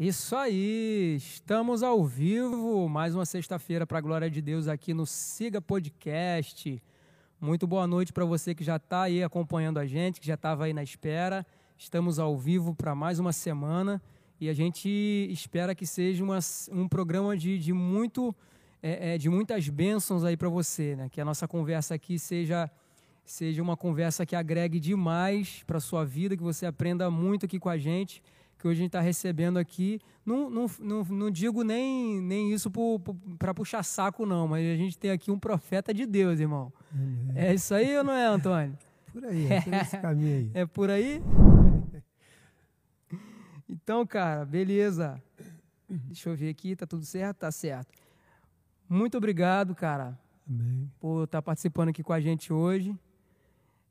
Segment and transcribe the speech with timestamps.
[0.00, 5.04] Isso aí, estamos ao vivo, mais uma sexta-feira para a glória de Deus aqui no
[5.04, 6.82] Siga Podcast.
[7.38, 10.64] Muito boa noite para você que já está aí acompanhando a gente, que já estava
[10.64, 11.46] aí na espera.
[11.76, 14.00] Estamos ao vivo para mais uma semana
[14.40, 14.88] e a gente
[15.30, 16.38] espera que seja uma,
[16.72, 18.34] um programa de, de, muito,
[18.82, 21.10] é, é, de muitas bênçãos aí para você, né?
[21.10, 22.70] Que a nossa conversa aqui seja
[23.22, 27.68] seja uma conversa que agregue demais para sua vida, que você aprenda muito aqui com
[27.68, 28.22] a gente
[28.60, 29.98] que hoje a gente está recebendo aqui.
[30.24, 32.70] Não, não, não, não, digo nem, nem isso
[33.38, 36.70] para puxar saco, não, mas a gente tem aqui um profeta de Deus, irmão.
[37.34, 38.78] É, é isso aí ou não é, Antônio?
[39.10, 40.50] Por aí, é por esse caminho aí.
[40.52, 41.22] É por aí?
[43.68, 45.20] Então, cara, beleza.
[45.88, 47.38] Deixa eu ver aqui, tá tudo certo?
[47.38, 47.92] Tá certo.
[48.88, 50.90] Muito obrigado, cara, Amém.
[51.00, 52.94] por estar tá participando aqui com a gente hoje.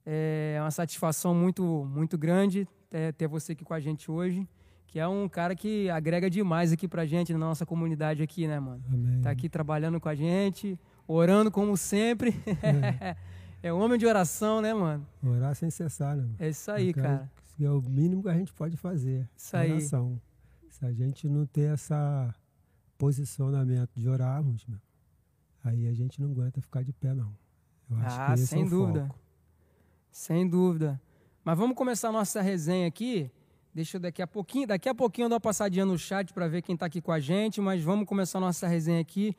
[0.05, 4.47] É uma satisfação muito, muito grande ter, ter você aqui com a gente hoje
[4.89, 8.59] que é um cara que agrega demais aqui pra gente, na nossa comunidade aqui, né,
[8.59, 8.83] mano?
[8.91, 9.21] Amém.
[9.21, 12.33] Tá aqui trabalhando com a gente, orando como sempre.
[12.63, 13.15] É,
[13.69, 15.05] é homem de oração, né, mano?
[15.23, 16.27] Orar sem cessar, né?
[16.39, 17.29] É isso aí, cara.
[17.61, 19.29] É o mínimo que a gente pode fazer.
[19.37, 19.73] Isso aí.
[19.73, 20.19] Oração.
[20.71, 22.33] Se a gente não ter essa
[22.97, 24.79] posicionamento de orarmos, meu,
[25.63, 27.31] aí a gente não aguenta ficar de pé, não.
[27.91, 29.01] Eu acho ah, que sem é dúvida.
[29.05, 29.19] Foco.
[30.11, 30.99] Sem dúvida.
[31.43, 33.31] Mas vamos começar a nossa resenha aqui
[33.73, 36.47] Deixa eu daqui a pouquinho, daqui a pouquinho eu dar uma passadinha no chat para
[36.47, 39.35] ver quem está aqui com a gente, mas vamos começar a nossa resenha aqui.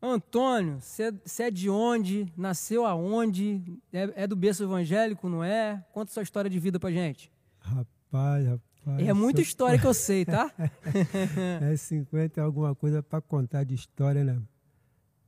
[0.00, 2.26] Antônio, você é de onde?
[2.36, 3.62] Nasceu aonde?
[3.92, 5.84] É, é, do berço evangélico, não é?
[5.92, 7.30] Conta sua história de vida pra gente.
[7.60, 9.08] Rapaz, rapaz.
[9.08, 10.52] É muita história que eu sei, tá?
[11.62, 14.42] é 50 é alguma coisa para contar de história, né?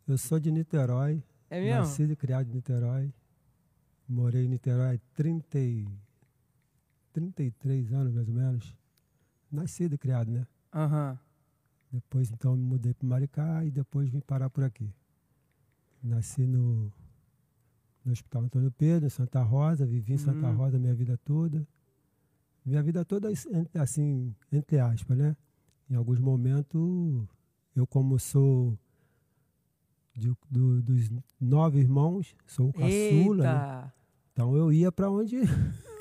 [0.09, 1.23] Eu sou de Niterói.
[1.49, 1.83] É mesmo?
[1.83, 3.13] Nascido e criado em Niterói.
[4.09, 5.57] Morei em Niterói há 30
[7.15, 8.77] 33 anos, mais ou menos.
[9.51, 10.47] Nascido e criado, né?
[10.75, 11.17] Uhum.
[11.93, 14.93] Depois, então, me mudei para Maricá e depois vim parar por aqui.
[16.03, 16.93] Nasci no,
[18.05, 19.87] no Hospital Antônio Pedro, em Santa Rosa.
[19.87, 20.57] Vivi em Santa uhum.
[20.57, 21.67] Rosa minha vida toda.
[22.67, 23.29] Minha vida toda,
[23.75, 25.37] assim, entre aspas, né?
[25.89, 27.29] Em alguns momentos,
[27.77, 28.77] eu como sou
[30.15, 31.11] de, do, dos
[31.41, 33.45] nove irmãos, sou o caçula.
[33.45, 33.93] Né?
[34.33, 35.37] Então eu ia para onde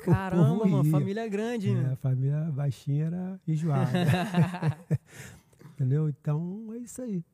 [0.04, 1.70] Caramba, uma família grande.
[1.70, 3.90] É, a família baixinha era enjoada.
[5.74, 6.08] Entendeu?
[6.08, 7.24] Então é isso aí.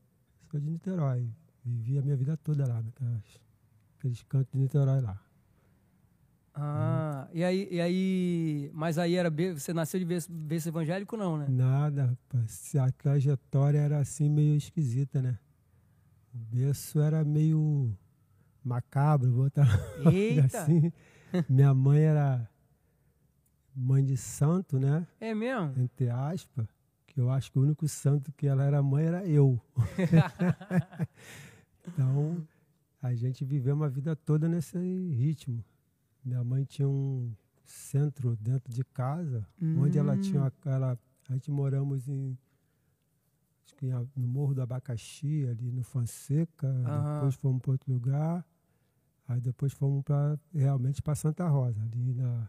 [0.51, 1.29] Sou de Niterói.
[1.65, 3.23] Vivi a minha vida toda lá, naquelas,
[3.95, 5.21] naqueles cantos de Niterói lá.
[6.55, 7.31] Ah, hum.
[7.37, 8.71] e, aí, e aí.
[8.75, 9.31] Mas aí era.
[9.31, 11.47] Você nasceu de berço, berço evangélico, não, né?
[11.49, 12.75] Nada, rapaz.
[12.77, 15.39] A trajetória era assim meio esquisita, né?
[16.35, 17.97] O berço era meio
[18.65, 19.67] macabro, vou botar
[20.13, 20.59] Eita.
[20.59, 20.93] assim.
[21.49, 22.50] Minha mãe era
[23.81, 25.07] mãe de santo, né?
[25.19, 25.73] É mesmo?
[25.79, 26.67] Entre aspas.
[27.07, 29.61] Que eu acho que o único santo que ela era mãe era eu.
[31.89, 32.47] então,
[33.03, 35.65] a gente viveu uma vida toda nesse ritmo.
[36.25, 37.33] Minha mãe tinha um
[37.65, 39.83] centro dentro de casa, hum.
[39.83, 40.97] onde ela tinha aquela.
[41.29, 42.39] A gente moramos em.
[43.65, 43.87] Acho que
[44.17, 46.69] no Morro do Abacaxi, ali no Fonseca.
[46.69, 47.15] Uhum.
[47.15, 48.47] Depois fomos para outro lugar.
[49.27, 52.49] Aí depois fomos para realmente para Santa Rosa, ali na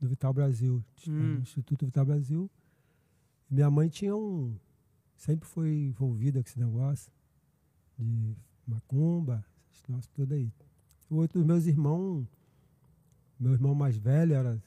[0.00, 1.38] do Vital Brasil, hum.
[1.40, 2.50] Instituto Vital Brasil.
[3.50, 4.56] Minha mãe tinha um.
[5.16, 7.12] Sempre foi envolvida com esse negócio
[7.98, 10.52] de macumba, esses negócios tudo aí.
[11.10, 12.26] Outros meus irmãos,
[13.40, 14.62] meu irmão mais velho era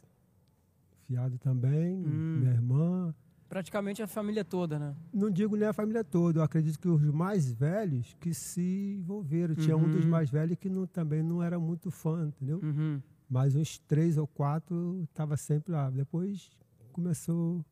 [1.05, 2.39] fiado também, hum.
[2.39, 3.15] minha irmã.
[3.47, 4.95] Praticamente a família toda, né?
[5.13, 9.55] Não digo nem a família toda, eu acredito que os mais velhos que se envolveram.
[9.55, 10.09] Tinha um dos uhum.
[10.09, 12.59] mais velhos que não, também não era muito fã, entendeu?
[12.63, 15.89] Uhum mas uns três ou quatro estava sempre lá.
[15.89, 16.51] Depois
[16.91, 17.65] começou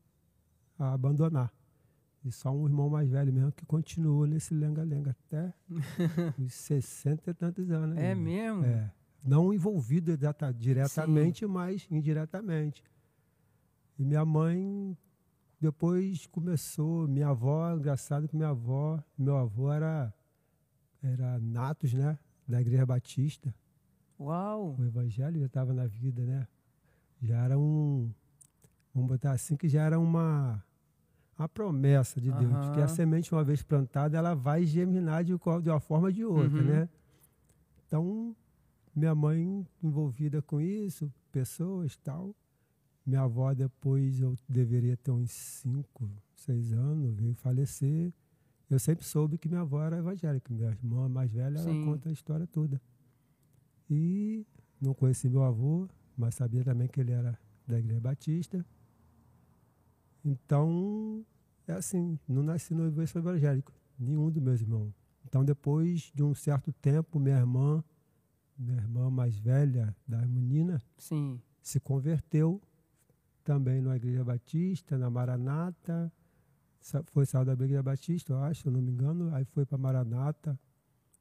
[0.78, 1.53] a abandonar.
[2.24, 5.53] E só um irmão mais velho mesmo que continuou nesse lenga-lenga até
[6.40, 7.98] os 60 e tantos anos.
[7.98, 8.64] É mesmo?
[8.64, 8.90] É.
[9.22, 10.18] Não envolvido
[10.56, 11.52] diretamente, Sim.
[11.52, 12.81] mas indiretamente.
[13.98, 14.98] E minha mãe
[15.59, 20.13] depois começou, minha avó, engraçado que minha avó, meu avô era,
[21.04, 22.18] era Natos, né?
[22.48, 23.54] Da Igreja Batista.
[24.19, 24.75] Uau!
[24.77, 26.48] O evangelho já estava na vida, né?
[27.21, 28.12] Já era um,
[28.94, 30.63] vamos botar assim, que já era uma,
[31.38, 32.74] uma promessa de Deus, uhum.
[32.74, 36.25] que a semente, uma vez plantada, ela vai germinar de, de uma forma ou de
[36.25, 36.68] outra, uhum.
[36.68, 36.89] né?
[37.88, 38.36] Então,
[38.95, 42.36] minha mãe envolvida com isso, pessoas tal.
[43.06, 48.13] Minha avó, depois, eu deveria ter uns 5, 6 anos, veio falecer.
[48.69, 50.54] Eu sempre soube que minha avó era evangélica.
[50.54, 52.80] Minha irmã mais velha, ela conta a história toda.
[53.89, 54.45] E
[54.80, 55.88] não conheci meu avô,
[56.18, 57.38] mas sabia também que ele era
[57.68, 58.65] da Igreja Batista.
[60.24, 61.25] Então,
[61.68, 64.94] é assim, não nasci no berço evangélico, nenhum dos meus irmãos.
[65.25, 67.83] Então, depois de um certo tempo, minha irmã,
[68.57, 71.39] minha irmã mais velha da menina, Sim.
[71.62, 72.62] se converteu
[73.44, 76.12] também na Igreja Batista, na Maranata.
[77.12, 79.33] Foi saiu da Igreja Batista, eu acho, se eu não me engano.
[79.33, 80.59] Aí foi para Maranata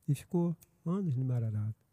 [0.07, 1.88] e ficou anos no Maranata.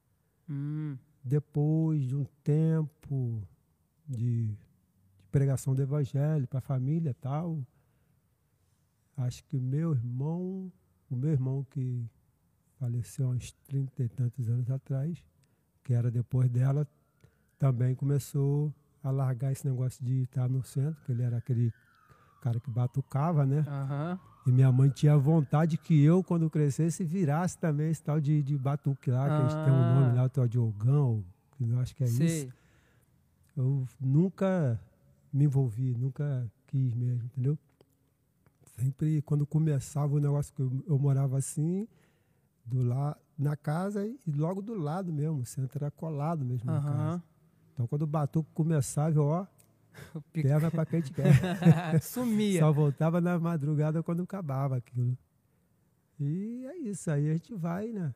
[0.49, 0.97] Hum.
[1.23, 3.41] Depois de um tempo
[4.07, 4.57] de, de
[5.31, 7.65] pregação do Evangelho para a família e tal,
[9.17, 10.71] acho que meu irmão,
[11.09, 12.07] o meu irmão que
[12.79, 15.23] faleceu há uns trinta e tantos anos atrás,
[15.83, 16.87] que era depois dela,
[17.57, 21.73] também começou a largar esse negócio de estar no centro, que ele era aquele
[22.45, 23.65] cara que batucava, né?
[23.67, 24.19] Aham.
[24.45, 28.55] E minha mãe tinha vontade que eu, quando crescesse, virasse também esse tal de, de
[28.55, 29.83] batuque lá, que eles têm um Ah.
[29.83, 31.25] nome lá, o tal de ogão,
[31.57, 32.27] que eu acho que é Sei.
[32.43, 32.53] isso.
[33.57, 34.79] Eu nunca
[35.33, 37.57] me envolvi, nunca quis mesmo, entendeu?
[38.77, 41.87] Sempre, quando começava o negócio, que eu, eu morava assim,
[42.63, 46.79] do lá, na casa e logo do lado mesmo, o centro era colado mesmo na
[46.83, 47.23] casa.
[47.73, 49.47] Então, quando o batuque começava, eu, ó,
[50.33, 51.33] Perna pra quem quer.
[52.01, 52.59] Sumia.
[52.59, 55.17] Só voltava na madrugada quando acabava aquilo.
[56.19, 58.13] E é isso, aí a gente vai, né?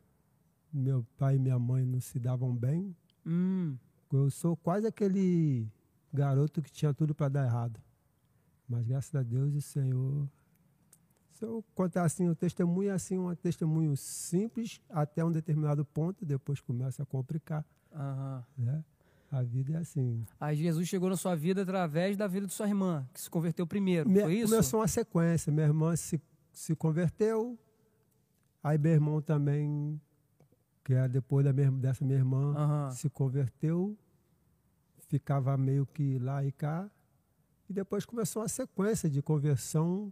[0.71, 2.95] Meu pai e minha mãe não se davam bem.
[3.25, 3.75] Hum.
[4.11, 5.67] Eu sou quase aquele
[6.13, 7.79] garoto que tinha tudo para dar errado.
[8.67, 10.29] Mas graças a Deus o Senhor.
[11.31, 16.25] Se eu contar assim, o testemunho é assim, um testemunho simples até um determinado ponto,
[16.25, 17.65] depois começa a complicar.
[17.93, 18.43] Aham.
[18.57, 18.83] Né?
[19.31, 20.25] A vida é assim.
[20.39, 23.67] Aí Jesus chegou na sua vida através da vida de sua irmã, que se converteu
[23.67, 24.09] primeiro.
[24.09, 24.49] Me- Foi isso?
[24.51, 25.51] Começou uma sequência.
[25.51, 26.19] Minha irmã se,
[26.51, 27.57] se converteu,
[28.63, 30.01] aí meu irmão também,
[30.83, 32.53] que era depois da minha, dessa minha irmã,
[32.91, 33.95] se converteu,
[35.07, 36.89] ficava meio que lá e cá,
[37.69, 40.11] e depois começou uma sequência de conversão.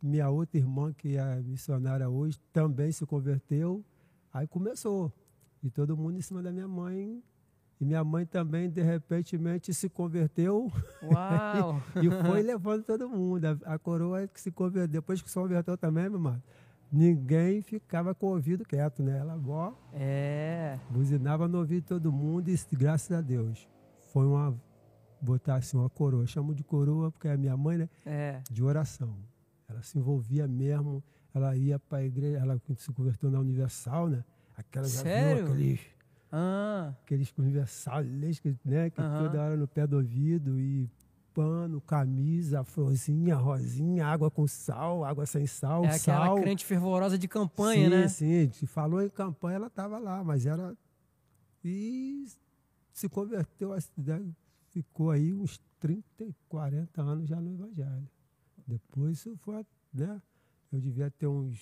[0.00, 3.84] Minha outra irmã, que é missionária hoje, também se converteu,
[4.32, 5.12] aí começou.
[5.62, 7.20] E todo mundo em cima da minha mãe.
[7.80, 9.38] E minha mãe também, de repente,
[9.72, 10.70] se converteu.
[11.02, 11.80] Uau!
[12.02, 13.44] E foi levando todo mundo.
[13.44, 16.42] A, a coroa que se converteu, depois que se converteu também, meu irmão,
[16.90, 19.18] ninguém ficava com o ouvido quieto, né?
[19.18, 20.78] Ela, ó, É.
[20.90, 23.68] buzinava no ouvido de todo mundo e, graças a Deus,
[24.12, 24.60] foi uma,
[25.20, 26.22] botar assim, uma coroa.
[26.22, 27.88] Eu chamo de coroa porque é minha mãe, né?
[28.04, 28.40] É.
[28.50, 29.14] De oração.
[29.68, 31.02] Ela se envolvia mesmo,
[31.32, 34.24] ela ia para a igreja, ela se converteu na Universal, né?
[34.56, 35.44] Aquela já viu Sério?
[35.52, 35.80] aqueles
[36.30, 36.94] Ah.
[37.02, 38.06] aqueles universais,
[38.64, 39.18] né, que Aham.
[39.24, 40.88] toda hora no pé do ouvido e
[41.32, 46.40] pano, camisa, florzinha, rosinha, água com sal, água sem sal, É aquela sal.
[46.40, 48.08] crente fervorosa de campanha, sim, né?
[48.08, 50.76] Sim, se falou em campanha, ela estava lá, mas era
[51.64, 52.26] e
[52.92, 53.70] se converteu,
[54.70, 58.08] ficou aí uns 30, 40 anos já no evangelho.
[58.66, 59.64] Depois isso foi,
[59.94, 60.20] né?
[60.72, 61.58] Eu devia ter uns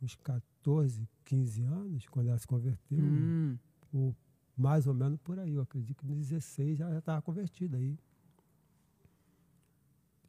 [0.00, 3.58] uns 14, 15 anos quando ela se converteu Hum.
[3.92, 4.16] ou
[4.56, 5.52] mais ou menos por aí.
[5.54, 7.98] Eu acredito que nos 16 ela já estava convertida aí.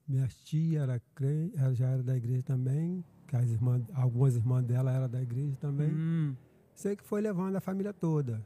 [0.08, 4.66] Minha tia era crente, ela já era da igreja também, que as irmãs, algumas irmãs
[4.66, 5.92] dela eram da igreja também.
[5.94, 6.36] Hum.
[6.76, 8.46] Sei que foi levando a família toda.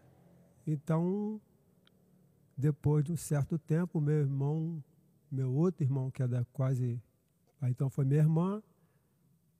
[0.67, 1.41] Então,
[2.55, 4.83] depois de um certo tempo, meu irmão,
[5.31, 7.01] meu outro irmão, que é da quase.
[7.61, 8.61] Aí, então foi minha irmã,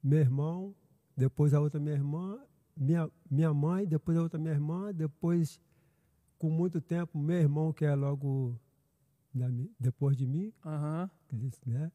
[0.03, 0.75] meu irmão,
[1.17, 2.39] depois a outra minha irmã,
[2.75, 5.60] minha, minha mãe, depois a outra minha irmã, depois,
[6.38, 8.60] com muito tempo, meu irmão, que é logo
[9.80, 11.10] depois de mim, Aham.
[11.62, 11.92] que né?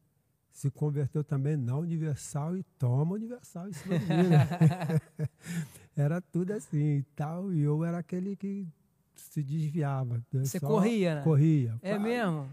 [0.51, 5.29] Se converteu também na Universal e toma Universal em cima né?
[5.95, 7.53] era tudo assim e tal.
[7.53, 8.67] E eu era aquele que
[9.15, 10.21] se desviava.
[10.33, 11.23] Eu Você corria, né?
[11.23, 11.79] Corria.
[11.81, 12.49] É Pá, mesmo?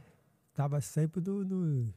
[0.54, 1.92] Tava sempre no,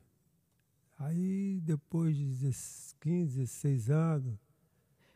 [0.98, 4.49] Aí, depois de 16, 15, 16 anos...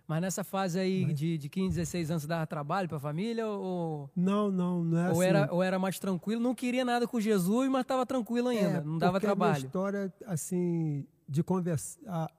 [0.08, 3.48] Mas nessa fase aí Mas- de, de 15, 16 anos, você dava trabalho pra família
[3.48, 5.24] ou, Não, não, não é ou, assim.
[5.30, 6.42] era, ou era mais tranquilo?
[6.42, 8.80] Não queria nada com Jesus, mas estava tranquilo ainda.
[8.80, 9.66] É, não dava porque a minha trabalho.
[9.66, 12.30] história, assim, de conversar.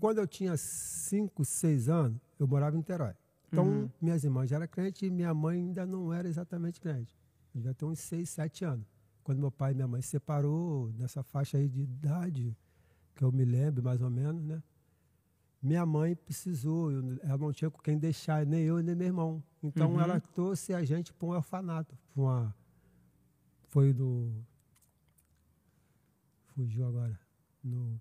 [0.00, 3.12] Quando eu tinha 5, 6 anos, eu morava em Niterói.
[3.52, 3.90] Então, Uhum.
[4.00, 7.16] minhas irmãs já eram crentes e minha mãe ainda não era exatamente crente.
[7.54, 8.86] Eu devia ter uns 6, 7 anos.
[9.22, 12.56] Quando meu pai e minha mãe se separou, nessa faixa aí de idade,
[13.14, 14.62] que eu me lembro mais ou menos, né?
[15.62, 16.90] Minha mãe precisou,
[17.22, 19.42] ela não tinha com quem deixar, nem eu, nem meu irmão.
[19.62, 20.00] Então, Uhum.
[20.00, 21.94] ela trouxe a gente para um orfanato.
[22.14, 22.54] pra uma,
[23.68, 24.32] foi do
[26.48, 27.18] fugiu agora.
[27.62, 28.00] No,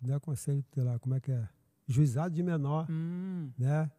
[0.00, 1.48] não é conselho, sei lá, como é que é?
[1.86, 3.90] Juizado de menor, Hum, né?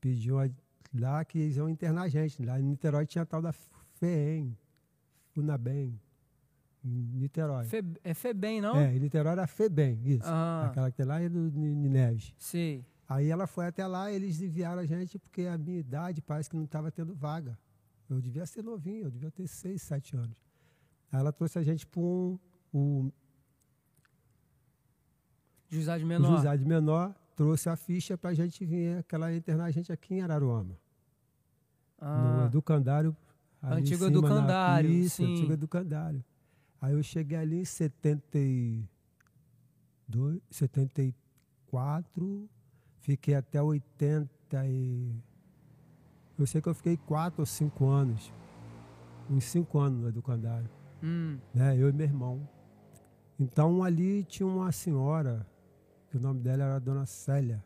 [0.00, 0.48] Pediu a-
[0.92, 2.42] lá que eles iam internar a gente.
[2.44, 4.56] Lá em Niterói tinha a tal da FEEM,
[5.32, 6.00] FUNABEM.
[6.84, 7.64] Niterói.
[7.64, 8.76] Fe, é Febem, não?
[8.76, 10.24] É, em Niterói era Febem, isso.
[10.26, 10.66] Ah.
[10.66, 12.34] Aquela que tem lá é do N- Neves.
[12.38, 12.84] Sim.
[13.08, 16.56] Aí ela foi até lá, eles enviaram a gente porque a minha idade parece que
[16.56, 17.58] não estava tendo vaga.
[18.08, 20.36] Eu devia ser novinho, eu devia ter seis, sete anos.
[21.10, 22.38] Aí ela trouxe a gente para um,
[22.72, 23.10] um
[25.70, 26.28] Juizade menor.
[26.36, 29.90] juizado menor, trouxe a ficha para a gente vir, que ela ia internar a gente
[29.92, 30.78] aqui em Araruama.
[32.00, 33.16] No Ah, educandário.
[33.62, 35.32] ali em Antigo educandário, Isso, sim.
[35.32, 36.22] antigo educandário.
[36.84, 42.46] Aí eu cheguei ali em 72, 74,
[43.00, 44.28] fiquei até 80
[44.66, 45.16] e...
[46.38, 48.30] Eu sei que eu fiquei quatro ou cinco anos,
[49.30, 50.68] uns cinco anos no educandário,
[51.02, 51.74] hum, né?
[51.74, 52.46] Eu e meu irmão.
[53.40, 55.46] Então ali tinha uma senhora,
[56.10, 57.64] que o nome dela era Dona Célia.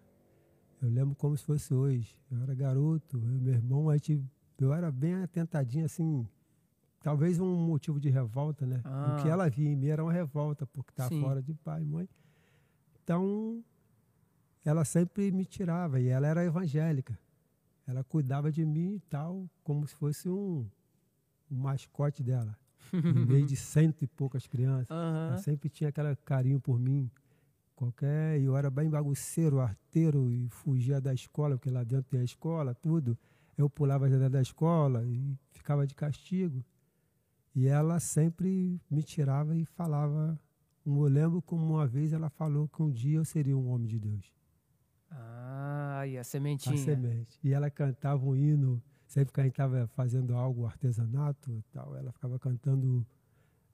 [0.81, 2.17] Eu lembro como se fosse hoje.
[2.31, 4.25] Eu era garoto, eu e meu irmão, a gente,
[4.61, 6.25] eu era bem atentadinho, assim,
[7.01, 8.81] talvez um motivo de revolta, né?
[8.85, 9.17] Ah.
[9.19, 11.21] O que ela via em mim era uma revolta, porque Sim.
[11.21, 12.09] fora de pai e mãe.
[13.03, 13.63] Então,
[14.65, 17.19] ela sempre me tirava, e ela era evangélica.
[17.87, 20.67] Ela cuidava de mim e tal, como se fosse um,
[21.51, 22.57] um mascote dela.
[22.93, 24.91] No meio de cento e poucas crianças.
[24.91, 25.29] aham.
[25.29, 27.11] Ela sempre tinha aquele carinho por mim.
[27.75, 32.25] Qualquer, eu era bem bagunceiro, arteiro e fugia da escola, porque lá dentro tem a
[32.25, 33.17] escola, tudo.
[33.57, 36.65] Eu pulava a janela da escola e ficava de castigo.
[37.59, 40.39] E ela sempre me tirava e falava.
[40.87, 43.99] Eu lembro como uma vez ela falou que um dia eu seria um homem de
[43.99, 44.33] Deus.
[45.11, 46.77] Ah, e a A sementinha.
[46.77, 47.37] semente.
[47.43, 51.97] E ela cantava um hino, sempre que a gente estava fazendo algo artesanato e tal,
[51.97, 53.05] ela ficava cantando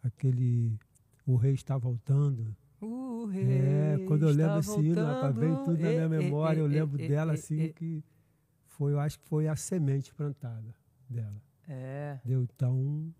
[0.02, 0.78] aquele
[1.26, 2.56] O Rei está voltando.
[2.80, 5.76] O É, rei quando eu lembro esse hino, rapaz, vem voltando.
[5.76, 6.60] tudo na minha E, e, memória.
[6.60, 8.02] Eu lembro dela assim que
[8.66, 10.74] foi, eu acho que foi a semente plantada
[11.08, 11.40] dela.
[11.68, 12.18] É.
[12.24, 13.12] Deu então,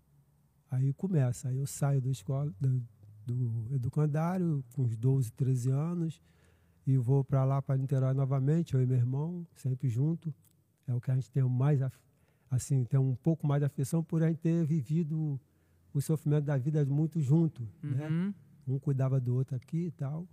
[0.69, 1.49] aí começa.
[1.49, 2.81] Aí eu saio da escola, do,
[3.25, 6.21] do educandário, com uns 12, 13 anos,
[6.85, 10.33] e vou para lá para Niterói novamente, eu e meu irmão, sempre junto.
[10.87, 11.79] É o que a gente tem mais,
[12.49, 15.39] assim, tem um pouco mais de afeição por a gente ter vivido
[15.93, 18.07] o sofrimento da vida muito junto, né?
[18.07, 18.33] Uhum.
[18.67, 20.27] Um cuidava do outro aqui e tal.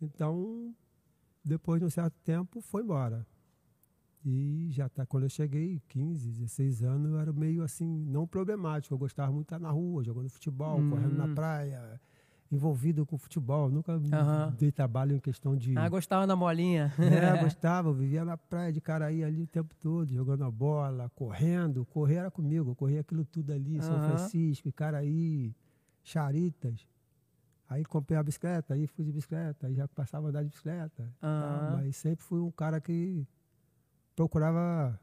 [0.00, 0.74] Então,
[1.44, 3.26] depois de um certo tempo, foi embora.
[4.28, 8.92] E já tá, quando eu cheguei, 15, 16 anos, eu era meio assim, não problemático.
[8.92, 11.34] Eu gostava muito de estar na rua, jogando futebol, correndo na Hum.
[11.34, 12.00] praia,
[12.50, 13.70] envolvido com futebol.
[13.70, 13.96] Nunca
[14.58, 15.78] dei trabalho em questão de.
[15.78, 16.92] Ah, gostava da molinha.
[16.98, 21.08] É, gostava, eu vivia na praia de Caraí ali o tempo todo, jogando a bola,
[21.14, 21.84] correndo.
[21.86, 24.00] Correr era comigo, eu corria aquilo tudo ali, São.
[24.00, 25.54] Francisco, Caraí,
[26.02, 26.84] Charitas.
[27.68, 31.12] Aí comprei a bicicleta, aí fui de bicicleta, aí já passava a andar de bicicleta.
[31.20, 31.72] tal, Aham.
[31.74, 33.24] mas sempre fui um cara que
[34.16, 34.98] procurava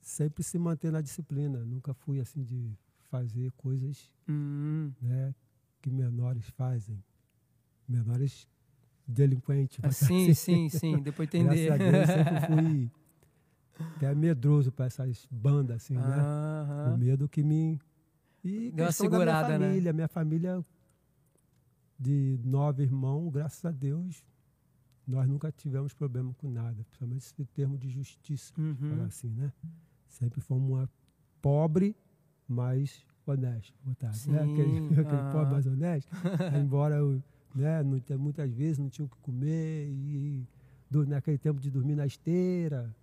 [0.00, 1.64] sempre se manter na disciplina.
[1.64, 2.76] Nunca fui assim de
[3.10, 4.92] fazer coisas Hum.
[5.00, 5.34] né,
[5.80, 7.02] que menores fazem.
[7.88, 8.46] Menores
[9.06, 9.78] delinquentes.
[9.82, 10.68] Ah, Sim, assim.
[10.68, 10.98] sim, sim.
[10.98, 11.66] Depois entender.
[11.78, 12.90] Graças a Deus, sempre fui
[13.96, 16.02] até medroso para essas bandas, assim, né?
[16.02, 16.90] Aham.
[16.92, 17.80] Com medo que me.
[18.44, 19.58] E Deu uma segurada, da né?
[19.58, 19.92] minha família.
[19.92, 20.64] Minha família
[21.98, 24.22] de nove irmãos, graças a Deus,
[25.08, 28.74] nós nunca tivemos problema com nada, principalmente esse termo de justiça, Uhum.
[28.90, 29.52] falar assim, né?
[30.06, 30.90] Sempre fomos uma
[31.40, 31.96] pobre,
[32.46, 34.42] mas honesto, botar, né?
[34.44, 35.30] Aquele, aquele aham.
[35.32, 36.10] pobre, mas honesto.
[36.62, 37.22] Embora eu,
[37.54, 40.46] né, não, muitas vezes não tinha o que comer e
[40.90, 42.94] do- naquele tempo de dormir na esteira,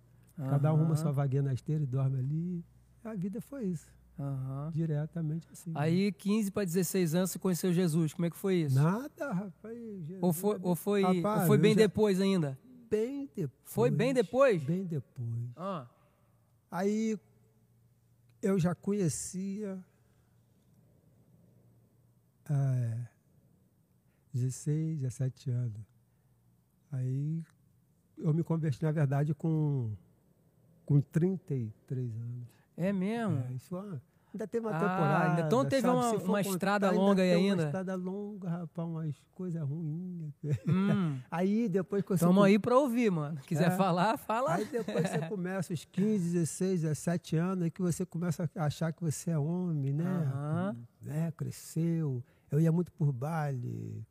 [0.48, 2.64] cada um arruma sua vaguinha na esteira e dorme ali.
[3.04, 4.70] A vida foi isso, Aham.
[4.72, 5.72] diretamente assim.
[5.74, 8.14] Aí, 15 para 16 anos, você conheceu Jesus.
[8.14, 8.74] Como é que foi isso?
[8.74, 9.76] Nada, rapaz.
[9.78, 12.58] Jesus Ou foi, ou foi, Rapaz, ou foi bem já- depois ainda?
[12.90, 13.60] bem depois.
[13.64, 14.62] Foi bem depois?
[14.62, 15.28] Bem depois.
[15.56, 15.86] Ah,
[16.70, 17.18] Aí
[18.42, 19.78] eu já conhecia
[22.48, 23.06] é,
[24.32, 25.80] 16, 17 anos.
[26.92, 27.42] Aí
[28.18, 29.90] eu me converti, na verdade, com,
[30.84, 32.48] com 33 anos.
[32.76, 33.38] É mesmo?
[33.48, 33.76] É, isso
[34.32, 35.30] ainda teve uma Ah, temporada.
[35.30, 35.94] ainda- então teve sabe?
[35.96, 37.62] uma- uma contar, estrada longa aí tem ainda.
[37.62, 40.32] Uma estrada longa, rapaz, umas coisas ruins.
[40.68, 41.18] Hum.
[41.30, 43.38] Aí depois que você Tamo aí pra ouvir, mano.
[43.46, 43.76] Quiser É.
[43.76, 44.54] falar, fala.
[44.56, 48.92] Aí depois você começa os 15, 16, 17 anos, aí que você começa a achar
[48.92, 50.04] que você é homem, né?
[50.04, 50.76] Aham.
[51.02, 51.32] né?
[51.36, 52.22] Cresceu.
[52.50, 54.04] Eu ia muito por baile,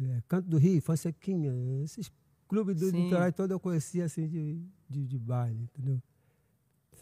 [0.00, 1.52] é, Canto do Rio, Fonsequinha,
[1.84, 2.10] esses
[2.48, 3.04] clubes do Sim.
[3.04, 6.00] litoral todo eu conhecia assim de, de, de baile, entendeu?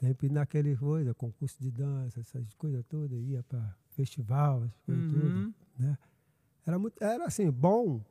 [0.03, 5.33] Sempre naquele coisa, concurso de dança, essas coisas todas, ia para festival, essas coisas todas,
[5.33, 5.55] Uhum.
[5.79, 5.97] né?
[6.67, 8.03] Era, muito, era assim, bom,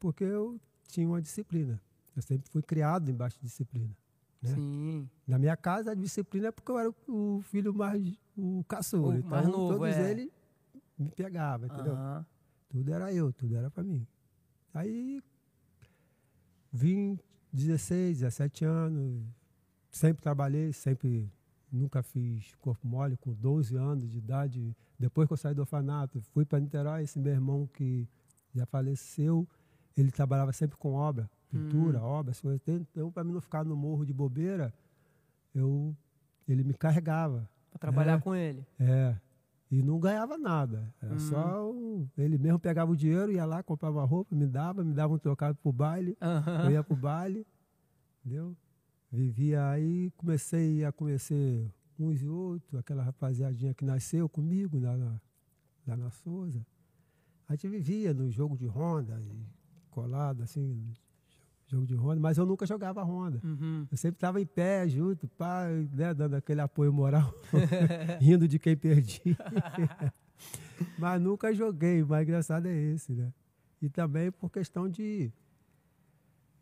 [0.00, 1.78] porque eu tinha uma disciplina.
[2.16, 3.94] Eu sempre fui criado embaixo de disciplina.
[4.40, 4.54] né?
[4.54, 5.06] Sim.
[5.26, 8.02] Na minha casa, a disciplina é porque eu era o- filho mais,
[8.34, 9.08] o caçula.
[9.16, 10.10] O então, mais novo, todos é.
[10.10, 10.30] eles
[10.98, 11.92] me pegava, entendeu?
[11.92, 12.24] Aham.
[12.70, 14.06] Tudo era eu, tudo era para mim.
[14.72, 15.22] Aí
[16.72, 17.18] vim
[17.52, 19.22] 16, 17 anos,
[19.90, 21.30] sempre trabalhei, sempre
[21.70, 24.76] nunca fiz corpo mole, com 12 anos de idade.
[24.98, 28.08] Depois que eu saí do orfanato, fui para Niterói, esse meu irmão que
[28.54, 29.46] já faleceu,
[29.96, 32.60] ele trabalhava sempre com obra, pintura, obra, essas coisas.
[32.66, 34.72] Então, para mim não ficar no morro de bobeira,
[35.54, 35.94] eu,
[36.46, 37.48] ele me carregava.
[37.70, 38.20] Pra trabalhar É.
[38.20, 38.66] com ele.
[38.80, 39.14] É.
[39.70, 40.92] E não ganhava nada.
[41.02, 41.18] Era Hum.
[41.18, 45.12] só o- ele mesmo pegava o dinheiro, ia lá, comprava roupa, me dava, me dava
[45.14, 46.16] um trocado pro baile.
[46.20, 46.70] Eu Aham.
[46.70, 47.46] ia pro baile,
[48.24, 48.56] entendeu?
[49.10, 55.20] Vivia aí, comecei a conhecer uns e outros, aquela rapaziadinha que nasceu comigo lá na,
[55.86, 56.64] lá na Souza.
[57.48, 59.20] A gente vivia no jogo de ronda,
[59.90, 60.92] colado assim,
[61.66, 63.40] jogo de ronda, mas eu nunca jogava ronda.
[63.42, 63.86] Uhum.
[63.90, 67.34] Eu sempre estava em pé, junto, pá, né, dando aquele apoio moral,
[68.20, 69.36] rindo de quem perdia.
[70.96, 73.32] Mas nunca joguei, o mais engraçado é esse, né?
[73.82, 75.32] E também por questão de,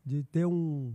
[0.05, 0.95] de ter um,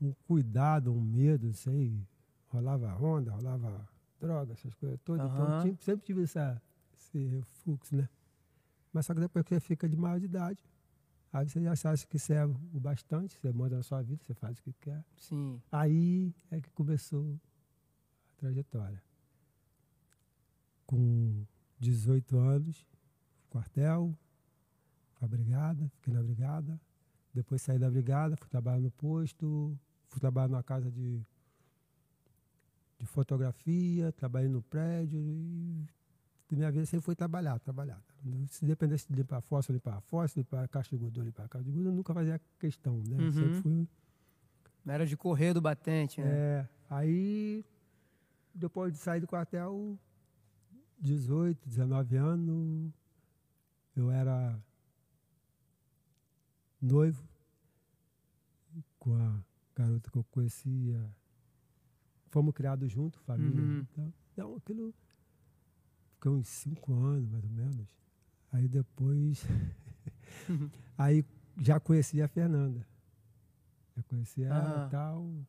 [0.00, 2.06] um cuidado, um medo, não sei,
[2.48, 3.88] rolava onda, rolava
[4.20, 5.24] droga, essas coisas todas.
[5.30, 5.56] Então Aham.
[5.56, 6.60] eu tinha- sempre tive essa,
[6.94, 8.08] esse refluxo, né?
[8.92, 10.58] Mas só que depois que você fica de maior de idade,
[11.32, 14.34] aí você já sabe que você é o bastante, você manda na sua vida, você
[14.34, 15.04] faz o que quer.
[15.16, 15.60] Sim.
[15.70, 17.38] Aí é que começou
[18.30, 19.02] a trajetória.
[20.86, 21.44] Com
[21.78, 22.84] 18 anos,
[23.48, 24.16] quartel,
[25.12, 26.80] fui à brigada, fiquei na brigada.
[27.32, 29.78] Depois saí da brigada, fui trabalhar no posto,
[30.10, 31.22] fui trabalhar numa casa de,
[32.98, 35.86] de fotografia, trabalhei no prédio e
[36.50, 38.02] minha vida sempre foi trabalhar, trabalhar.
[38.48, 41.44] Se dependesse de limpar a fossa, limpar a fossa, limpar a caixa de gordura, limpar
[41.44, 43.16] a caixa de gordura, eu nunca fazia questão, né?
[43.16, 43.32] Uhum.
[43.32, 43.88] Sempre fui
[44.86, 46.28] era de correr do batente, né?
[46.28, 47.64] é, aí,
[48.54, 49.98] depois de sair do quartel,
[50.98, 52.92] 18, 19 anos,
[53.96, 54.58] eu era
[56.80, 57.22] noivo
[58.98, 59.49] com a
[59.80, 61.10] garota que eu conhecia.
[62.28, 63.60] Fomos criados juntos, família.
[63.62, 63.80] Uhum.
[63.92, 64.94] Então, então, aquilo
[66.14, 67.88] ficou uns cinco anos, mais ou menos.
[68.52, 69.44] Aí depois,
[70.98, 71.24] aí
[71.58, 72.86] já conhecia a Fernanda.
[73.96, 74.86] Já conhecia ela Aham.
[74.86, 75.46] e tal,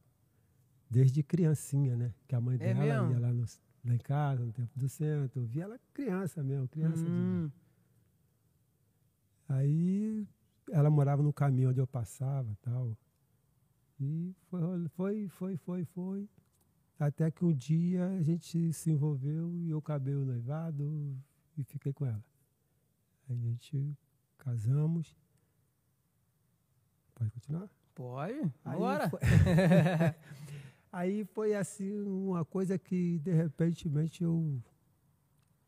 [0.89, 2.13] desde criancinha, né?
[2.27, 3.45] Que a mãe É dela ia lá, no,
[3.85, 5.41] lá em casa, no tempo do centro.
[5.41, 7.03] Eu via ela criança mesmo, criança.
[7.03, 7.51] de- Hum.
[9.47, 10.27] Aí
[10.71, 12.95] ela morava no caminho onde eu passava tal.
[14.03, 16.29] E foi, foi, foi, foi, foi.
[16.99, 21.15] Até que um dia a gente se envolveu e eu acabei o noivado
[21.55, 22.23] e fiquei com ela.
[23.29, 23.95] Aí a gente
[24.39, 25.15] casamos.
[27.13, 27.69] Pode continuar?
[27.93, 28.33] Pode?
[28.33, 29.09] Aí Agora?
[29.09, 29.19] foi-
[30.91, 33.87] Aí foi assim uma coisa que de repente
[34.23, 34.61] eu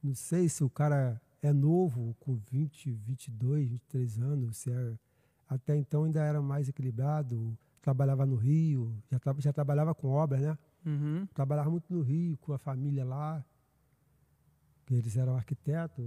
[0.02, 4.98] não sei se o cara é novo com 20, 22, 23 anos, se é,
[5.48, 10.40] até então ainda era mais equilibrado, trabalhava no Rio, já, tra- já trabalhava com obra,
[10.40, 10.58] né?
[10.86, 11.28] Uhum.
[11.36, 13.44] Trabalhava muito no Rio, com a família lá,
[14.90, 16.04] eles eram arquitetos,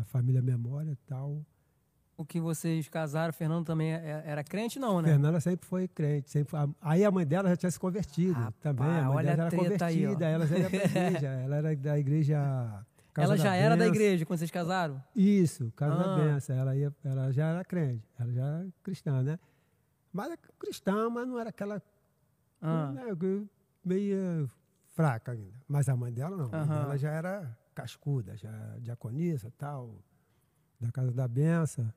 [0.00, 1.44] a família Memória e tal.
[2.16, 5.08] O que vocês casaram, Fernando também é- era crente, não, né?
[5.08, 6.30] Fernanda sempre foi crente.
[6.30, 8.86] Sempre foi- aí a mãe dela já tinha se convertido Rapaz, também.
[8.86, 10.26] A mãe dela a já era treta aí, convertida.
[10.28, 11.26] ela já era da igreja.
[11.28, 12.86] Ela era da igreja.
[13.12, 15.02] Casa Ela já era da igreja quando vocês casaram?
[15.14, 16.16] Isso, Casa da Ah.
[16.18, 16.56] Benção.
[16.56, 18.04] Ela, ia, ela já era crente.
[18.18, 19.38] Ela já era cristã, né?
[20.12, 21.82] Mas era cristã, mas não era aquela.
[22.60, 22.92] Ah.
[22.92, 23.04] né,
[23.84, 24.48] meio
[24.90, 25.54] fraca ainda.
[25.66, 26.46] Mas a mãe dela não.
[26.46, 26.74] A mãe Aham.
[26.80, 29.98] dela já era cascuda, já diaconisa tal,
[30.78, 31.92] da Casa da Benção.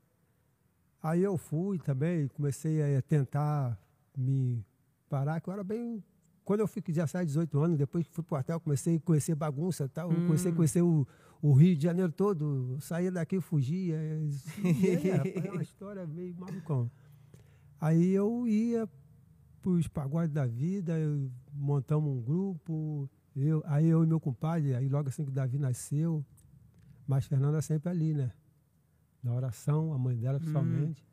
[1.03, 3.77] Aí eu fui também, comecei a tentar
[4.17, 4.65] me
[5.09, 6.03] parar, que eu era bem.
[6.43, 9.85] Quando eu fiquei 17, 18 anos, depois que fui pro quartel, comecei a conhecer bagunça
[9.85, 10.11] e tal.
[10.11, 10.57] eu Comecei a Hum.
[10.57, 11.07] conhecer o,
[11.41, 12.77] o Rio de Janeiro todo.
[12.79, 13.97] Saía daqui, fugia.
[14.63, 14.87] E,
[15.43, 16.89] é, é uma história meio malucão.
[17.79, 18.87] Aí eu ia
[19.61, 20.93] pros pagodes da vida,
[21.53, 23.09] montamos um grupo.
[23.35, 26.23] Eu, aí eu e meu compadre, aí logo assim que o Davi nasceu,
[27.07, 28.31] mas Fernanda sempre ali, né?
[29.21, 31.05] Na oração, a mãe dela principalmente.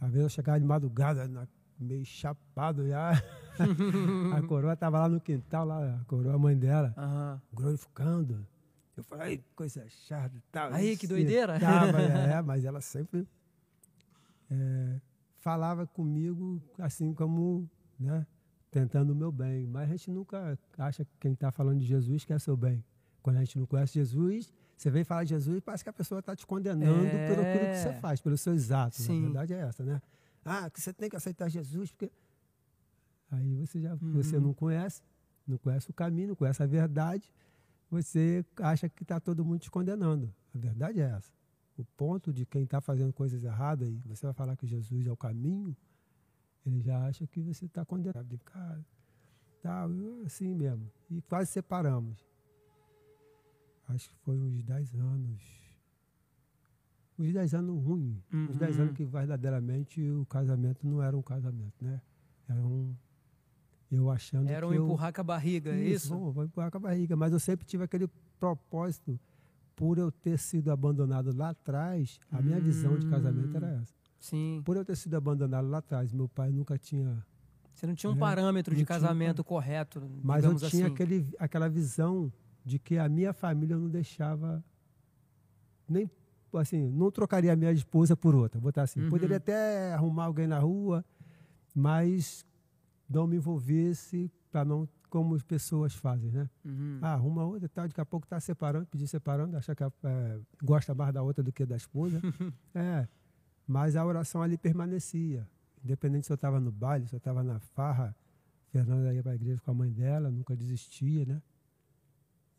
[0.00, 3.12] Às vezes eu chegava de madrugada, na- meio chapado já.
[4.32, 7.40] a coroa estava lá no quintal, lá, a coroa, a mãe dela, Aham.
[7.52, 8.46] glorificando.
[8.96, 10.72] Eu falei, "Ai, coisa chata e tal.
[10.72, 11.58] Aí, que doideira.
[11.58, 13.26] Tava, é, mas ela sempre
[14.50, 15.00] é,
[15.44, 17.68] falava comigo assim como,
[18.00, 18.26] né,
[18.70, 19.66] tentando o meu bem.
[19.66, 22.82] Mas a gente nunca acha que quem está falando de Jesus quer seu bem.
[23.22, 26.20] Quando a gente não conhece Jesus, você vem falar de Jesus, parece que a pessoa
[26.20, 27.28] está te condenando É.
[27.28, 28.98] pelo que você faz, pelos seus atos.
[29.04, 29.18] Sim.
[29.18, 30.00] A verdade é essa, né?
[30.44, 32.10] Ah, que você tem que aceitar Jesus, porque.
[33.30, 34.12] Aí você já Uhum.
[34.12, 35.02] você não conhece,
[35.46, 37.32] não conhece o caminho, não conhece a verdade,
[37.90, 40.32] você acha que está todo mundo te condenando.
[40.54, 41.30] A verdade é essa.
[41.76, 45.12] O ponto de quem está fazendo coisas erradas e você vai falar que Jesus é
[45.12, 45.76] o caminho,
[46.64, 48.26] ele já acha que você está condenado.
[48.26, 48.84] De cara,
[49.60, 49.86] tá,
[50.24, 50.90] assim mesmo.
[51.10, 52.24] E quase separamos.
[53.88, 55.42] Acho que foi uns 10 anos.
[57.18, 58.22] Uns 10 anos ruins.
[58.32, 58.48] Uhum.
[58.50, 62.00] Uns 10 anos que verdadeiramente o casamento não era um casamento, né?
[62.48, 62.94] Era um.
[63.90, 66.08] Eu achando Era um que empurrar eu, com a barriga, é isso?
[66.08, 67.14] Vou, vou empurrar com a barriga.
[67.14, 68.08] Mas eu sempre tive aquele
[68.40, 69.18] propósito,
[69.76, 73.94] por eu ter sido abandonado lá atrás, a minha visão de casamento era essa.
[74.20, 74.62] Sim.
[74.64, 77.24] Por eu ter sido abandonado lá atrás, meu pai nunca tinha.
[77.74, 80.02] Você não tinha um é, parâmetro de casamento tinha, correto.
[80.22, 80.84] Mas eu tinha assim.
[80.84, 82.32] aquele, aquela visão
[82.64, 84.64] de que a minha família não deixava
[85.88, 86.10] nem
[86.54, 89.00] assim, não trocaria a minha esposa por outra, botar assim.
[89.00, 89.10] Uhum.
[89.10, 91.04] Poderia até arrumar alguém na rua,
[91.74, 92.46] mas
[93.08, 96.50] não me envolvesse para não como as pessoas fazem, né?
[96.64, 96.98] Uhum.
[97.00, 100.92] Ah, arruma outra, tal, daqui a pouco está separando, pedir separando, acha que é, gosta
[100.92, 102.20] mais da outra do que da esposa.
[102.74, 103.06] é,
[103.64, 105.46] mas a oração ali permanecia.
[105.84, 108.12] Independente se eu estava no baile, se eu estava na farra,
[108.72, 111.40] Fernanda ia para a igreja com a mãe dela, nunca desistia, né?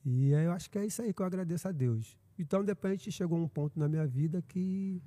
[0.06, 2.18] E eu acho que é isso aí que eu agradeço a Deus.
[2.40, 5.02] Então, de repente, chegou um ponto na minha vida que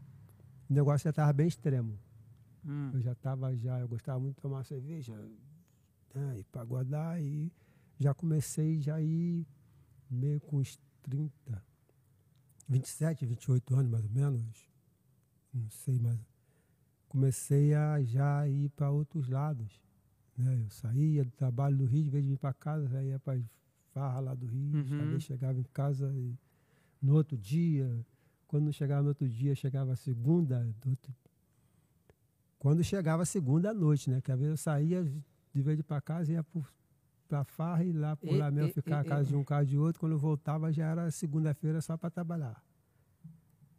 [0.68, 1.98] o negócio já estava bem extremo.
[2.62, 2.90] Hum.
[2.92, 5.14] Eu já estava, já, eu gostava muito de tomar cerveja,
[6.18, 7.52] né, e pagodar, e
[7.98, 9.46] já comecei já ir
[10.10, 11.62] meio com uns 30,
[12.68, 14.68] 27, 28 anos mais ou menos,
[15.52, 16.18] não sei, mas
[17.08, 19.82] comecei a já ir para outros lados.
[20.36, 20.60] Né?
[20.62, 23.40] Eu saía do trabalho do Rio, de vez de vir para casa, já ia para
[23.92, 25.20] farra lá do Rio, uhum.
[25.20, 26.38] chegava em casa e,
[27.00, 28.04] no outro dia,
[28.46, 31.14] quando chegava no outro dia, chegava a segunda, outro,
[32.58, 34.20] quando chegava a segunda à noite, né?
[34.20, 35.06] Que às vezes eu saía
[35.58, 36.46] de vez de ir para casa, ia
[37.28, 39.44] para farra e lá por e, lá mesmo, e, ficar e, a casa de um
[39.44, 40.00] carro de outro.
[40.00, 42.62] Quando eu voltava já era segunda-feira só para trabalhar.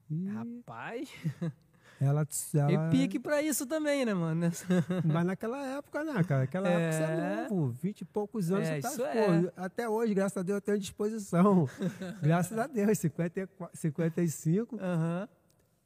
[0.10, 1.10] E Rapaz!
[2.02, 2.88] Ela, ela...
[2.88, 4.50] E pique pra isso também, né, mano?
[5.04, 6.42] Mas naquela época, né, cara?
[6.42, 6.72] Naquela é...
[6.72, 9.52] época você é novo, vinte e poucos anos, é, você tá, é.
[9.58, 11.68] até hoje, graças a Deus, eu tenho disposição.
[12.24, 14.78] graças a Deus, 54, 55.
[14.78, 15.28] Uhum.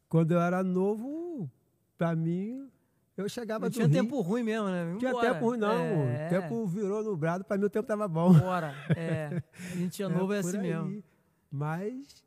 [0.07, 1.49] Quando eu era novo,
[1.97, 2.69] pra mim,
[3.15, 4.85] eu chegava não tinha Rio, tempo ruim mesmo, né?
[4.85, 5.71] Não tinha tempo ruim, não.
[5.71, 6.27] É.
[6.27, 8.33] O tempo virou nublado, pra mim o tempo tava bom.
[8.33, 9.43] Bora, é.
[9.53, 10.63] A gente tinha é novo é assim aí.
[10.63, 11.03] mesmo.
[11.51, 12.23] Mas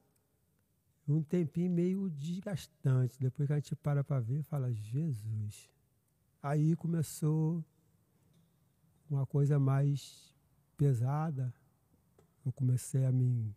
[1.08, 3.18] um tempinho meio desgastante.
[3.18, 5.68] Depois que a gente para para ver, fala, Jesus.
[6.42, 7.64] Aí começou
[9.10, 10.32] uma coisa mais
[10.76, 11.52] pesada.
[12.44, 13.54] Eu comecei a me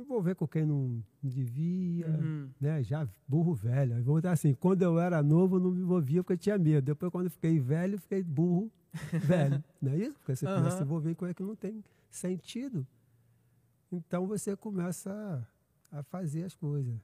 [0.00, 2.48] envolver com quem não, devia, uhum.
[2.60, 2.82] né?
[2.82, 4.02] Já burro velho.
[4.02, 6.84] Vou botar assim, quando eu era novo, eu não me envolvia porque eu tinha medo.
[6.84, 8.70] Depois, quando eu fiquei velho, fiquei burro
[9.24, 9.62] velho.
[9.80, 10.18] não é isso?
[10.18, 10.54] Porque você uhum.
[10.56, 12.86] começa a se envolver com coisa que não tem sentido.
[13.92, 15.46] Então você começa
[15.90, 16.94] a fazer as coisas.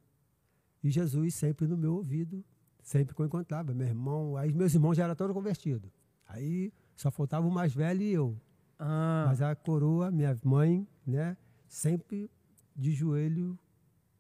[0.83, 2.45] E Jesus sempre no meu ouvido,
[2.83, 3.75] sempre que eu encontrava.
[3.75, 5.91] Meu irmão, aí meus irmãos já eram todos convertidos.
[6.29, 8.37] Aí só faltava o mais velho e eu.
[8.79, 9.25] Ah.
[9.27, 11.37] Mas a coroa, minha mãe, né,
[11.69, 12.31] sempre
[12.77, 13.59] de joelho,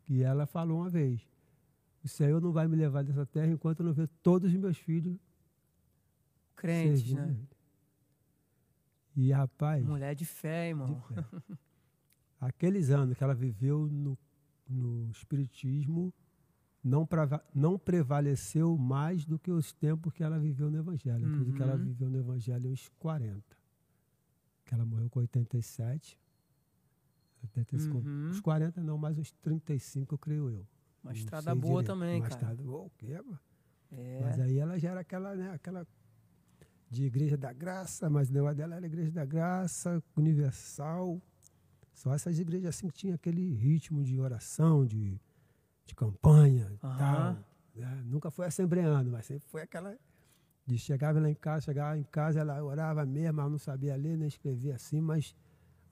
[0.08, 1.20] e ela falou uma vez:
[2.02, 4.78] O Senhor não vai me levar dessa terra enquanto eu não ver todos os meus
[4.78, 5.18] filhos
[6.54, 7.36] crentes, né?
[9.14, 9.84] E rapaz.
[9.84, 10.86] Mulher de fé, irmão.
[10.86, 11.24] De fé.
[12.40, 14.18] Aqueles anos que ela viveu no,
[14.68, 16.12] no Espiritismo
[16.84, 17.08] não,
[17.54, 21.26] não prevaleceu mais do que os tempos que ela viveu no Evangelho.
[21.26, 21.52] Uhum.
[21.52, 21.84] que ela uhum.
[21.84, 23.42] viveu no Evangelho uns 40.
[24.64, 26.18] Que ela morreu com 87.
[27.46, 28.28] 85, uhum.
[28.28, 30.66] Uns 40 não, mais uns 35, creio eu.
[31.02, 31.86] Uma estrada boa direito.
[31.86, 32.34] também, Uma cara.
[32.34, 33.40] estrada boa, o quê, mano?
[33.92, 34.20] É.
[34.22, 35.86] Mas aí ela já era aquela, né, aquela
[36.90, 41.20] de Igreja da Graça, mas o negócio dela era Igreja da Graça, Universal.
[41.92, 45.18] Só essas igrejas assim que tinha aquele ritmo de oração, de,
[45.86, 47.36] de campanha e tal.
[47.74, 48.02] Né?
[48.04, 49.96] Nunca foi assembleando, mas sempre foi aquela
[50.66, 54.18] de chegava lá em casa, chegava em casa, ela orava mesmo, ela não sabia ler
[54.18, 55.34] nem escrever assim, mas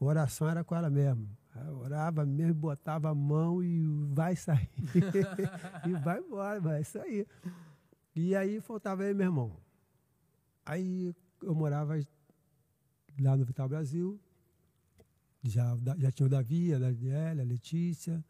[0.00, 1.28] a oração era com ela mesmo.
[1.54, 4.68] Ela orava mesmo, botava a mão e vai sair.
[5.86, 7.26] e vai embora, vai sair.
[8.14, 9.56] E aí faltava aí meu irmão.
[10.66, 11.94] Aí eu morava
[13.20, 14.20] lá no Vital Brasil,
[15.42, 18.24] já, já tinha o Davi, a Daniela, a Letícia,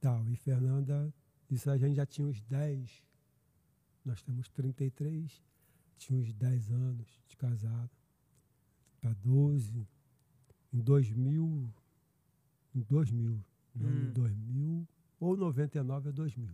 [0.00, 0.28] tal.
[0.28, 1.12] E Fernanda,
[1.50, 3.02] isso a gente já tinha uns 10,
[4.04, 5.42] nós temos 33,
[5.98, 7.90] tinha uns 10 anos de casado,
[9.00, 9.86] para 12,
[10.72, 11.72] em 2000,
[12.74, 13.32] em 2000,
[13.74, 13.88] né?
[13.88, 14.08] hum.
[14.08, 14.88] em 2000,
[15.20, 16.48] ou 99 a 2000.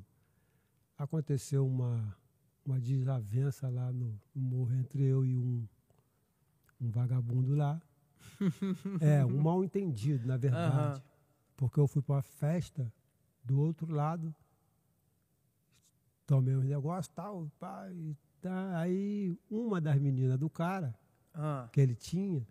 [0.99, 2.17] Aconteceu uma,
[2.65, 5.67] uma desavença lá no, no morro entre eu e um,
[6.81, 7.81] um vagabundo lá,
[9.01, 11.01] é, um mal entendido, na verdade.
[11.01, 11.07] Uhum.
[11.57, 12.93] Porque eu fui para uma festa
[13.45, 14.35] do outro lado,
[16.27, 18.79] tomei um negócio tal, pá, e tá.
[18.79, 20.95] Aí uma das meninas do cara,
[21.35, 21.69] uhum.
[21.69, 22.47] que ele tinha,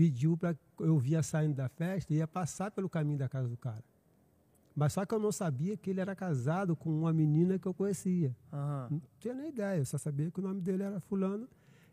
[0.00, 3.56] pediu para eu via saindo da festa e ia passar pelo caminho da casa do
[3.58, 3.84] cara.
[4.74, 7.74] Mas só que eu não sabia que ele era casado com uma menina que eu
[7.74, 8.34] conhecia.
[8.50, 8.86] Uhum.
[8.92, 11.46] Não tinha nem ideia, eu só sabia que o nome dele era fulano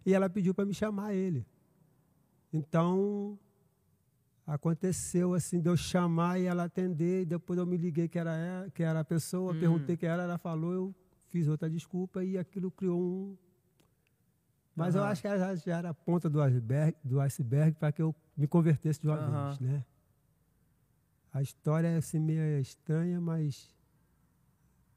[0.06, 1.46] e ela pediu para me chamar ele.
[2.54, 3.38] Então,
[4.46, 8.34] aconteceu assim, de eu chamar e ela atender, e depois eu me liguei que era,
[8.38, 9.60] ela, que era a pessoa, hum.
[9.60, 10.96] perguntei que era, ela falou, eu
[11.28, 13.38] fiz outra desculpa e aquilo criou um.
[14.78, 15.02] Mas uhum.
[15.02, 18.16] eu acho que já, já, era a ponta do iceberg, do iceberg para que eu
[18.36, 19.48] me convertesse de uma uhum.
[19.48, 19.84] vez, né?
[21.34, 23.76] A história é assim meio estranha, mas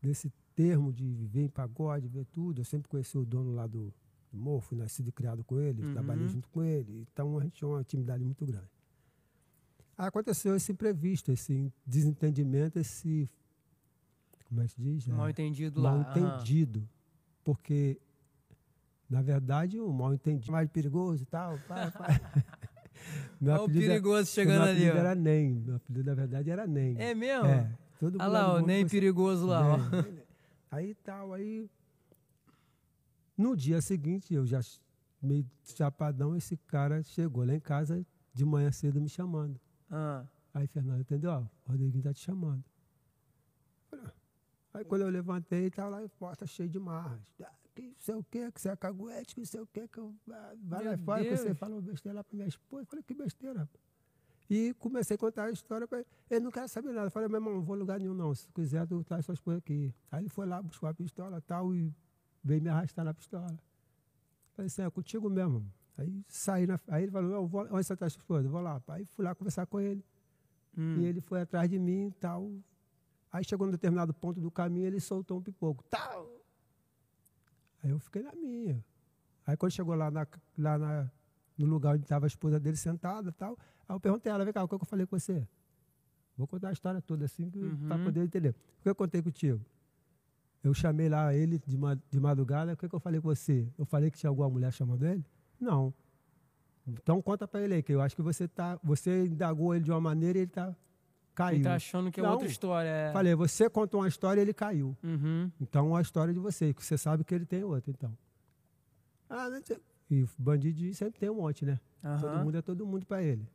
[0.02, 3.92] desse termo de viver em pagode, ver tudo, eu sempre conheci o dono lá do,
[4.30, 5.92] do morro, fui nascido e criado com ele, uhum.
[5.94, 8.70] trabalhei junto com ele, então a gente tinha uma intimidade muito grande.
[9.96, 13.28] Aconteceu esse imprevisto, esse desentendimento, esse
[14.50, 15.06] como é que se diz?
[15.06, 16.02] Mal entendido mal lá.
[16.02, 16.86] Mal entendido.
[17.44, 18.00] Porque,
[19.10, 21.58] na verdade, o mal entendido é mais perigoso e tal.
[21.66, 22.06] Pá, pá.
[23.40, 24.84] meu Olha o perigoso chegando meu ali.
[24.84, 25.54] Meu era Nem.
[25.54, 26.96] Meu apelido, na verdade, era Nem.
[26.96, 27.46] É mesmo?
[27.46, 27.76] É.
[27.98, 29.74] Todo Olha lá, o Nem perigoso lá.
[29.74, 29.78] Ó.
[30.70, 31.68] Aí tal, aí.
[33.36, 34.60] No dia seguinte, eu já
[35.20, 39.58] meio chapadão, esse cara chegou lá em casa de manhã cedo me chamando.
[39.90, 40.24] Ah.
[40.54, 41.30] Aí, Fernando, entendeu?
[41.32, 42.62] Ó, o Rodriguinho tá te chamando.
[44.72, 47.20] Aí quando eu levantei, estava lá em porta cheio de marras.
[47.80, 50.14] Que sei o quê, que você é caguete, que sei o quê, que eu.
[50.62, 52.82] Vai lá fora, que você falou besteira lá para minha esposa.
[52.82, 53.68] Eu falei, que besteira,
[54.50, 56.06] E comecei a contar a história para ele.
[56.28, 57.06] Ele não quer saber nada.
[57.06, 58.34] Eu falei, meu irmão, não vou lugar nenhum, não.
[58.34, 59.94] Se quiser, tu traz suas coisas aqui.
[60.10, 61.94] Aí ele foi lá, buscou a pistola e tal, e
[62.44, 63.50] veio me arrastar na pistola.
[63.50, 63.58] Eu
[64.54, 65.64] falei assim, é contigo mesmo.
[65.96, 66.78] Aí saí na.
[66.88, 68.46] Aí ele falou, vou, onde você está sua esposa?
[68.46, 68.82] Eu vou lá.
[68.88, 70.04] Aí fui lá conversar com ele.
[70.76, 71.00] Hum.
[71.00, 72.50] E ele foi atrás de mim e tal.
[73.32, 75.84] Aí chegou num determinado ponto do caminho, ele soltou um pipoco.
[75.88, 76.39] Tal!
[77.82, 78.84] Aí eu fiquei na minha.
[79.46, 80.26] Aí quando chegou lá, na,
[80.58, 81.10] lá na,
[81.56, 84.52] no lugar onde estava a esposa dele sentada tal, aí eu perguntei a ela, vem
[84.52, 85.46] cá, o que eu falei com você?
[86.36, 87.88] Vou contar a história toda assim uhum.
[87.88, 88.50] para poder entender.
[88.50, 89.60] O que eu contei contigo?
[90.62, 91.78] Eu chamei lá ele de,
[92.10, 93.66] de madrugada, o que, que eu falei com você?
[93.78, 95.24] Eu falei que tinha alguma mulher chamando ele?
[95.58, 95.92] Não.
[96.86, 99.90] Então conta para ele aí, que eu acho que você tá, você indagou ele de
[99.90, 100.74] uma maneira e ele está
[101.40, 101.56] caiu.
[101.56, 102.88] Ele tá achando que é Não, outra história.
[102.88, 103.12] É...
[103.12, 104.96] Falei, você contou uma história e ele caiu.
[105.02, 105.50] Uhum.
[105.60, 108.16] Então, a história de você, que você sabe que ele tem outra, então.
[109.28, 109.78] Ah, não sei.
[110.10, 111.78] E bandido sempre tem um monte, né?
[112.02, 112.20] Uhum.
[112.20, 113.48] Todo mundo é todo mundo para ele.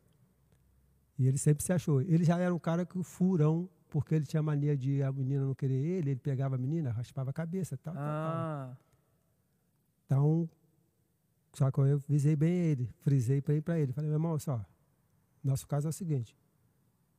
[1.18, 2.00] E ele sempre se achou.
[2.00, 5.54] Ele já era um cara que furão, porque ele tinha mania de a menina não
[5.54, 8.76] querer ele, ele pegava a menina, raspava a cabeça, tal, ah.
[10.06, 10.50] tal, Então,
[11.52, 13.92] só que eu visei bem ele, frisei bem para ele.
[13.92, 14.64] Falei, meu irmão, só,
[15.42, 16.36] nosso caso é o seguinte,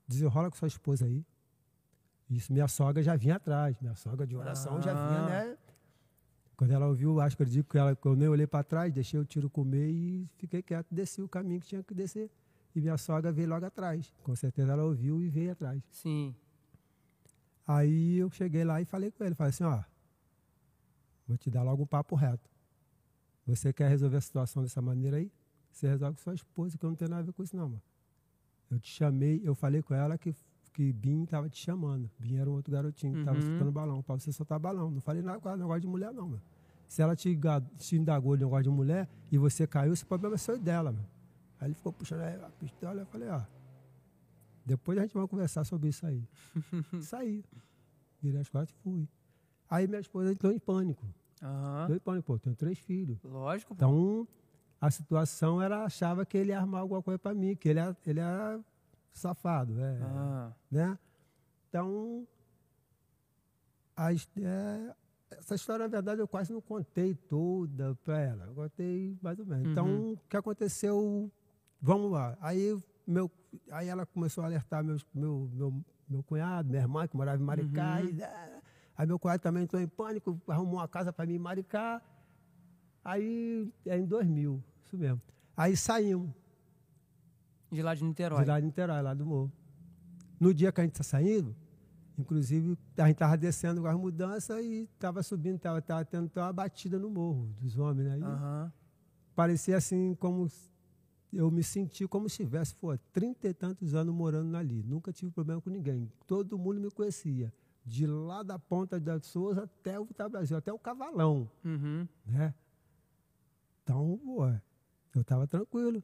[0.08, 1.26] desenrola com sua esposa aí.
[2.30, 4.82] Isso, minha sogra já vinha atrás, minha sogra de oração ah.
[4.82, 5.58] já vinha, né?
[6.56, 9.20] Quando ela ouviu, acho que eu digo que, ela, eu nem olhei para trás, deixei
[9.20, 12.32] o tiro comer e fiquei quieto, desci o caminho que tinha que descer.
[12.76, 14.12] E minha sogra veio logo atrás.
[14.24, 15.82] Com certeza ela ouviu e veio atrás.
[15.91, 16.36] Sim.
[17.65, 19.84] Aí eu cheguei lá e falei com ele, falei assim, ó,
[21.28, 22.50] vou te dar logo um papo reto.
[23.46, 25.32] Você quer resolver a situação dessa maneira aí?
[25.72, 27.70] Você resolve com sua esposa, que eu não tenho nada a ver com isso não,
[27.70, 27.82] mano.
[28.70, 30.36] Eu te chamei, eu falei com ela que,
[30.74, 32.10] que Bim estava te chamando.
[32.20, 33.46] Bim era um outro garotinho que estava uhum.
[33.46, 34.92] soltando balão, para você soltar balão.
[34.92, 36.42] Não falei nada com ela, negócio de mulher, não, mano.
[36.88, 37.38] Se ela te,
[37.78, 41.08] te indagou de negócio de mulher e você caiu, esse problema é seu dela, mano.
[41.60, 43.42] Aí ele ficou puxando a pistola, eu falei, ó,
[44.66, 46.24] depois a gente vai conversar sobre isso aí.
[47.02, 47.44] Saí.
[48.22, 49.08] Virei as costas e fui.
[49.70, 51.06] Aí minha esposa entrou em pânico.
[51.42, 51.82] Uhum.
[51.84, 53.18] Entrou em pânico, pô, tenho três filhos.
[53.24, 53.74] Lógico.
[53.74, 54.28] Então,
[54.80, 57.98] a situação era achava que ele ia armar alguma coisa para mim, que ele era,
[58.06, 58.60] ele era
[59.12, 60.52] safado, é, ah.
[60.72, 60.98] né?
[61.70, 62.28] Então,
[63.98, 64.96] é,
[65.32, 68.46] essa história, na verdade, eu quase não contei toda para ela.
[68.46, 69.72] Eu contei mais ou menos.
[69.72, 70.12] Então, uhum.
[70.12, 71.32] Então, o que aconteceu?
[71.82, 72.38] Vamos lá.
[72.40, 73.30] Aí, meu,
[73.72, 75.74] aí ela começou a alertar meus, meu, meu,
[76.08, 78.00] meu cunhado, minha irmã, que morava em Maricá.
[78.02, 78.10] Uhum.
[78.10, 78.62] E, é,
[78.96, 82.02] aí meu cunhado também entrou em pânico, arrumou uma casa para mim em Maricá.
[83.08, 85.22] Aí, é em 2000, isso mesmo.
[85.56, 86.30] Aí saímos.
[87.72, 88.41] De lá de Niterói?
[88.41, 89.50] De lá de Niterói, lá do morro.
[90.38, 91.56] No dia que a gente está saindo,
[92.20, 96.52] inclusive, a gente estava descendo com as mudanças e estava subindo, estava tava tendo uma
[96.52, 98.10] batida no morro dos homens.
[98.10, 98.28] Né?
[98.28, 98.70] Uhum.
[99.34, 100.46] Parecia assim como
[101.32, 104.84] eu me senti como se tivesse, pô, trinta e tantos anos morando ali.
[104.84, 106.12] Nunca tive problema com ninguém.
[106.28, 107.54] Todo mundo me conhecia.
[107.86, 111.50] De lá da ponta da Souza até o Brasil, até o Cavalão.
[111.63, 112.06] Uhum.
[112.26, 112.54] Né?
[113.88, 114.45] Então, pô,
[115.15, 116.04] eu estava tranquilo.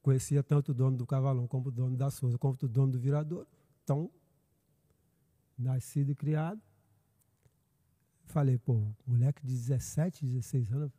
[0.00, 3.00] conhecia tanto o dono do Cavalão como o dono da Souza, como o dono do
[3.00, 3.48] Virador.
[3.82, 4.08] Então,
[5.58, 6.62] nascido e criado.
[8.26, 10.92] Falei, pô, moleque de 17, 16 anos,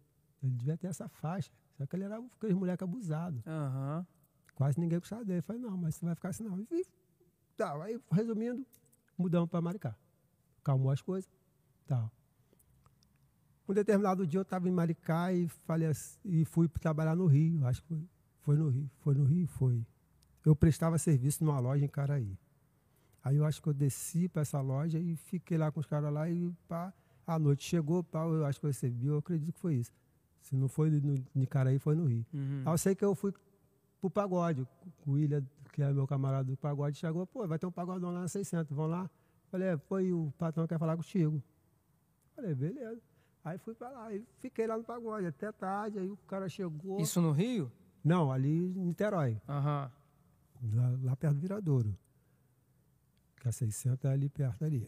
[0.43, 1.49] ele devia ter essa faixa.
[1.77, 3.41] Só que ele era aquele moleque abusado.
[3.47, 4.05] Aham.
[4.53, 5.41] Quase ninguém gostava dele.
[5.41, 6.59] Falei, não, mas você vai ficar assim não.
[6.59, 6.85] E,
[7.55, 7.81] tal.
[7.81, 8.67] Aí, resumindo,
[9.17, 9.95] mudamos para Maricá.
[10.61, 11.31] Calmou as coisas.
[11.87, 12.11] Tal.
[13.67, 17.65] Um determinado dia eu estava em Maricá e, falei assim- e fui trabalhar no Rio.
[17.65, 18.03] Acho que foi,
[18.41, 18.89] foi no Rio.
[18.99, 19.47] Foi no Rio?
[19.47, 19.85] Foi.
[20.45, 22.37] Eu prestava serviço numa loja em Caraí.
[23.23, 26.11] Aí eu acho que eu desci para essa loja e fiquei lá com os caras
[26.11, 26.91] lá e pá,
[27.25, 29.91] a noite chegou, pá, eu acho que eu recebi, eu acredito que foi isso.
[30.41, 32.25] Se não foi no, Caraí, foi no Rio.
[32.33, 32.63] Uhum.
[32.65, 33.31] Aí eu sei que eu fui
[34.01, 34.67] pro pagode.
[35.05, 38.21] O William, que é meu camarada do pagode, chegou, pô, vai ter um pagodão lá
[38.21, 39.07] na 600, vão lá.
[39.51, 41.41] Falei, é, foi o patrão quer falar contigo.
[42.35, 42.99] Falei, beleza.
[43.43, 46.99] Aí fui pra lá, e fiquei lá no pagode até tarde, aí o cara chegou.
[46.99, 47.71] Isso no Rio?
[48.03, 49.91] Não, ali em Niterói, Aham.
[50.73, 51.97] lá, lá perto do Viradouro.
[53.37, 54.87] Que a 600 é ali perto ali.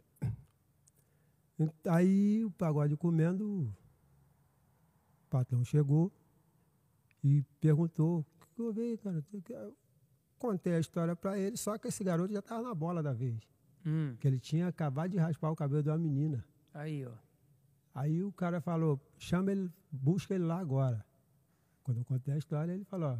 [1.87, 6.11] Aí o pagode comendo, o patrão chegou
[7.23, 9.23] e perguntou, o que eu vi, cara?
[9.49, 9.75] Eu
[10.37, 13.47] contei a história para ele, só que esse garoto já estava na bola da vez.
[13.85, 14.15] Hum.
[14.19, 16.45] Que ele tinha acabado de raspar o cabelo de uma menina.
[16.73, 17.11] Aí, ó.
[17.93, 21.05] Aí o cara falou, chama ele, busca ele lá agora.
[21.83, 23.19] Quando eu contei a história, ele falou,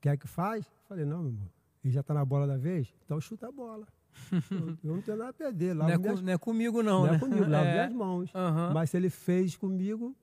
[0.00, 0.64] quer que faz?
[0.66, 1.50] Eu falei, não, meu irmão,
[1.84, 3.86] ele já está na bola da vez, então chuta a bola.
[4.50, 6.82] eu, eu não tenho nada a perder, Não lavo é, minhas, com- não é comigo,
[6.82, 7.16] não, não né?
[7.16, 7.72] é comigo, lavo É.
[7.72, 8.30] minhas mãos.
[8.34, 8.72] Aham.
[8.74, 10.14] Mas se ele fez comigo,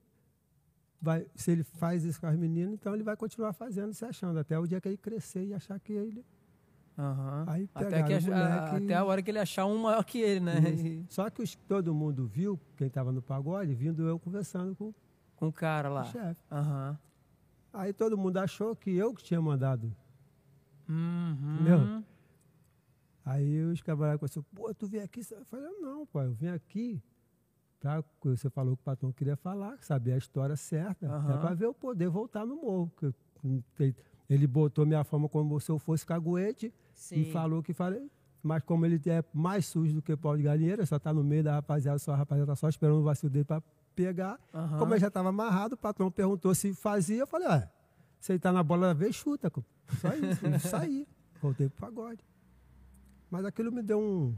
[1.02, 4.38] vai, se ele faz isso com as meninas, então ele vai continuar fazendo, se achando,
[4.38, 6.24] até o dia que ele crescer e achar que ele...
[7.00, 7.44] Aham.
[7.48, 10.52] Aí Até, que a- até a hora que ele achar um maior que ele, né?
[11.08, 14.92] Só que os- todo mundo viu, quem estava no pagode, vindo eu conversando com
[15.36, 16.02] com o cara lá.
[16.02, 16.42] o chefe.
[16.52, 16.98] Aham.
[17.72, 19.90] Aí todo mundo achou que eu que tinha mandado.
[20.86, 21.54] Uhum.
[21.54, 22.04] Entendeu?
[23.24, 25.20] Aí os camaradas começaram, pô, tu veio aqui?
[25.30, 27.00] Eu falei, não, pai, eu vim aqui
[27.78, 31.34] pra, você falou que o patrão queria falar, saber a história certa, Aham.
[31.34, 32.92] é para ver eu poder voltar no morro.
[34.28, 37.22] ele botou minha fama como se eu fosse caguete Sim.
[37.22, 38.10] e falou que falei.
[38.42, 41.42] Mas como ele é mais sujo do que pau de galinheira, só tá no meio
[41.42, 43.62] da rapaziada, só a rapaziada tá só esperando o vacilo dele para
[43.94, 44.38] pegar.
[44.54, 44.78] Aham.
[44.78, 47.20] Como ele já estava amarrado, o patrão perguntou se fazia.
[47.20, 47.70] Eu falei, ué,
[48.18, 49.50] se ele tá na bola da vez, chuta.
[49.98, 50.40] Só isso.
[50.68, 51.06] Saí.
[51.40, 52.24] Voltei pro pagode.
[53.30, 54.34] Mas aquilo me deu um,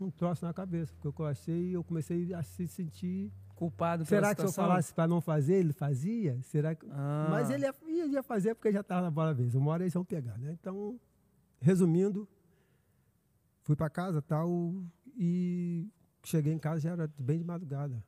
[0.00, 3.32] um troço na cabeça, porque eu achei e eu comecei a se sentir.
[3.54, 6.40] Culpado Será que se eu falasse para não fazer, ele fazia?
[6.44, 6.86] Será que...
[6.90, 7.26] Ah.
[7.28, 9.54] Mas ele ia, ia- fazer porque já estava na bola vez.
[9.54, 10.56] Uma hora eles iam pegar, né?
[10.58, 10.98] Então,
[11.60, 12.28] resumindo,
[13.62, 14.82] fui para casa tal
[15.16, 15.88] e
[16.24, 18.02] cheguei em casa já era bem de madrugada.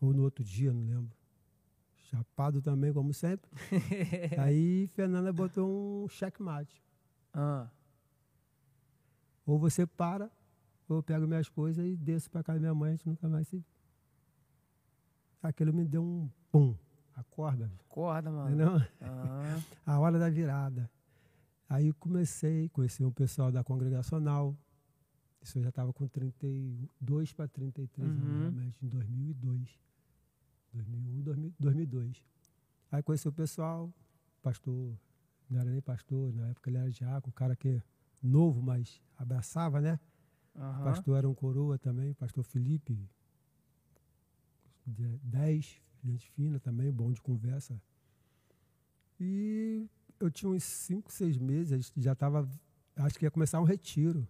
[0.00, 1.12] Ou no outro dia, não lembro.
[2.10, 3.50] Chapado também, como sempre.
[4.38, 6.82] Aí Fernanda botou um checkmate.
[7.32, 7.68] Ah.
[9.46, 10.30] Ou você para,
[10.88, 13.28] ou eu pego minhas coisas e desço para casa da minha mãe, a gente nunca
[13.28, 13.64] mais se.
[15.42, 16.74] Aquilo me deu um pum.
[17.14, 18.48] Acorda, Acorda, mano.
[18.48, 18.88] entendeu?
[19.00, 19.60] Ah.
[19.86, 20.90] a hora da virada.
[21.74, 24.56] Aí comecei, conheci um pessoal da congregacional.
[25.42, 28.22] Isso eu já estava com 32 para 33 Uhum.
[28.22, 29.80] anos, realmente, em 2002.
[30.72, 32.24] 2001, 2000, 2002.
[32.92, 33.92] Aí conheci o pessoal,
[34.40, 34.96] pastor,
[35.50, 37.82] não era nem pastor, na época ele era diácono, um cara que é
[38.22, 39.98] novo, mas abraçava, né?
[40.54, 40.84] Aham.
[40.84, 42.96] Pastor era um coroa também, pastor Felipe,
[44.86, 47.80] de- 10, gente fina também, bom de conversa.
[49.20, 49.88] E
[50.20, 52.48] eu tinha uns 5, 6 meses, já estava,
[52.96, 54.26] acho que ia começar um retiro.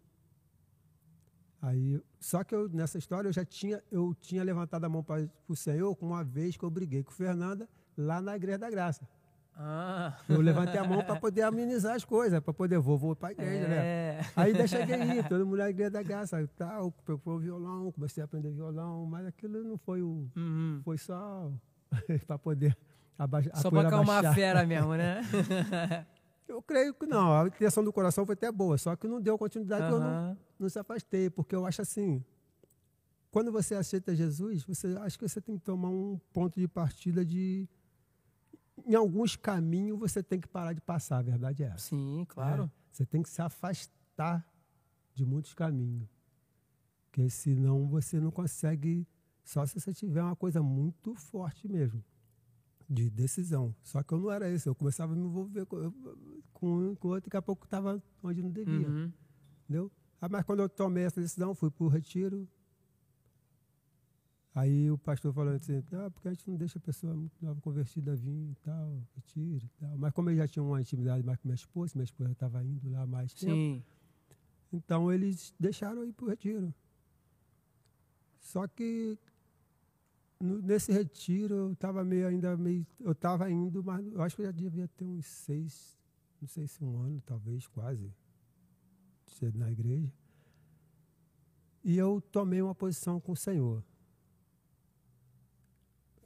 [1.61, 5.27] Aí, só que eu, nessa história eu já tinha, eu tinha levantado a mão para
[5.49, 9.09] o Senhor com uma vez que eu briguei com Fernanda lá na Igreja da Graça.
[9.57, 10.19] Ah.
[10.29, 13.33] Eu levantei a mão para poder amenizar as coisas, para poder, vou, vou para a
[13.33, 13.77] igreja, né?
[13.77, 14.21] É.
[14.35, 16.93] Aí daí cheguei aí, todo mundo na igreja da graça tal,
[17.25, 20.29] o violão, comecei a aprender violão, mas aquilo não foi o.
[20.37, 20.81] Uhum.
[20.85, 21.53] Foi só
[22.27, 22.77] para poder
[23.19, 23.57] abaixar.
[23.57, 25.21] Só pra acalmar a fera mesmo, né?
[26.47, 29.39] Eu creio que não, a intenção do coração foi até boa, só que não deu
[29.39, 32.23] continuidade, eu não, não se afastei, porque eu acho assim.
[33.31, 37.25] Quando você aceita Jesus, você acho que você tem que tomar um ponto de partida
[37.25, 37.69] de.
[38.87, 41.89] Em alguns caminhos você tem que parar de passar, a verdade é essa.
[41.89, 42.65] Sim, claro.
[42.65, 44.47] É, você tem que se afastar
[45.15, 46.09] de muitos caminhos.
[47.07, 49.07] Porque senão você não consegue.
[49.45, 52.05] Só se você tiver uma coisa muito forte mesmo.
[52.89, 53.75] De decisão.
[53.83, 54.69] Só que eu não era isso.
[54.69, 55.93] Eu começava a me envolver com,
[56.53, 58.89] com, com outro, daqui a pouco estava onde não devia.
[58.89, 59.13] Uhum.
[59.65, 59.91] Entendeu?
[60.21, 62.49] Ah, mas quando eu tomei essa decisão, fui para o retiro.
[64.55, 68.15] Aí o pastor falou assim, ah, porque a gente não deixa a pessoa nova convertida
[68.15, 69.99] vir e tal, retiro e tal.
[69.99, 72.89] Mas como ele já tinha uma intimidade mais com minha esposa, minha esposa estava indo
[72.89, 73.83] lá mais tempo, Sim.
[74.73, 76.73] então eles deixaram eu ir para o retiro.
[78.39, 79.19] Só que
[80.63, 82.87] nesse retiro eu estava meio ainda meio.
[83.01, 85.99] Eu estava indo, mas eu acho que eu já devia ter uns seis,
[86.41, 88.13] não sei se um ano, talvez, quase,
[89.55, 90.13] na igreja.
[91.83, 93.83] E eu tomei uma posição com o Senhor.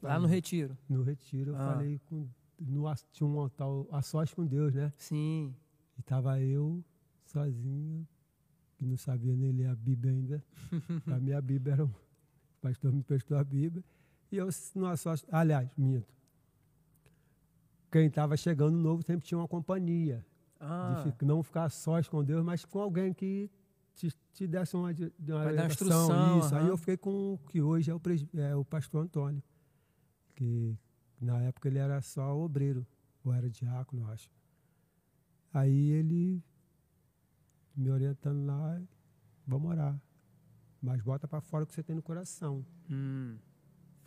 [0.01, 0.77] Lá no retiro.
[0.89, 1.73] No retiro, eu Ah.
[1.73, 2.29] falei com.
[2.61, 4.93] No, tinha um altar a sós com Deus, né?
[4.97, 5.55] Sim.
[5.97, 6.85] E estava eu
[7.25, 8.07] sozinho,
[8.77, 10.45] que não sabia nem ler a Bíblia ainda.
[11.17, 11.89] a minha Bíblia era um.
[11.89, 13.85] O pastor me prestou a Bíblia.
[14.31, 14.51] E eu
[14.97, 15.25] sós.
[15.31, 16.07] Aliás, minto.
[17.91, 20.25] Quem estava chegando novo sempre tinha uma companhia.
[20.61, 23.51] Ah, De não ficar sós com Deus, mas com alguém que
[23.95, 26.55] te, te desse uma, uma orientação, instrução, Isso.
[26.55, 26.69] Aí aham.
[26.71, 28.01] eu fiquei com o que hoje é o,
[28.35, 29.43] é o pastor Antônio.
[30.35, 30.77] Que
[31.21, 32.87] na época ele era só obreiro,
[33.25, 34.31] ou era diácono, eu acho.
[35.53, 36.43] Aí ele
[37.75, 38.81] me orientando lá,
[39.47, 40.01] vamos orar.
[40.83, 42.65] Mas bota para fora o que você tem no coração.
[42.91, 43.37] hum,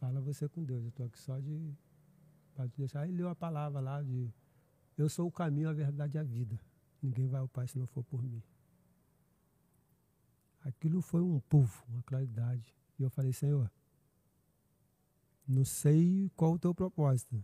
[0.02, 0.82] Fala você com Deus.
[0.82, 1.78] Eu estou aqui só de.
[2.56, 3.02] Para te deixar.
[3.02, 4.34] Aí leu a palavra lá de.
[4.98, 6.60] Eu sou o caminho, a verdade e a vida.
[7.04, 8.42] Ninguém vai ao Pai se não for por mim.
[10.64, 12.76] Aquilo foi um pufo, uma claridade.
[12.98, 13.72] E eu falei, Senhor,
[15.48, 17.44] não sei qual o teu propósito,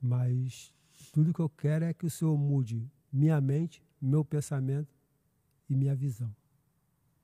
[0.00, 0.72] mas
[1.12, 4.94] tudo que eu quero é que o Senhor mude minha mente, meu pensamento
[5.68, 6.34] e minha visão.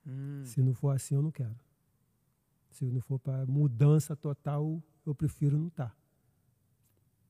[0.07, 0.43] hum.
[0.45, 1.70] Se não for assim, eu não quero.
[2.71, 5.97] Se não for para mudança total, eu prefiro não estar.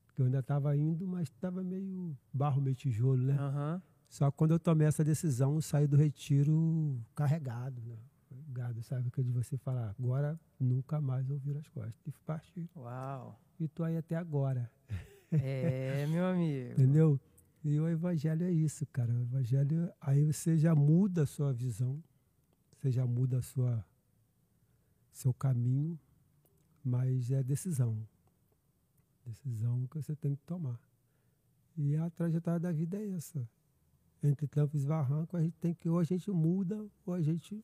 [0.05, 3.37] Porque eu ainda estava indo, mas estava meio barro, meio tijolo, né?
[3.37, 3.81] Aham.
[4.07, 7.97] Só que quando eu tomei essa decisão, eu saí do retiro carregado, né?
[8.29, 9.09] Carregado, sabe?
[9.09, 11.95] Que de você falar, agora nunca mais eu viro as costas.
[12.05, 12.69] E partir.
[12.75, 13.39] Uau.
[13.59, 14.69] E tô aí até agora,
[15.31, 16.71] É, meu amigo.
[16.73, 17.19] entendeu?
[17.63, 19.13] E o evangelho é isso, cara.
[19.13, 22.03] O evangelho, aí você já muda a sua visão,
[22.73, 23.85] você já muda a sua
[25.11, 25.99] seu caminho,
[26.83, 27.97] mas é decisão.
[29.25, 30.79] Decisão que você tem que tomar.
[31.77, 33.47] E a trajetória da vida é essa.
[34.23, 37.63] Entre tampos e barrancos, a gente tem que, ou a gente muda, ou a gente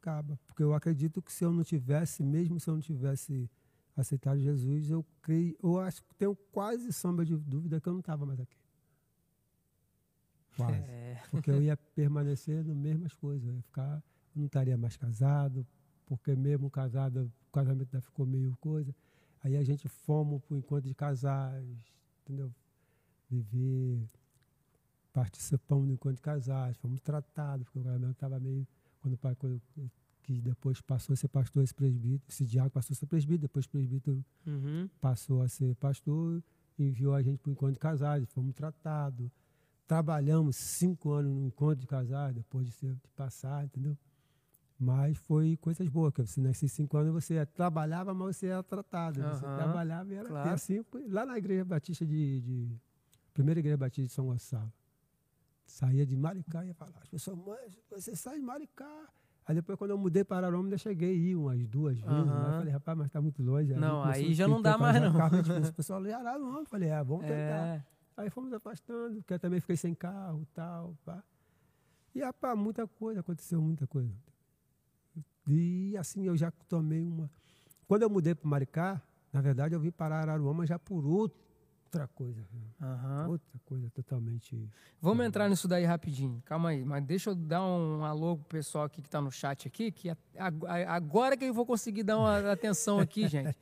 [0.00, 0.38] acaba.
[0.46, 3.50] Porque eu acredito que se eu não tivesse, mesmo se eu não tivesse
[3.96, 8.00] aceitado Jesus, eu creio, eu acho que tenho quase sombra de dúvida que eu não
[8.00, 8.56] estava mais aqui.
[10.56, 10.78] Quase.
[10.78, 11.22] É.
[11.30, 13.46] Porque eu ia permanecer nas mesmas coisas.
[13.48, 14.02] Eu ia ficar,
[14.34, 15.66] não estaria mais casado,
[16.06, 18.94] porque mesmo casado, o casamento ainda ficou meio coisa.
[19.42, 21.66] Aí a gente fomos para o encontro de casais,
[22.22, 22.52] entendeu?
[23.30, 24.08] Viver,
[25.12, 28.66] participamos do encontro de casais, fomos tratados, porque o casamento estava meio.
[29.00, 29.60] Quando o pai, quando-
[30.22, 33.66] que depois passou a ser pastor, esse presbítero, esse diácono passou a ser presbítero, depois
[33.66, 34.88] presbítero Uhum.
[34.98, 36.42] passou a ser pastor,
[36.78, 39.30] enviou a gente para o encontro de casais, fomos tratados.
[39.86, 43.98] Trabalhamos cinco anos no encontro de casais, depois de, ser, de passar, entendeu?
[44.78, 49.20] Mas foi coisas boas, que você nesses cinco anos você trabalhava, mas você era tratado.
[49.22, 50.50] Você Aham, trabalhava e era claro.
[50.50, 52.76] e assim, lá na igreja batista de, de
[53.32, 54.72] primeira igreja batista de São Gonçalo.
[55.64, 59.08] Saía de Maricá e ia falar, as pessoas, mas você sai de Maricá.
[59.46, 62.06] Aí depois, quando eu mudei para Araroma, ainda cheguei a ir umas duas vezes.
[62.10, 62.32] Né?
[62.32, 62.46] Aham.
[62.46, 63.74] Eu falei, rapaz, mas está muito longe.
[63.74, 65.12] Não, começou aí já não dá mais, não.
[65.12, 65.36] carro.
[65.68, 66.60] O pessoal ali, Araroma.
[66.60, 67.66] Eu falei, é, vamos tentar.
[67.66, 67.84] É.
[68.16, 70.96] Aí fomos afastando, porque eu também fiquei sem carro e tal.
[71.04, 71.22] Pá.
[72.14, 74.14] E rapaz, muita coisa, aconteceu muita coisa.
[75.46, 77.30] E assim, eu já tomei uma.
[77.86, 82.42] Quando eu mudei para Maricá, na verdade, eu vim para Araruama já por outra coisa.
[82.80, 83.28] Aham.
[83.28, 84.68] Outra coisa totalmente.
[85.00, 86.42] Vamos entrar nisso daí rapidinho.
[86.46, 89.68] Calma aí, mas deixa eu dar um alô pro pessoal aqui que tá no chat
[89.68, 90.10] aqui, que
[90.88, 93.56] agora que eu vou conseguir dar uma atenção aqui, gente.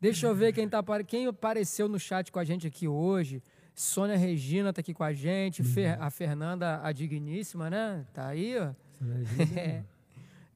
[0.00, 3.42] Deixa eu ver quem tá quem apareceu no chat com a gente aqui hoje.
[3.74, 8.04] Sônia Regina tá aqui com a gente, Fer- a Fernanda a digníssima, né?
[8.12, 8.72] Tá aí, ó.
[9.56, 9.84] É.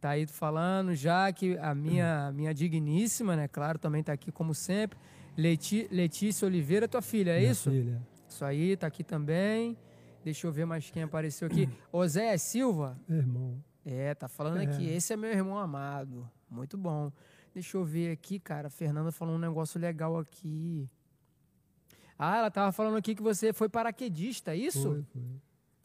[0.03, 3.47] Tá aí falando já que a minha, a minha digníssima, né?
[3.47, 4.99] Claro, também tá aqui como sempre.
[5.37, 7.71] Leti, Letícia Oliveira, tua filha, é Minha isso?
[7.71, 8.03] Filha.
[8.29, 9.79] Isso aí, tá aqui também.
[10.25, 11.69] Deixa eu ver mais quem apareceu aqui.
[11.93, 12.99] Osé Silva.
[13.09, 13.65] Meu irmão.
[13.87, 14.65] É, tá falando É.
[14.65, 14.89] aqui.
[14.89, 16.29] Esse é meu irmão amado.
[16.51, 17.13] Muito bom.
[17.55, 18.67] Deixa eu ver aqui, cara.
[18.67, 20.91] A Fernanda falou um negócio legal aqui.
[22.19, 24.83] Ah, ela tava falando aqui que você foi paraquedista, é isso?
[24.83, 25.23] Foi, foi.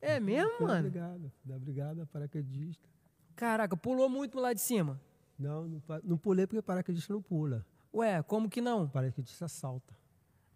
[0.02, 0.90] É mesmo, Foi mano?
[0.90, 2.90] brigada, da brigada paraquedista.
[3.38, 5.00] Caraca, pulou muito lá de cima.
[5.38, 7.64] Não, não, não pulei porque paraquedista não pula.
[7.94, 8.90] Ué, como que não?
[8.90, 9.96] Paraquedista salta.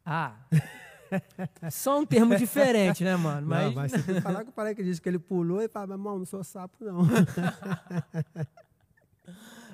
[0.03, 0.35] Ah.
[1.71, 3.47] Só um termo diferente, né, mano?
[3.47, 5.87] Mas, Não, mas você tem que falar com o paraquedista que ele pulou e fala,
[5.87, 7.01] meu irmão, não sou sapo, não.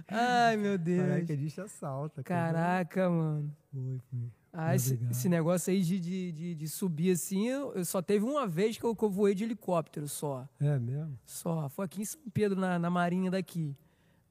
[0.10, 1.08] Ai, meu Deus.
[1.08, 2.24] Paraquedista assalta.
[2.24, 3.56] Caraca, mano.
[3.72, 4.32] Foi, foi.
[4.52, 8.48] Ah, esse, esse, negócio aí de, de, de, de, subir assim, eu só teve uma
[8.48, 10.48] vez que eu, que eu, voei de helicóptero só.
[10.60, 11.18] É mesmo?
[11.26, 11.70] Só.
[11.70, 13.76] Foi aqui em São Pedro, na, na Marinha daqui.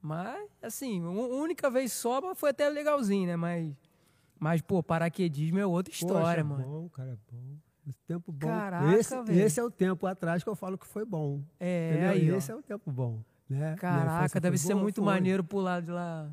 [0.01, 3.35] Mas, assim, uma única vez só, mas foi até legalzinho, né?
[3.35, 3.73] Mas,
[4.39, 6.61] mas pô, paraquedismo é outra história, Poxa, mano.
[6.61, 7.57] É bom, cara, é bom.
[7.87, 8.47] Esse tempo bom.
[8.47, 11.41] Caraca, esse, esse, é o tempo atrás que eu falo que foi bom.
[11.57, 12.09] É, entendeu?
[12.09, 13.23] aí, Esse é o tempo bom.
[13.49, 13.75] Né?
[13.77, 15.05] Caraca, deve ser boa, muito foi.
[15.05, 16.29] maneiro pular de lá.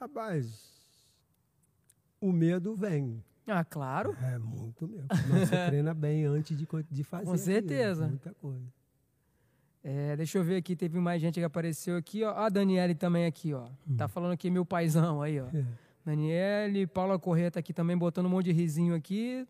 [0.00, 0.75] Rapaz,
[2.28, 3.22] o medo vem.
[3.46, 4.16] Ah, claro.
[4.22, 5.06] É muito mesmo.
[5.08, 7.26] Mas você treina bem antes de, de fazer.
[7.26, 8.04] Com certeza.
[8.04, 8.66] Aquilo, muita coisa.
[9.84, 12.34] É, deixa eu ver aqui, teve mais gente que apareceu aqui, ó.
[12.36, 13.68] A Daniele também aqui, ó.
[13.88, 13.96] Hum.
[13.96, 15.46] Tá falando aqui meu paizão aí, ó.
[15.46, 15.64] É.
[16.04, 19.46] Daniele, Paula Corrêa tá aqui também botando um monte de risinho aqui.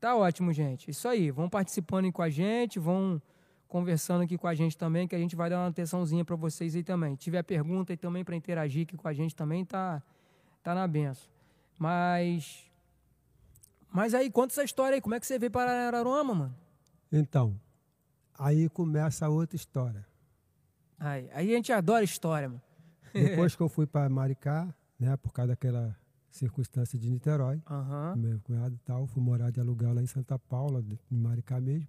[0.00, 0.90] Tá ótimo, gente.
[0.90, 1.30] Isso aí.
[1.30, 3.20] Vão participando aí com a gente, vão
[3.68, 6.74] conversando aqui com a gente também, que a gente vai dar uma atençãozinha para vocês
[6.74, 7.12] aí também.
[7.14, 10.02] Se tiver pergunta aí também para interagir aqui com a gente também, tá,
[10.62, 11.35] tá na benção.
[11.78, 12.70] Mas.
[13.92, 15.00] Mas aí, conta essa história aí.
[15.00, 16.56] Como é que você veio para Araruama, mano?
[17.10, 17.58] Então,
[18.38, 20.06] aí começa a outra história.
[20.98, 22.62] Aí, aí a gente adora história, mano.
[23.12, 25.96] Depois que eu fui para Maricá, né, por causa daquela
[26.30, 28.16] circunstância de Niterói, uhum.
[28.16, 31.88] meu cunhado e tal, fui morar de aluguel lá em Santa Paula, em Maricá mesmo.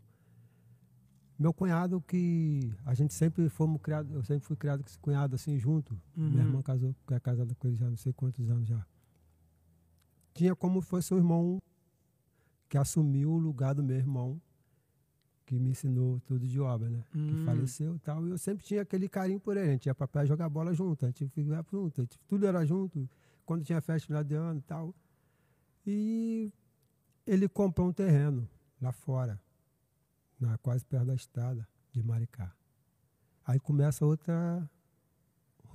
[1.38, 5.36] Meu cunhado que a gente sempre fomos criados, eu sempre fui criado com esse cunhado
[5.36, 5.94] assim junto.
[6.16, 6.30] Uhum.
[6.30, 8.84] Minha irmã casou, é casada com ele já não sei quantos anos já.
[10.38, 11.60] Tinha como fosse um irmão
[12.70, 14.40] que assumiu o lugar do meu irmão,
[15.48, 17.04] que me ensinou tudo de obra, né?
[17.16, 17.28] Uhum.
[17.28, 18.28] Que faleceu e tal.
[18.28, 19.70] E eu sempre tinha aquele carinho por ele.
[19.70, 22.64] A gente ia pra praia jogar bola junto, a gente ia junto, gente, tudo era
[22.66, 23.10] junto.
[23.46, 24.94] Quando tinha festa final de ano e tal.
[25.86, 26.54] E
[27.26, 28.48] ele comprou um terreno
[28.80, 29.42] lá fora,
[30.40, 32.54] na, quase perto da estrada de Maricá.
[33.46, 34.70] Aí começa outra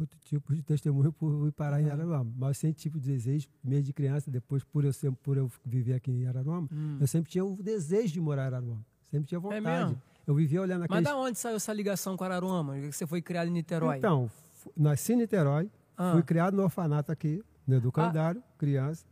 [0.03, 2.31] outro tipo de testemunho por ir parar em Araruama.
[2.37, 5.95] Mas sem tipo de desejo, mesmo de criança, depois por eu, ser, por eu viver
[5.95, 6.99] aqui em Araruama, hum.
[7.01, 8.85] eu sempre tinha o desejo de morar em Araruama.
[9.07, 9.95] Sempre tinha vontade.
[9.95, 10.13] É?
[10.27, 11.03] Eu vivia olhando aqueles...
[11.03, 12.75] Mas da onde saiu essa ligação com Araruama?
[12.91, 13.99] Você foi criado em Niterói?
[13.99, 14.31] Então,
[14.77, 16.13] nasci em Niterói, ah.
[16.13, 18.59] fui criado no orfanato aqui, no Educandário, ah.
[18.59, 19.05] criança.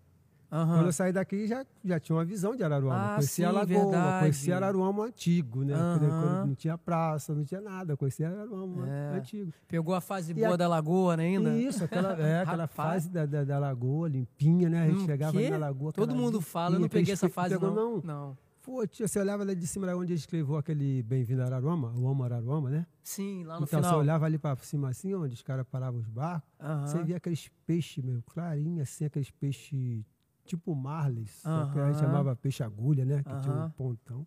[0.52, 0.66] Uhum.
[0.66, 3.12] Quando eu saí daqui, já, já tinha uma visão de Araruama.
[3.12, 4.18] Ah, conhecia sim, a Lagoa, verdade.
[4.20, 5.74] conhecia Araruama antigo, né?
[5.76, 5.98] Uhum.
[5.98, 7.96] Quando não tinha praça, não tinha nada.
[7.96, 9.18] Conhecia Araruama é.
[9.18, 9.52] antigo.
[9.68, 11.56] Pegou a fase boa a- da lagoa né, ainda?
[11.56, 14.82] Isso, aquela, é, aquela fase da, da, da lagoa, limpinha, né?
[14.82, 15.92] A gente Hum, chegava ali na lagoa.
[15.92, 17.96] Todo mundo fala, eu limpinha, não peguei essa fase pegou, não.
[17.98, 18.02] não.
[18.02, 18.38] Não.
[18.62, 21.46] Pô, tia, você olhava lá de cima, lá onde a gente levou aquele Bem-vindo a
[21.46, 22.86] Araruama, o Amo Araruama, né?
[23.02, 23.98] Sim, lá no então, você final.
[23.98, 26.86] olhava ali pra cima assim, onde os caras paravam os barcos, Aham.
[26.86, 30.04] você via aqueles peixes, meu, clarinho, assim, aqueles peixes
[30.50, 33.22] tipo marles, só que a gente chamava peixe agulha, né?
[33.22, 34.26] Que tinha um pontão.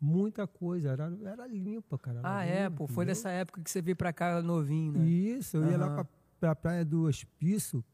[0.00, 2.20] Muita coisa, era, era limpa, cara.
[2.24, 2.86] Ah, Araruama, é, pô.
[2.88, 3.06] Foi entendeu?
[3.06, 5.04] dessa época que você veio pra cá novinho, né?
[5.04, 6.06] Isso, eu ia lá pra,
[6.40, 7.84] pra praia do Hospício,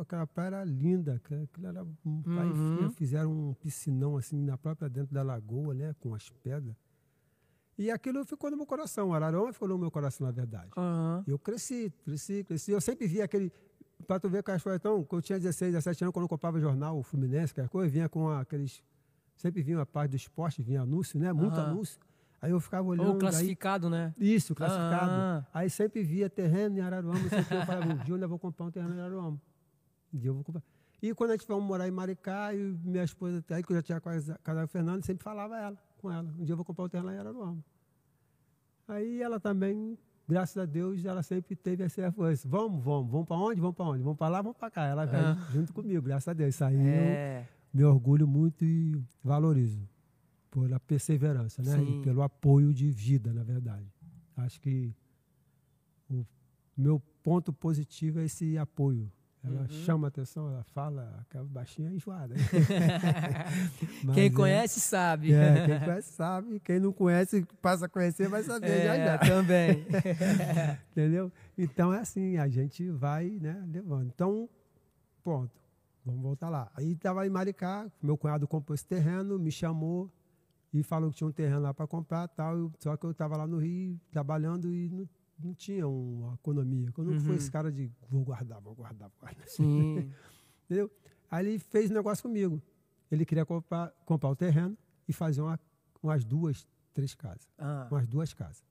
[0.00, 2.90] aquela praia era linda, aquilo aquilo era um pai Uhum.
[2.92, 6.74] fizeram um piscinão assim na própria dentro da lagoa, né, com as pedras.
[7.76, 10.70] E aquilo ficou no meu coração, Araruama ficou no meu coração, na verdade.
[10.76, 11.24] Aham.
[11.26, 12.70] Eu cresci, cresci, cresci.
[12.70, 13.52] Eu sempre via aquele.
[14.06, 15.02] Pra tu ver que as coisas tão.
[15.04, 18.08] Quando eu tinha 16, 17 anos, quando eu comprava jornal, o Fluminense, aquela coisa, vinha
[18.08, 18.82] com aqueles.
[19.36, 21.32] Sempre vinha a parte do esporte, vinha anúncio, né?
[21.32, 21.98] Muito anúncio.
[22.40, 23.06] Aí eu ficava olhando.
[23.06, 24.14] Ou aí- classificado, né?
[24.18, 25.10] isso, classificado.
[25.10, 25.46] Ah.
[25.52, 27.54] Aí sempre via terreno em Araruama, não sei o que.
[27.54, 29.40] Eu falava, um dia eu ainda vou comprar um terreno em Araruama.
[30.12, 30.62] Um dia eu vou comprar.
[31.00, 33.82] E quando a gente foi morar em Maricá, e minha esposa, aí que eu já
[33.82, 36.28] tinha casado com o Fernando, sempre falava ela, com ela.
[36.38, 37.64] Um dia eu vou comprar um terreno lá em Araruama.
[38.86, 39.98] Aí ela também,
[40.28, 42.48] graças a Deus, ela sempre teve essa força.
[42.48, 43.60] Vamos, vamos, vamos para onde?
[43.60, 44.02] Vamos para onde?
[44.02, 44.84] Vamos para lá, vamos para cá.
[44.86, 45.48] Ela veio Ah.
[45.52, 46.54] junto comigo, graças a Deus.
[46.54, 47.48] Isso aí eu É.
[47.72, 49.88] me orgulho muito e valorizo
[50.50, 51.76] pela perseverança, né?
[51.76, 52.00] Sim.
[52.00, 53.86] E pelo apoio de vida, na verdade.
[54.36, 54.94] Acho que
[56.10, 56.24] o
[56.76, 59.10] meu ponto positivo é esse apoio.
[59.46, 59.68] Ela Uhum.
[59.68, 62.34] chama a atenção, ela fala, aquela baixinha é enjoada.
[64.02, 65.32] Mas Quem é- conhece sabe.
[65.34, 69.18] É, quem conhece sabe, quem não conhece, passa a conhecer, vai saber já É, já.
[69.18, 69.84] também.
[70.92, 71.30] Entendeu?
[71.58, 74.06] Então é assim, a gente vai né, levando.
[74.14, 74.48] Então,
[75.22, 75.52] ponto.
[76.06, 76.70] Vamos voltar lá.
[76.74, 80.10] Aí estava em Maricá, meu cunhado comprou esse terreno, me chamou
[80.72, 82.70] e falou que tinha um terreno lá para comprar tal.
[82.78, 85.08] Só que eu estava lá no Rio trabalhando e não,
[85.38, 86.92] não tinha uma economia.
[86.96, 87.36] Eu nunca fui Uhum.
[87.36, 89.46] esse cara de vou guardar, vou guardar, vou guardar.
[89.48, 90.10] Sim.
[90.66, 90.90] Entendeu?
[91.30, 92.62] Aí ele fez um negócio comigo.
[93.10, 94.76] Ele queria comprar, comprar o terreno
[95.06, 95.58] e fazer uma-
[96.02, 97.88] umas duas, três casas Ah.
[97.90, 98.64] umas duas casas.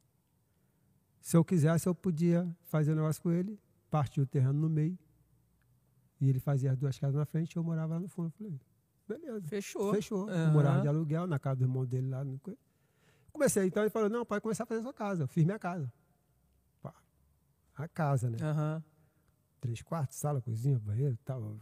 [1.21, 3.57] Se eu quisesse, eu podia fazer um negócio com ele,
[3.89, 4.97] partir o terreno no meio,
[6.19, 8.27] e ele fazia as duas casas na frente e eu morava lá no fundo.
[8.27, 8.31] Eu
[9.07, 9.93] falei, beleza, Fechou.
[9.93, 10.29] fechou.
[10.29, 10.51] Eu Aham.
[10.53, 12.25] morava de aluguel na casa do irmão dele lá.
[13.31, 15.23] Comecei, então ele falou, não, pode começar a fazer a sua casa.
[15.23, 15.91] Eu fiz minha casa.
[17.75, 18.37] A casa, né?
[18.41, 18.83] Aham.
[19.59, 21.57] três quartos, sala, cozinha, banheiro e tal.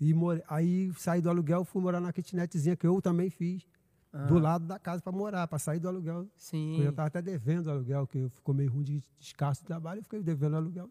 [0.00, 0.42] E more...
[0.48, 3.66] aí saí do aluguel, fui morar na kitnetzinha que eu também fiz.
[4.12, 4.26] Ah.
[4.26, 6.28] Do lado da casa para morar, para sair do aluguel.
[6.36, 6.80] Sim.
[6.80, 10.22] Eu estava até devendo aluguel, que ficou meio ruim de escasso de trabalho, eu fiquei
[10.22, 10.88] devendo aluguel.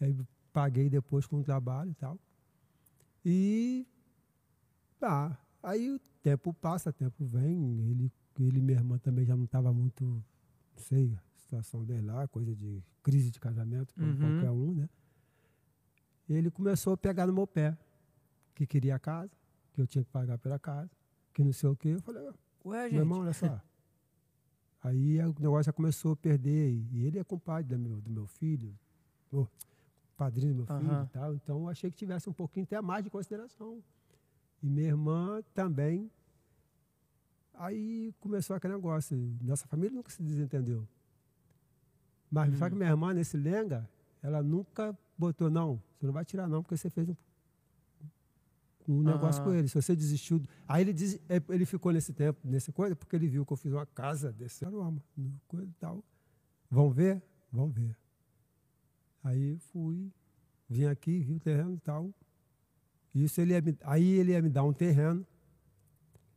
[0.00, 0.16] Aí
[0.52, 2.18] paguei depois com o trabalho e tal.
[3.24, 3.86] E
[5.00, 5.36] tá.
[5.62, 9.44] Aí o tempo passa, o tempo vem, ele, ele e minha irmã também já não
[9.44, 10.22] estava muito, não
[10.76, 14.18] sei, a situação dele lá, coisa de crise de casamento, como uhum.
[14.18, 14.88] qualquer um, né?
[16.28, 17.76] Ele começou a pegar no meu pé,
[18.54, 19.30] que queria a casa,
[19.72, 20.90] que eu tinha que pagar pela casa,
[21.32, 21.88] que não sei o quê.
[21.88, 22.22] Eu falei,
[22.64, 23.60] Ué, meu irmão, olha só.
[24.82, 28.26] Aí o negócio já começou a perder, e ele é compadre do meu, do meu
[28.26, 28.74] filho,
[29.30, 29.46] oh,
[30.16, 31.04] padrinho do meu filho uhum.
[31.04, 33.82] e tal, então eu achei que tivesse um pouquinho até mais de consideração.
[34.62, 36.10] E minha irmã também.
[37.54, 39.16] Aí começou aquele negócio.
[39.42, 40.86] Nossa família nunca se desentendeu.
[42.32, 42.56] Mas hum.
[42.56, 43.86] só que minha irmã, nesse lenga,
[44.22, 47.16] ela nunca botou, não, você não vai tirar não, porque você fez um,
[48.88, 49.68] um negócio com ele.
[49.68, 50.42] Se você desistiu.
[50.66, 53.56] Aí ele, diz, é, ele ficou nesse tempo, nessa coisa, porque ele viu que eu
[53.56, 55.02] fiz uma casa desse aroma,
[55.46, 56.02] coisa e tal.
[56.70, 57.22] Vão ver?
[57.52, 57.94] Vão ver.
[59.22, 60.10] Aí fui,
[60.68, 62.10] vim aqui, vi o terreno e tal.
[63.14, 65.26] Isso ele me, aí ele ia me dar um terreno.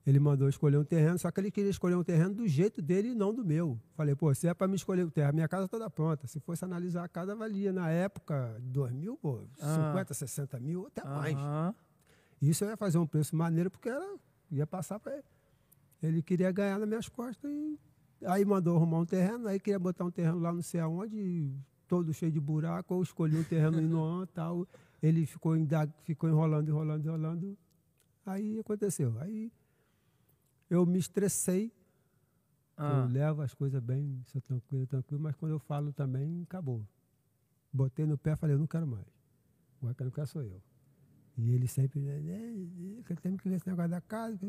[0.05, 3.09] Ele mandou escolher um terreno, só que ele queria escolher um terreno do jeito dele
[3.09, 3.79] e não do meu.
[3.95, 6.27] Falei, pô, se é para me escolher o terreno, minha casa toda pronta.
[6.27, 9.91] Se fosse analisar a casa, valia na época 2 mil, pô, ah.
[9.93, 11.35] 50, 60 mil, até mais.
[12.39, 14.15] Isso eu ia fazer um preço maneiro, porque era,
[14.51, 15.23] ia passar para ele.
[16.03, 17.79] Ele queria ganhar nas minhas costas e
[18.25, 21.51] aí mandou arrumar um terreno, aí queria botar um terreno lá não sei aonde,
[21.87, 24.67] todo cheio de buraco, eu escolhi um terreno em Noan tal.
[25.01, 25.53] Ele ficou,
[26.03, 27.57] ficou enrolando, enrolando, enrolando.
[28.23, 29.15] Aí aconteceu.
[29.19, 29.51] Aí
[30.69, 31.71] eu me estressei.
[32.77, 33.03] Ah.
[33.03, 36.85] Eu levo as coisas bem, sou tranquilo, tranquilo, mas quando eu falo também, acabou.
[37.71, 39.05] Botei no pé falei, eu não quero mais.
[39.77, 40.61] Agora quem não quer sou eu.
[41.37, 44.39] E ele sempre, né, né tem que ver esse negócio da casa.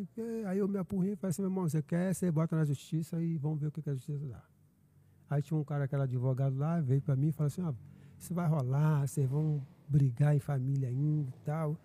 [0.46, 3.20] Aí eu me apurrei e falei assim, meu irmão, você quer, você bota na justiça
[3.20, 4.42] e vamos ver o que, a justiça dá.
[5.28, 7.74] Aí tinha um cara que era advogado lá, veio para mim e falou assim, ó,
[8.16, 11.76] isso vai rolar, vocês vão brigar em família ainda e tal.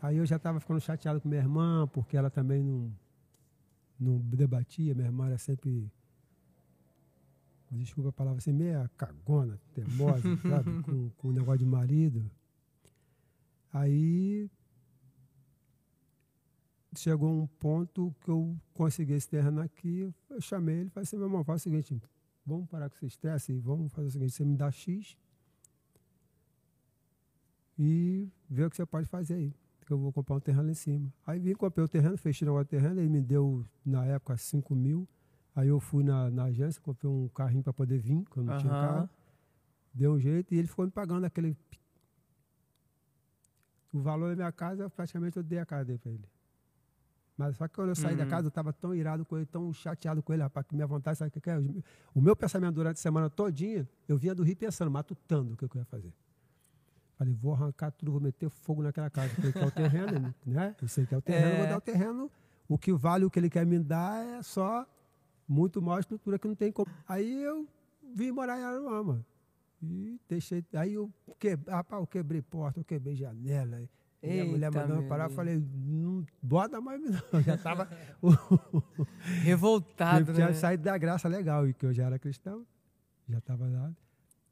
[0.00, 2.92] Aí eu já estava ficando chateado com minha irmã, porque ela também não,
[3.98, 4.94] não debatia.
[4.94, 5.90] Minha irmã era sempre,
[7.70, 10.82] desculpa a palavra, assim, meia cagona, teimosa, sabe?
[10.82, 12.30] Com, com o negócio de marido.
[13.72, 14.50] Aí
[16.96, 21.16] chegou um ponto que eu consegui esse terreno aqui, eu chamei ele e falei assim,
[21.16, 22.02] meu irmão, faz o seguinte,
[22.44, 25.16] vamos parar com esse estresse e vamos fazer o seguinte, você me dá X,
[27.78, 29.54] e ver o que você pode fazer aí.
[29.88, 31.10] Que eu vou comprar um terreno lá em cima.
[31.26, 35.08] Aí vim, comprei o terreno, fechei o terreno, ele me deu, na época, 5 mil.
[35.56, 38.60] Aí eu fui na, na agência, comprei um carrinho para poder vir, quando não uhum.
[38.60, 39.10] tinha carro.
[39.94, 41.56] Deu um jeito e ele ficou me pagando aquele.
[43.90, 46.28] O valor da minha casa, praticamente eu dei a casa dele para ele.
[47.34, 48.18] Mas só que quando eu saí uhum.
[48.18, 50.86] da casa, eu estava tão irado com ele, tão chateado com ele, rapaz, que minha
[50.86, 51.58] vontade, sabe o que é?
[52.14, 55.64] O meu pensamento durante a semana todinha, eu vinha do Rio pensando, matutando o que
[55.64, 56.12] eu ia fazer.
[57.18, 59.34] Falei, vou arrancar tudo, vou meter fogo naquela casa.
[59.34, 60.76] Falei, que é o terreno, né?
[60.80, 61.58] Eu sei que é o terreno, é.
[61.58, 62.30] vou dar o terreno.
[62.68, 64.86] O que vale, o que ele quer me dar é só
[65.48, 66.88] muito maior estrutura que não tem como.
[67.08, 67.66] Aí eu
[68.14, 69.26] vim morar em Aruama.
[69.82, 70.64] E deixei.
[70.74, 73.82] Aí eu, que, rapaz, eu quebrei porta, eu quebrei janela.
[74.22, 77.42] E a mulher mandando parar, eu falei, não bota mais não.
[77.42, 77.88] Já estava
[79.42, 80.30] revoltado.
[80.30, 80.52] Eu tinha né?
[80.52, 82.64] saído da graça legal, e que eu já era cristão,
[83.28, 83.92] já estava lá.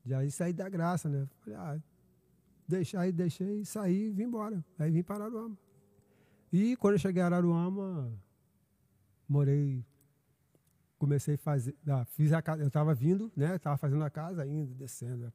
[0.04, 1.28] Já saí da graça, né?
[1.40, 1.80] Falei, ah,
[2.68, 4.64] Deixei, aí deixei, saí e vim embora.
[4.78, 5.56] Aí vim para Araruama.
[6.52, 8.12] E quando eu cheguei a Araruama,
[9.28, 9.84] morei,
[10.98, 14.46] comecei a fazer, ah, fiz a casa, eu estava vindo, né, estava fazendo a casa,
[14.46, 15.32] indo, descendo.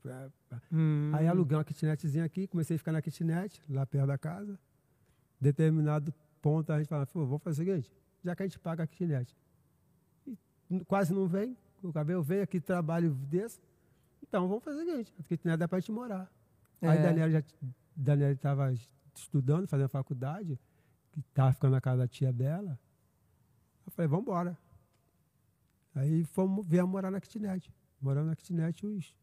[0.71, 1.11] Hum.
[1.13, 4.59] Aí aluguei uma kitnetzinha aqui, comecei a ficar na kitnet, lá perto da casa.
[5.39, 7.91] Determinado ponto a gente falava, vamos fazer o seguinte,
[8.23, 9.36] já que a gente paga a kitnet,
[10.25, 13.59] e quase não vem, o cabelo vem aqui, trabalho desse,
[14.21, 16.32] então vamos fazer o seguinte, a kitnet dá para a gente morar.
[16.82, 16.88] É.
[16.88, 17.43] Aí Daniela já
[17.95, 18.73] Daniela estava
[19.15, 20.59] estudando, fazendo faculdade,
[21.11, 22.79] que estava ficando na casa da tia dela.
[23.86, 24.57] Eu falei, vamos embora.
[25.93, 27.71] Aí fomos, viemos morar na kitnet.
[27.99, 29.15] Moramos na kitnet uns,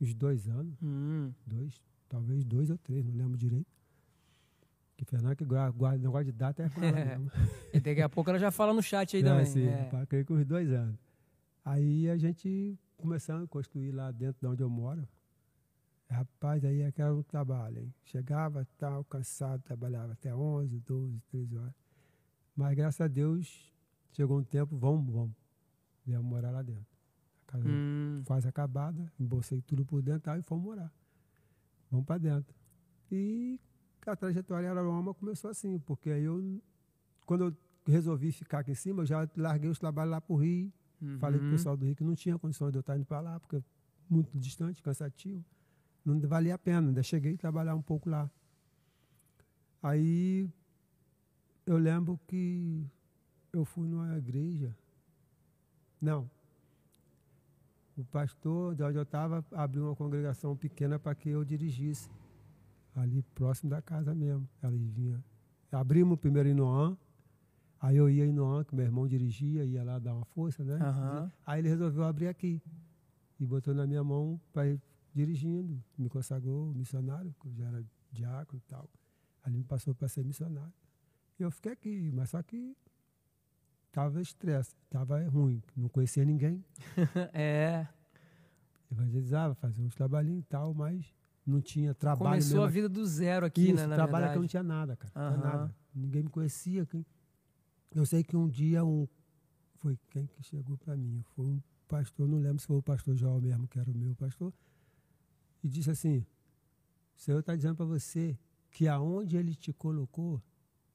[0.00, 0.76] uns dois anos.
[0.82, 1.32] Hum.
[1.46, 3.78] Dois, talvez dois ou três, não lembro direito.
[4.96, 7.30] Que Fernanda que guarda, negócio de data é mesmo.
[7.72, 9.46] e daqui a pouco ela já fala no chat aí também.
[9.46, 9.88] Sim, é.
[10.08, 10.98] creio que uns dois anos.
[11.64, 15.06] Aí a gente começando a construir lá dentro de onde eu moro.
[16.10, 17.94] Rapaz, aí é que era um trabalho, hein?
[18.04, 21.74] Chegava, tal, cansado, trabalhava até 11, 12, 13 horas.
[22.56, 23.72] Mas graças a Deus,
[24.12, 25.36] chegou um tempo, vamos, vamos.
[26.06, 26.86] Viemos morar lá dentro.
[27.46, 28.22] A casa hum.
[28.24, 30.92] quase acabada, embolsei tudo por dentro e fomos morar.
[31.90, 32.54] Vamos para dentro.
[33.12, 33.60] E
[34.06, 36.62] a trajetória Araroma começou assim, porque aí eu,
[37.26, 37.56] quando eu
[37.86, 40.72] resolvi ficar aqui em cima, eu já larguei os trabalhos lá para o Rio.
[41.00, 41.18] Uhum.
[41.18, 43.38] Falei pro pessoal do Rio que não tinha condições de eu estar indo para lá,
[43.38, 43.62] porque é
[44.08, 45.44] muito distante, cansativo.
[46.04, 46.88] Não valia a pena.
[46.88, 48.30] Ainda cheguei a trabalhar um pouco lá.
[49.82, 50.48] Aí
[51.66, 52.84] eu lembro que
[53.52, 54.74] eu fui numa igreja.
[56.00, 56.30] Não.
[57.96, 62.08] O pastor de onde eu estava abriu uma congregação pequena para que eu dirigisse.
[62.94, 64.48] Ali próximo da casa mesmo.
[64.62, 65.22] Ela vinha.
[65.70, 66.96] Abrimos primeiro em Noã.
[67.80, 70.74] Aí eu ia em Noã, que meu irmão dirigia, ia lá dar uma força, né?
[70.76, 71.30] Uhum.
[71.46, 72.60] Aí ele resolveu abrir aqui.
[73.38, 74.76] E botou na minha mão para
[75.18, 75.82] dirigindo.
[75.96, 78.88] Me consagrou missionário, porque eu já era diácono e tal.
[79.42, 80.72] Ali me passou para ser missionário.
[81.38, 82.76] E eu fiquei aqui, mas só que
[83.90, 86.64] tava estresse, tava ruim, não conhecia ninguém.
[87.32, 87.86] é.
[88.90, 91.14] Evangelizava, fazia uns trabalhinhos e tal, mas
[91.44, 92.30] não tinha trabalho.
[92.30, 92.64] Começou mesmo.
[92.64, 93.94] a vida do zero aqui, Isso, né?
[93.94, 94.32] trabalho verdade.
[94.32, 95.12] que eu não tinha nada, cara.
[95.14, 95.30] Uhum.
[95.30, 95.76] Não tinha nada.
[95.94, 96.86] Ninguém me conhecia.
[96.86, 97.04] Quem...
[97.94, 99.06] Eu sei que um dia um.
[99.74, 101.22] Foi quem que chegou para mim?
[101.34, 104.14] Foi um pastor, não lembro se foi o pastor João mesmo, que era o meu
[104.14, 104.52] pastor,
[105.62, 106.18] e disse assim:
[107.16, 108.38] o Senhor está dizendo para você
[108.70, 110.42] que aonde ele te colocou,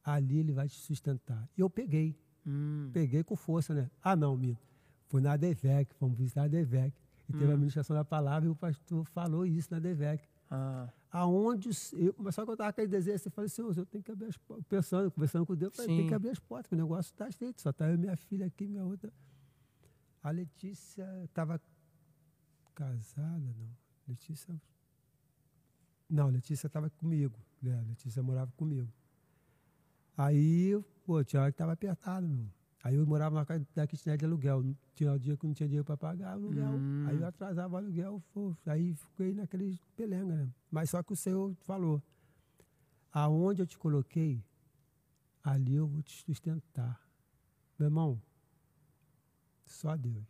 [0.04, 1.50] ali ele vai te sustentar.
[1.58, 2.18] E eu peguei.
[2.46, 2.90] Hum.
[2.94, 3.90] Peguei com força, né?
[4.02, 4.62] Ah, não, Mito.
[5.08, 6.94] Foi na DEVEC, fomos visitar a DEVEC.
[7.30, 7.60] E teve a Hum.
[7.60, 10.28] ministração da palavra e o pastor falou isso na DEVEC.
[10.52, 10.90] Ah.
[11.12, 11.70] Aonde.
[11.94, 14.12] Eu, mas só que eu estava com aquele desejo, eu falei, Senhor, eu tenho que
[14.12, 14.66] abrir as portas.
[14.68, 17.28] Pensando, conversando com Deus, eu falei, tem que abrir as portas, que o negócio está
[17.30, 17.62] estreito.
[17.62, 19.12] Só está eu e minha filha aqui, minha outra.
[20.22, 21.62] A Letícia estava
[22.74, 23.83] casada, não.
[24.08, 24.60] Letícia.
[26.10, 27.38] Não, Letícia estava comigo.
[27.62, 27.82] né?
[27.88, 28.92] Letícia morava comigo.
[30.18, 30.74] Aí,
[31.06, 32.48] pô, tinha hora que estava apertado, meu.
[32.84, 34.62] Aí eu morava na casa da kitnet de aluguel.
[34.62, 36.74] Não- Tinha o dia que não tinha dinheiro para pagar o aluguel.
[36.74, 37.06] Hum.
[37.08, 38.22] Aí eu atrasava o aluguel.
[38.34, 40.54] pô, aí fiquei naquele pelenga, né?
[40.70, 42.04] Mas só que o Senhor falou:
[43.12, 44.44] aonde eu te coloquei,
[45.42, 47.02] ali eu vou te sustentar.
[47.80, 48.22] Meu irmão,
[49.66, 50.26] só Deus.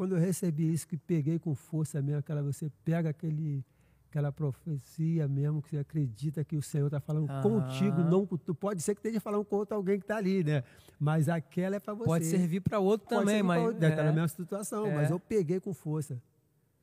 [0.00, 3.62] Quando eu recebi isso, que peguei com força mesmo, aquela, você pega aquele,
[4.08, 7.42] aquela profecia mesmo, que você acredita que o Senhor está falando Aham.
[7.42, 8.54] contigo, não tu.
[8.54, 10.64] Pode ser que esteja falando com outro alguém que está ali, né?
[10.98, 12.06] Mas aquela é para você.
[12.06, 13.62] Pode servir para outro Pode também, mas.
[13.62, 14.04] outro, na é.
[14.10, 14.94] mesma situação, É.
[14.94, 16.18] mas eu peguei com força.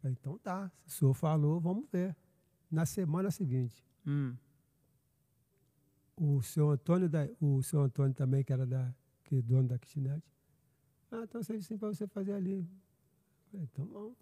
[0.04, 2.16] Então tá, se o senhor falou, vamos ver.
[2.70, 4.36] Na semana seguinte, Hum.
[6.16, 8.94] o seu Antônio, da, o seu Antônio também, que era da,
[9.24, 10.22] que é dono da kitnet,
[11.12, 12.64] ah, então você disse para você fazer ali.
[13.52, 14.14] Falei, então bom.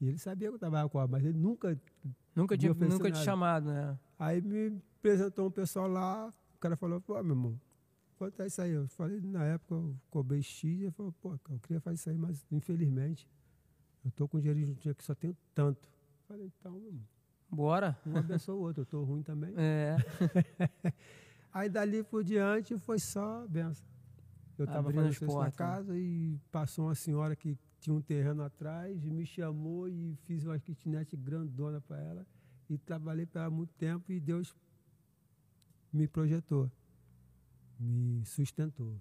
[0.00, 1.78] E ele sabia que eu trabalhava com a mas ele nunca.
[2.34, 3.96] Nunca, tinha, nunca te chamado, né?
[4.18, 7.60] Aí me apresentou um pessoal lá, o cara falou, pô, meu irmão,
[8.16, 8.72] quanto é isso aí?
[8.72, 12.18] Eu falei, na época eu cobrei X, ele falou, pô, eu queria fazer isso aí,
[12.18, 13.28] mas infelizmente
[14.04, 15.88] eu tô com dinheiro juntinho aqui, só tenho tanto.
[16.26, 17.04] Falei, então, meu irmão,
[17.50, 17.96] Bora.
[18.04, 19.54] um abençoa o outro, eu tô ruim também.
[19.56, 19.96] É.
[21.52, 23.86] Aí dali por diante foi só benção.
[24.58, 29.04] Eu estava fazendo isso na casa e passou uma senhora que tinha um terreno atrás,
[29.04, 32.26] me chamou e fiz uma kitnet grandona para ela.
[32.70, 34.54] E trabalhei para ela muito tempo e Deus
[35.92, 36.70] me projetou,
[37.78, 38.98] me sustentou.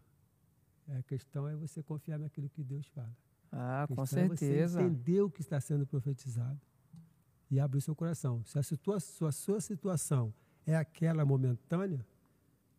[0.90, 3.16] A questão é você confiar naquilo que Deus fala.
[3.54, 4.80] Ah, com questão é certeza.
[4.80, 6.60] Você entender o que está sendo profetizado
[7.50, 8.44] e abrir seu coração.
[8.44, 10.34] Se a situa sua, sua situação
[10.66, 12.06] é aquela momentânea,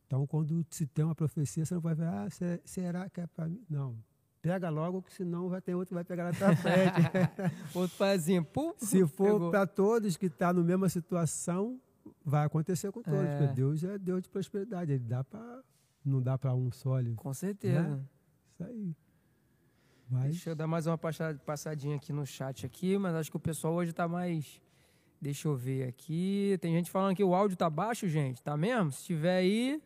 [0.07, 3.26] então quando se tem uma profecia, você não vai ver, ah, se- será que é
[3.26, 3.64] para mim?
[3.70, 3.96] Não.
[4.45, 7.01] Pega logo, que senão vai ter outro que vai pegar na tua frente.
[7.74, 8.45] Outro pazinho.
[8.45, 11.80] Pum, se for para todos que estão tá na mesma situação,
[12.22, 13.38] vai acontecer com todos, É.
[13.38, 14.92] porque Deus é Deus de prosperidade.
[14.92, 15.62] Ele dá para
[16.05, 16.97] não dá para um só.
[17.16, 17.80] Com certeza.
[17.88, 18.01] Né?
[18.53, 18.95] Isso aí.
[20.11, 23.38] Mas Deixa eu dar mais uma passa- passadinha aqui no chat aqui, mas acho que
[23.38, 24.61] o pessoal hoje tá mais.
[25.22, 26.59] Deixa eu ver aqui.
[26.61, 28.42] Tem gente falando que o áudio tá baixo, gente.
[28.42, 28.92] Tá mesmo?
[28.92, 29.82] Se tiver aí,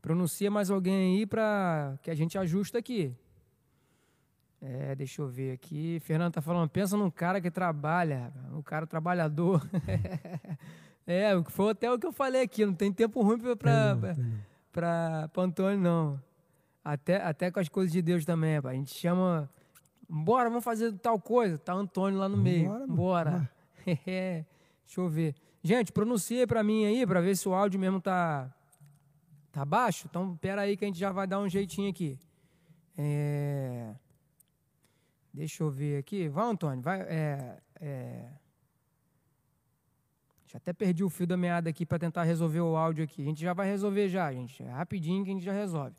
[0.00, 3.14] pronuncia mais alguém aí para que a gente ajusta aqui.
[4.60, 6.00] É, deixa eu ver aqui.
[6.00, 9.62] Fernando tá falando, pensa num cara que trabalha, um cara trabalhador.
[11.06, 13.96] é, foi até o que eu falei aqui, não tem tempo ruim para
[14.72, 16.20] para Antônio, não.
[16.84, 18.58] Até, até com as coisas de Deus também.
[18.58, 19.50] A gente chama.
[20.08, 21.58] Bora, vamos fazer tal coisa.
[21.58, 22.86] Tá Antônio lá no meio.
[22.86, 23.30] Bora.
[23.30, 23.98] vai.
[24.04, 24.44] É,
[24.84, 25.34] Deixa eu ver.
[25.62, 28.52] Gente, pronuncia aí pra mim aí, pra ver se o áudio mesmo tá.
[29.50, 30.06] Tá baixo?
[30.08, 32.18] Então, pera aí que a gente já vai dar um jeitinho aqui.
[32.96, 33.94] É.
[35.36, 36.28] Deixa eu ver aqui.
[36.28, 37.00] Vai, Antônio, vai.
[37.02, 37.58] É.
[37.78, 38.28] é...
[40.46, 43.20] Já até perdi o fio da meada aqui para tentar resolver o áudio aqui.
[43.20, 44.62] A gente já vai resolver já, gente.
[44.62, 45.94] É rapidinho que a gente já resolve.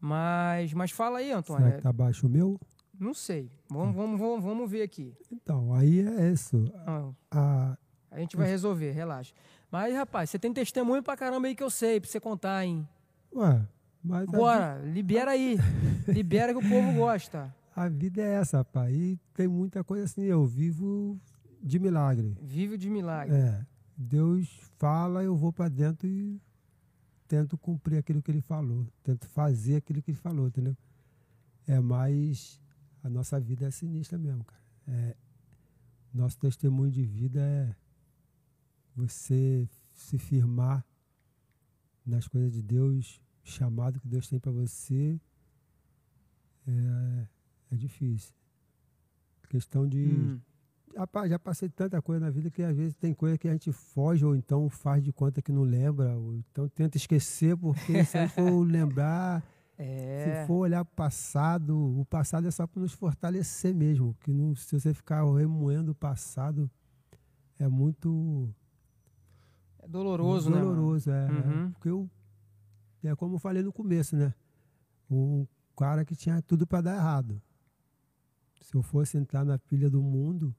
[0.00, 1.64] Mas, mas fala aí, Antônio.
[1.64, 2.60] Será que tá baixo o meu?
[3.00, 3.50] Não sei.
[3.68, 5.12] Vamos, vamos, vamos, vamos ver aqui.
[5.32, 6.72] Então, aí é isso.
[6.86, 7.40] Ah, A,
[7.72, 7.76] a
[8.12, 9.34] A gente vai resolver, relaxa.
[9.72, 12.86] Mas, rapaz, você tem testemunho pra caramba aí que eu sei, pra você contar, hein?
[13.34, 13.66] Ué,
[14.04, 14.26] mas.
[14.26, 14.92] Bora, vida...
[14.92, 15.56] libera aí.
[16.06, 17.52] libera que o povo gosta.
[17.78, 18.92] A vida é essa, rapaz.
[18.92, 20.22] E tem muita coisa assim.
[20.22, 21.16] Eu vivo
[21.62, 22.36] de milagre.
[22.42, 23.36] Vive de milagre.
[23.36, 23.64] É.
[23.96, 24.48] Deus
[24.78, 26.42] fala, eu vou para dentro e
[27.28, 28.84] tento cumprir aquilo que ele falou.
[29.04, 30.76] Tento fazer aquilo que ele falou, entendeu?
[31.68, 32.60] É mais.
[33.00, 34.62] A nossa vida é sinistra mesmo, cara.
[34.88, 35.16] É,
[36.12, 37.76] nosso testemunho de vida é
[38.96, 40.84] você se firmar
[42.04, 45.20] nas coisas de Deus, chamado que Deus tem para você,
[46.66, 47.28] é,
[47.70, 48.34] é, difícil.
[49.48, 49.98] Questão de.
[49.98, 50.40] Hum.
[50.96, 53.70] Rapaz, já passei tanta coisa na vida que às vezes tem coisa que a gente
[53.70, 58.28] foge ou então faz de conta que não lembra, ou então tenta esquecer, porque se
[58.28, 59.44] for lembrar,
[59.76, 60.40] é.
[60.42, 64.16] se for olhar para o passado, o passado é só para nos fortalecer mesmo.
[64.20, 66.68] Que não, se você ficar remoendo o passado,
[67.58, 68.52] é muito
[69.80, 70.56] é doloroso, né?
[70.56, 70.62] né?
[70.62, 71.30] Doloroso, é.
[71.30, 71.70] Uhum.
[71.72, 72.10] Porque eu,
[73.04, 74.34] é como eu falei no começo, né?
[75.10, 75.46] Um
[75.76, 77.40] cara que tinha tudo para dar errado.
[78.68, 80.54] Se eu fosse entrar na pilha do mundo,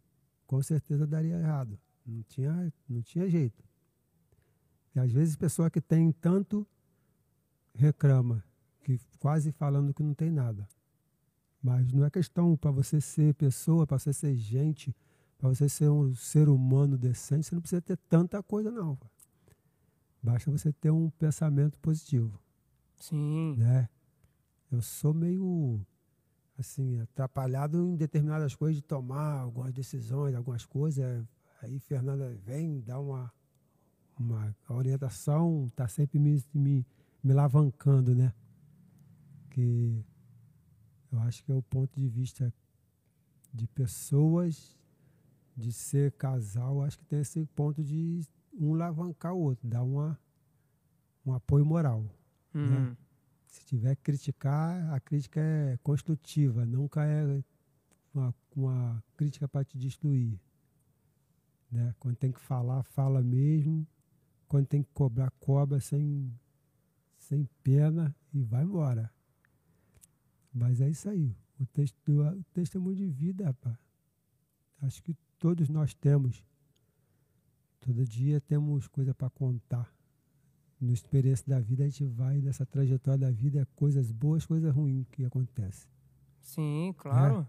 [0.47, 1.79] com certeza daria errado.
[2.03, 3.63] Não tinha, não tinha jeito.
[4.95, 6.65] E às vezes pessoa que tem tanto
[7.75, 8.43] reclama,
[8.81, 10.67] que quase falando que não tem nada.
[11.61, 14.95] Mas não é questão para você ser pessoa, para você ser gente,
[15.37, 18.97] para você ser um ser humano decente, você não precisa ter tanta coisa não.
[20.19, 22.41] Basta você ter um pensamento positivo.
[22.95, 23.55] Sim.
[23.55, 23.87] Né?
[24.71, 25.85] Eu sou meio
[26.59, 31.25] assim, atrapalhado em determinadas coisas de tomar algumas decisões, algumas coisas.
[31.61, 33.31] Aí Fernanda vem, dá uma,
[34.17, 36.85] uma orientação, está sempre me, me,
[37.23, 38.33] me lavancando, né?
[39.49, 40.03] Que
[41.11, 42.53] eu acho que é o ponto de vista
[43.53, 44.77] de pessoas,
[45.55, 48.21] de ser casal, acho que tem esse ponto de
[48.53, 50.19] um alavancar o outro, dar uma,
[51.25, 52.05] um apoio moral.
[52.53, 52.89] Uhum.
[52.89, 52.97] Né?
[53.49, 57.43] Se tiver que criticar, a crítica é construtiva, nunca é
[58.13, 60.39] uma, uma crítica para te destruir.
[61.71, 61.93] Né?
[61.99, 63.87] Quando tem que falar, fala mesmo.
[64.47, 66.33] Quando tem que cobrar, cobra sem,
[67.17, 69.11] sem pena e vai embora.
[70.53, 71.35] Mas é isso aí.
[71.59, 73.77] O, texto, o testemunho de vida, rapaz.
[74.81, 76.43] Acho que todos nós temos.
[77.79, 79.93] Todo dia temos coisa para contar.
[80.79, 85.05] Na experiência da vida, a gente vai nessa trajetória da vida, coisas boas, coisas ruins
[85.11, 85.89] que acontecem.
[86.41, 87.47] Sim, claro.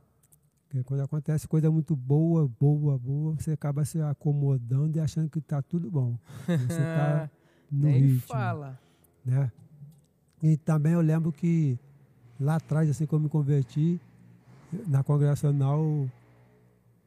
[0.75, 0.83] É?
[0.85, 5.61] quando acontece coisa muito boa, boa, boa, você acaba se acomodando e achando que está
[5.61, 6.17] tudo bom.
[6.47, 7.31] Você está
[7.71, 8.21] no Nem ritmo.
[8.21, 8.79] fala.
[9.25, 9.51] Né?
[10.41, 11.77] E também eu lembro que
[12.39, 14.01] lá atrás, assim eu me converti,
[14.87, 15.83] na congregacional,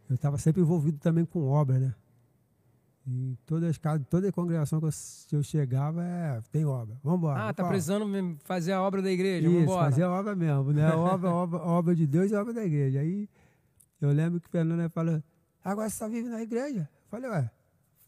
[0.10, 1.96] eu estava sempre envolvido também com obra, né?
[3.06, 6.98] Em todas as toda a congregação que eu, chegava, é, tem obra.
[7.04, 7.50] Vamos embora.
[7.50, 9.46] Ah, tá precisando fazer a obra da igreja?
[9.46, 9.86] Isso, Vambora.
[9.86, 10.90] fazer a obra mesmo, né?
[10.94, 13.02] obra, obra, obra de Deus e obra da igreja.
[13.02, 13.30] Aí
[14.00, 15.22] eu lembro que o Fernando falou,
[15.64, 16.90] agora você só vive na igreja?
[16.90, 17.52] Eu falei, ué,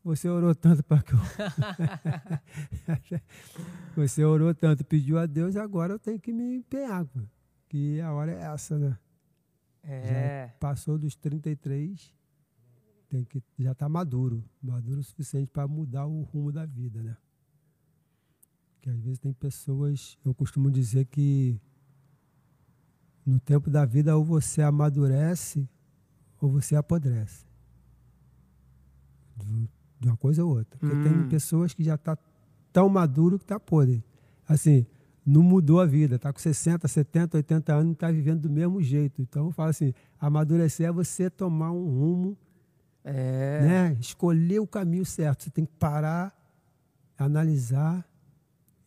[0.01, 1.19] você orou tanto para que eu...
[3.97, 7.19] você orou tanto, pediu a Deus, agora eu tenho que me empenhar, pô.
[7.67, 8.97] que a hora é essa, né?
[9.83, 10.47] É.
[10.47, 12.13] Já passou dos 33
[13.05, 17.17] tem que já está maduro, maduro o suficiente para mudar o rumo da vida, né?
[18.81, 21.59] Que às vezes tem pessoas, eu costumo dizer que
[23.25, 25.67] no tempo da vida ou você amadurece
[26.39, 27.45] ou você apodrece.
[29.99, 30.77] De uma coisa ou outra.
[30.77, 31.03] Porque hum.
[31.03, 32.17] tem pessoas que já tá
[32.71, 34.03] tão maduro que tá podre.
[34.47, 34.85] Assim,
[35.25, 38.81] não mudou a vida, tá com 60, 70, 80 anos e está vivendo do mesmo
[38.81, 39.21] jeito.
[39.21, 42.37] Então, eu falo assim, amadurecer é você tomar um rumo
[43.05, 43.61] é.
[43.61, 43.97] Né?
[43.99, 45.43] Escolher o caminho certo.
[45.43, 46.35] Você tem que parar,
[47.17, 48.03] analisar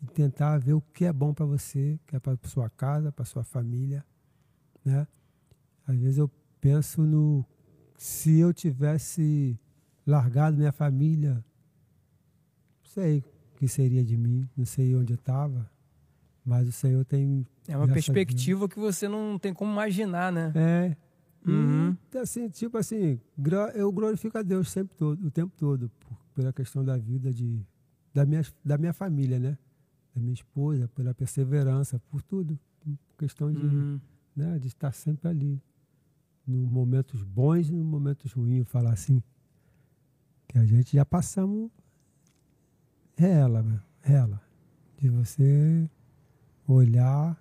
[0.02, 3.24] e tentar ver o que é bom para você, que é para sua casa, para
[3.24, 4.04] sua família.
[4.84, 5.06] Né?
[5.86, 6.28] Às vezes eu
[6.60, 7.44] penso no
[7.96, 9.58] se eu tivesse
[10.06, 13.18] largado minha família, não sei
[13.54, 15.70] o que seria de mim, não sei onde eu estava,
[16.44, 17.46] mas o Senhor tem.
[17.66, 20.52] É uma perspectiva que você não tem como imaginar, né?
[20.56, 20.96] É.
[21.50, 21.96] Uhum.
[22.12, 23.20] E, assim, tipo assim,
[23.74, 27.64] eu glorifico a Deus sempre todo, o tempo todo, por, pela questão da vida de,
[28.12, 29.58] da, minha, da minha família, né?
[30.14, 32.58] Da minha esposa, pela perseverança, por tudo.
[33.16, 34.00] Questão de, uhum.
[34.34, 35.62] né, de estar sempre ali.
[36.46, 39.22] Nos momentos bons e nos momentos ruins, falar assim.
[40.46, 41.70] Que a gente já passamos
[43.16, 44.40] ela, ela.
[44.96, 45.88] De você
[46.66, 47.36] olhar,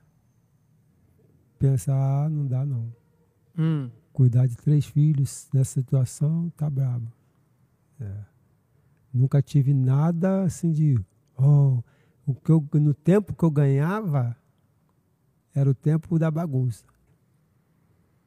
[1.59, 2.93] pensar, ah, não dá não.
[3.57, 3.89] Hum.
[4.17, 7.13] Cuidar de três filhos nessa situação tá brabo.
[8.01, 8.25] É.
[9.13, 10.99] Nunca tive nada assim de.
[11.37, 11.83] Oh,
[12.25, 14.35] o que eu, no tempo que eu ganhava
[15.53, 16.83] era o tempo da bagunça.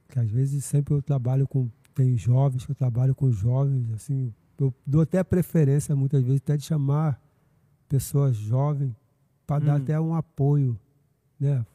[0.08, 1.68] Que às vezes sempre eu trabalho com.
[1.92, 4.32] Tem jovens que eu trabalho com jovens, assim.
[4.56, 7.20] Eu dou até preferência, muitas vezes, até de chamar
[7.88, 8.94] pessoas jovens
[9.44, 9.66] para hum.
[9.66, 10.78] dar até um apoio,
[11.40, 11.66] né?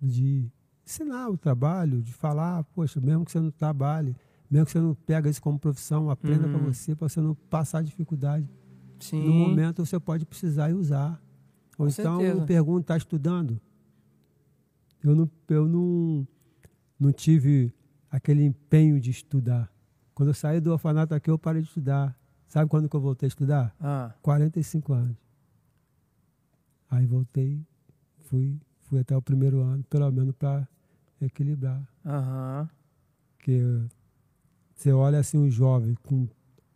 [0.00, 0.50] De
[0.88, 4.16] ensinar o trabalho, de falar, poxa, mesmo que você não trabalhe,
[4.50, 6.52] mesmo que você não pega isso como profissão, aprenda uhum.
[6.54, 8.48] para você, para você não passar dificuldade.
[8.98, 9.22] Sim.
[9.22, 11.22] No momento você pode precisar e usar.
[11.76, 12.46] Ou Com então certeza.
[12.46, 13.60] pergunta, está estudando?
[15.04, 16.26] Eu não, eu não,
[16.98, 17.72] não tive
[18.10, 19.70] aquele empenho de estudar.
[20.14, 22.18] Quando eu saí do orfanato aqui, eu parei de estudar.
[22.48, 23.76] Sabe quando que eu voltei a estudar?
[23.78, 24.14] Ah.
[24.22, 25.16] 45 anos.
[26.90, 27.62] Aí voltei,
[28.24, 30.66] fui, fui até o primeiro ano, pelo menos para
[31.26, 31.80] equilibrar.
[32.04, 32.68] Uhum.
[33.36, 33.62] Porque
[34.74, 36.28] você olha assim um jovem com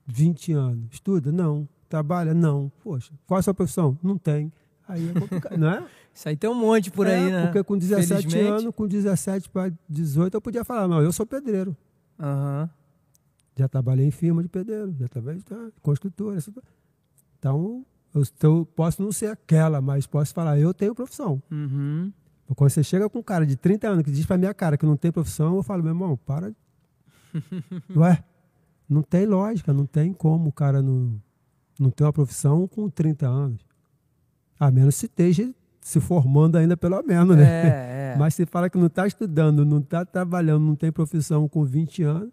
[0.07, 1.30] 20 anos, estuda?
[1.30, 1.68] Não.
[1.88, 2.32] Trabalha?
[2.34, 2.70] Não.
[2.82, 3.99] Poxa, qual é a sua profissão?
[4.03, 4.53] Não tem.
[4.88, 5.86] Aí é complicado, não é?
[6.12, 7.45] Isso aí tem um monte por é, aí, né?
[7.47, 11.76] Porque com 17 anos, com 17 para 18, eu podia falar, não, eu sou pedreiro.
[12.18, 12.68] Uhum.
[13.57, 16.38] Já trabalhei em firma de pedreiro, já trabalhei em construtora.
[17.38, 17.84] Então,
[18.14, 21.43] eu estou, posso não ser aquela, mas posso falar, eu tenho profissão.
[21.51, 22.12] Uhum.
[22.55, 24.84] Quando você chega com um cara de 30 anos que diz pra minha cara que
[24.84, 26.53] não tem profissão, eu falo, meu irmão, para.
[27.97, 28.22] Ué,
[28.88, 31.20] não tem lógica, não tem como o cara não,
[31.78, 33.66] não ter uma profissão com 30 anos.
[34.61, 37.45] A menos se esteja se formando ainda, pelo menos, né?
[37.45, 38.16] É, é.
[38.20, 42.03] Mas se fala que não está estudando, não está trabalhando, não tem profissão com 20
[42.03, 42.30] anos,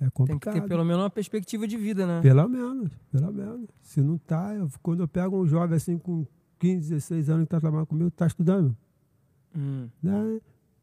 [0.00, 0.52] é complicado.
[0.52, 2.20] Tem que ter pelo menos uma perspectiva de vida, né?
[2.20, 3.68] Pelo menos, pelo menos.
[3.82, 4.50] Se não está,
[4.82, 6.26] quando eu pego um jovem assim com
[6.58, 8.76] 15, 16 anos que está trabalhando comigo, está estudando?
[9.56, 9.88] Hum.
[10.02, 10.40] Né?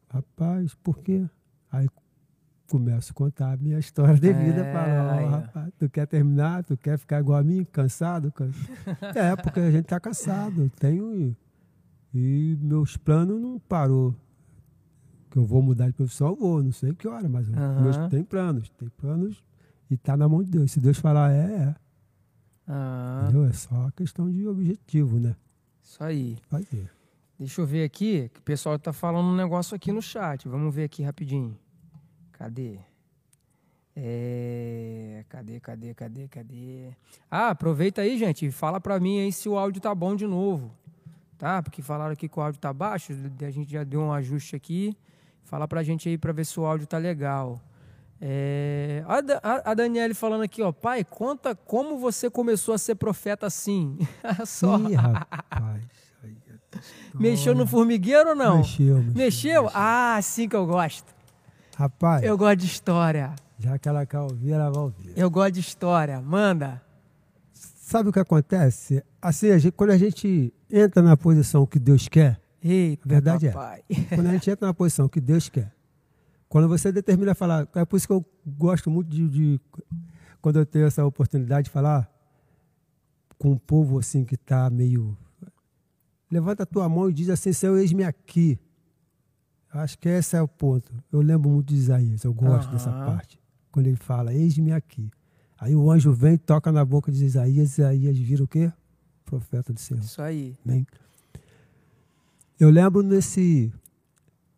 [0.08, 1.24] Rapaz, por quê?
[1.70, 1.88] Aí
[2.68, 4.60] começo a contar a minha história de vida.
[4.60, 6.64] É, falo, oh, rapaz, tu quer terminar?
[6.64, 8.32] Tu quer ficar igual a mim, cansado?
[9.14, 10.70] é, porque a gente está cansado.
[10.78, 11.36] Tenho.
[12.12, 14.14] E meus planos não parou.
[15.30, 17.82] Que eu vou mudar de profissão, eu vou, não sei que hora, mas uhum.
[17.82, 19.44] meus, tem planos, tem planos
[19.90, 20.70] e está na mão de Deus.
[20.72, 21.74] Se Deus falar é,
[22.68, 22.72] é.
[22.72, 23.22] Uhum.
[23.22, 23.44] Entendeu?
[23.44, 25.36] É só questão de objetivo, né?
[25.86, 26.36] Isso aí.
[26.50, 26.90] Fazer.
[27.38, 30.48] Deixa eu ver aqui, que o pessoal está falando um negócio aqui no chat.
[30.48, 31.56] Vamos ver aqui rapidinho.
[32.32, 32.78] Cadê?
[33.94, 35.24] É...
[35.28, 36.90] Cadê, cadê, cadê, cadê?
[37.30, 40.74] Ah, aproveita aí, gente, fala para mim aí se o áudio tá bom de novo.
[41.38, 41.62] Tá?
[41.62, 44.96] Porque falaram aqui que o áudio tá baixo, a gente já deu um ajuste aqui.
[45.44, 47.60] Fala pra gente aí para ver se o áudio tá legal.
[48.20, 49.04] É...
[49.06, 53.46] A, a, a Daniele falando aqui, ó, pai, conta como você começou a ser profeta
[53.46, 53.98] assim.
[54.46, 54.78] Só.
[54.78, 55.82] Ih, rapaz.
[57.14, 58.58] Mexeu no formigueiro ou não?
[58.58, 59.14] Mexeu, mexeu.
[59.14, 59.70] Mexeu?
[59.72, 61.14] Ah, assim que eu gosto.
[61.76, 62.22] Rapaz.
[62.22, 63.34] Eu gosto de história.
[63.58, 65.12] Já que ela quer ouvir, ela vai ouvir.
[65.16, 66.20] Eu gosto de história.
[66.20, 66.82] Manda.
[67.52, 69.02] Sabe o que acontece?
[69.20, 73.46] Assim, a gente, quando a gente entra na posição que Deus quer, Eita, a verdade
[73.46, 73.82] é, papai.
[73.88, 74.14] é.
[74.16, 75.72] Quando a gente entra na posição que Deus quer,
[76.48, 79.60] quando você determina falar, é por isso que eu gosto muito de, de
[80.40, 82.10] quando eu tenho essa oportunidade de falar
[83.38, 85.16] com um povo assim que está meio.
[86.30, 88.58] Levanta a tua mão e diz assim: Senhor, eis-me aqui.
[89.72, 90.92] Acho que esse é o ponto.
[91.12, 92.72] Eu lembro muito de Isaías, eu gosto uhum.
[92.74, 93.38] dessa parte.
[93.70, 95.10] Quando ele fala, eis-me aqui.
[95.58, 98.72] Aí o anjo vem, toca na boca de Isaías, Isaías vira o quê?
[99.24, 100.02] Profeta do Senhor.
[100.02, 100.56] Isso aí.
[100.64, 100.86] Bem,
[102.58, 103.72] eu lembro nesse.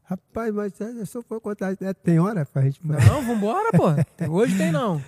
[0.09, 2.81] Rapaz, mas se eu for contar, é, tem hora pra gente.
[2.83, 3.89] Não, vambora, pô.
[4.33, 5.03] Hoje tem não.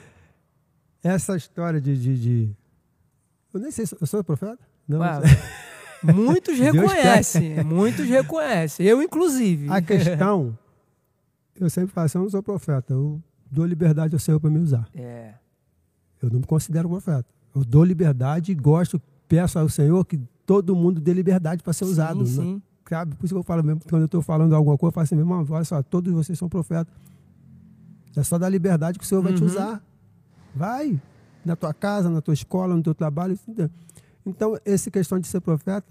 [1.02, 2.56] Essa história de, de, de.
[3.54, 4.58] Eu nem sei se eu sou profeta?
[4.86, 4.98] Não.
[5.00, 5.20] Ué,
[6.14, 8.86] Muitos reconhecem, muitos reconhecem.
[8.86, 9.70] Eu, inclusive.
[9.70, 10.58] A questão,
[11.58, 14.58] eu sempre falo assim, eu não sou profeta, eu dou liberdade ao Senhor para me
[14.58, 14.88] usar.
[14.94, 15.34] É.
[16.22, 17.26] Eu não me considero profeta.
[17.54, 21.86] Eu dou liberdade e gosto, peço ao Senhor que todo mundo dê liberdade para ser
[21.86, 22.26] sim, usado.
[22.26, 22.54] Sim.
[22.54, 22.62] Né?
[22.90, 23.14] Sabe?
[23.14, 25.14] Por isso que eu falo mesmo, quando eu estou falando alguma coisa, eu falo assim,
[25.14, 26.92] meu irmão, olha só, todos vocês são profetas.
[28.16, 29.46] É só dar liberdade que o Senhor vai te uhum.
[29.46, 29.80] usar.
[30.52, 31.00] Vai.
[31.44, 33.38] Na tua casa, na tua escola, no teu trabalho.
[34.26, 35.86] Então, essa questão de ser profeta,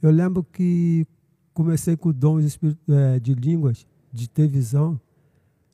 [0.00, 1.04] eu lembro que
[1.52, 2.56] comecei com dons
[2.88, 5.00] é, de línguas, de ter visão.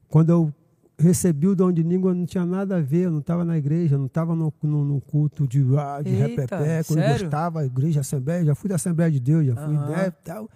[0.08, 0.54] Quando eu
[0.98, 3.98] recebi o dom de língua, não tinha nada a ver, eu não estava na igreja,
[3.98, 7.20] não estava no, no, no, culto de, ah, de Eita, repepé, quando sério?
[7.20, 9.88] gostava, igreja, assembleia, já fui da Assembleia de Deus, já fui, uhum.
[9.88, 10.48] né, tal.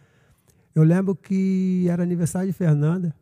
[0.74, 3.14] Eu lembro que era aniversário de Fernanda,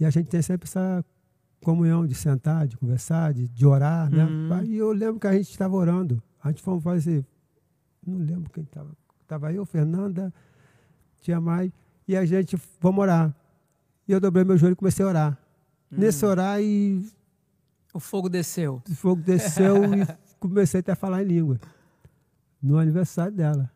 [0.00, 1.04] e a gente tem sempre essa
[1.62, 4.24] comunhão de sentar, de conversar, de, de orar, né?
[4.24, 4.64] Uhum.
[4.64, 6.22] E eu lembro que a gente estava orando.
[6.42, 7.24] A gente fomos fazer.
[8.04, 8.90] Não lembro quem estava.
[9.22, 10.34] Estava eu, Fernanda,
[11.20, 11.70] tinha mais.
[12.06, 13.34] E a gente, vamos orar.
[14.08, 15.38] E eu dobrei meu joelho e comecei a orar.
[15.90, 15.96] Hum.
[15.98, 17.06] Nesse orar e.
[17.94, 18.82] O fogo desceu.
[18.90, 20.06] O fogo desceu e
[20.40, 21.60] comecei até a falar em língua.
[22.60, 23.70] No aniversário dela.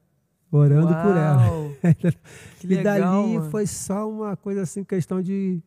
[0.57, 1.67] Orando Uau, por ela.
[2.65, 3.51] E legal, dali mano.
[3.51, 5.63] foi só uma coisa assim, questão de.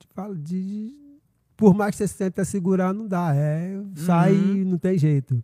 [0.00, 1.02] de, de- de-
[1.56, 3.32] por mais que você tenta segurar, não dá.
[3.34, 4.56] É, sai Uhum.
[4.56, 5.42] e não tem jeito.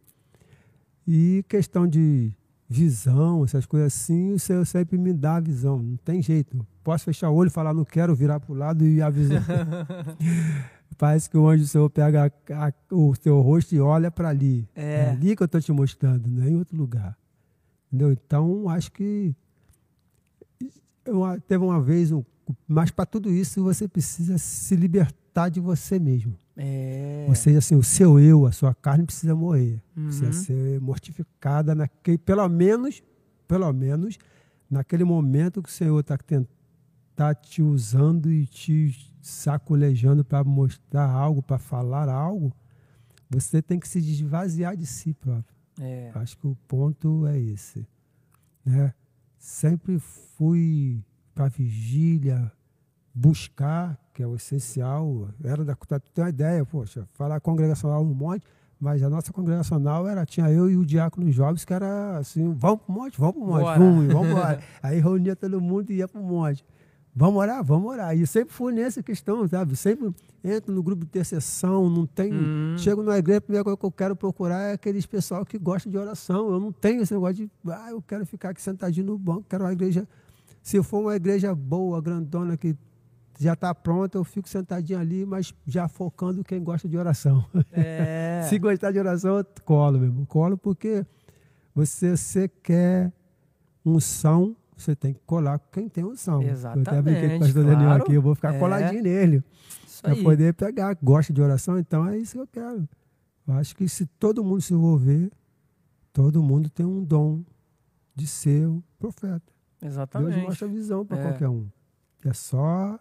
[1.06, 2.32] E questão de
[2.68, 5.80] visão, essas coisas assim, o Senhor sempre me dá a visão.
[5.80, 6.66] Não tem jeito.
[6.82, 9.38] Posso fechar o olho, falar, não quero, virar para o lado e a visão.
[10.98, 14.28] Parece que o anjo do Senhor pega a- a- o teu rosto e olha para
[14.30, 14.68] ali.
[14.74, 15.10] É.
[15.10, 17.16] ali que eu estou te mostrando, não é em outro lugar.
[17.88, 18.12] Entendeu?
[18.12, 19.34] Então, acho que
[21.04, 22.22] eu, teve uma vez, um,
[22.66, 26.36] mas para tudo isso você precisa se libertar de você mesmo.
[26.56, 27.24] É.
[27.28, 29.82] Ou seja, assim, o seu eu, a sua carne precisa morrer.
[29.94, 30.32] Precisa Uhum.
[30.32, 33.02] ser mortificada naquele, pelo menos,
[33.46, 34.18] pelo menos,
[34.70, 36.18] naquele momento que o Senhor está
[37.14, 42.52] tá te usando e te sacolejando para mostrar algo, para falar algo,
[43.30, 45.57] você tem que se esvaziar de si próprio.
[45.80, 46.10] É.
[46.14, 47.86] Acho que o ponto é esse.
[48.64, 48.92] Né?
[49.38, 51.02] Sempre fui
[51.34, 52.50] para vigília,
[53.14, 55.28] buscar, que é o essencial.
[55.42, 58.44] Era da tu tem uma ideia, poxa, falar congregacional no monte,
[58.80, 62.80] mas a nossa congregacional era, tinha eu e o diácono jovens, que era assim, vamos
[62.82, 63.78] pro monte, vamos pro monte, Bora.
[63.78, 64.60] vamos, vamos embora.
[64.82, 66.64] Aí reunia todo mundo e ia pro monte.
[67.18, 67.64] Vamos orar?
[67.64, 68.16] Vamos orar.
[68.16, 69.74] E sempre fui nessa questão, sabe?
[69.74, 70.14] Sempre
[70.44, 72.32] entro no grupo de intercessão, não tenho.
[72.32, 72.78] Hum.
[72.78, 75.90] Chego na igreja, a primeira coisa que eu quero procurar é aqueles pessoal que gosta
[75.90, 76.48] de oração.
[76.48, 79.64] Eu não tenho esse negócio de, ah, eu quero ficar aqui sentadinho no banco, quero
[79.64, 80.06] uma igreja.
[80.62, 82.76] Se for uma igreja boa, grandona, que
[83.36, 87.44] já está pronta, eu fico sentadinho ali, mas já focando quem gosta de oração.
[87.72, 88.42] É.
[88.48, 90.24] Se gostar de oração, eu colo mesmo.
[90.24, 91.04] Colo porque
[91.74, 93.12] você, você quer
[93.84, 96.42] unção, você tem que colar com quem tem unção.
[96.42, 98.02] Eu até brinquei com o Exatamente, pastor Daniel claro.
[98.02, 98.58] aqui, eu vou ficar É.
[98.58, 99.44] coladinho nele.
[100.02, 100.96] Para poder pegar.
[101.02, 102.88] Gosta de oração, então é isso que eu quero.
[103.46, 105.30] Eu acho que se todo mundo se envolver,
[106.12, 107.42] todo mundo tem um dom
[108.14, 109.52] de ser um profeta.
[109.82, 110.34] Exatamente.
[110.34, 111.22] Deus mostra a visão para É.
[111.22, 111.66] qualquer um.
[112.24, 112.98] É só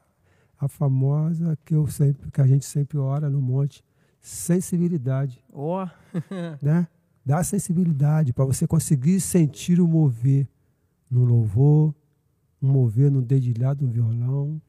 [0.59, 3.83] a famosa que eu sempre, que a gente sempre ora no monte,
[4.19, 5.87] sensibilidade, Ó.
[6.61, 6.87] né?
[7.25, 10.47] Dá sensibilidade para você conseguir sentir o mover
[11.09, 11.93] no louvor,
[12.61, 14.61] um mover no dedilhado, no violão.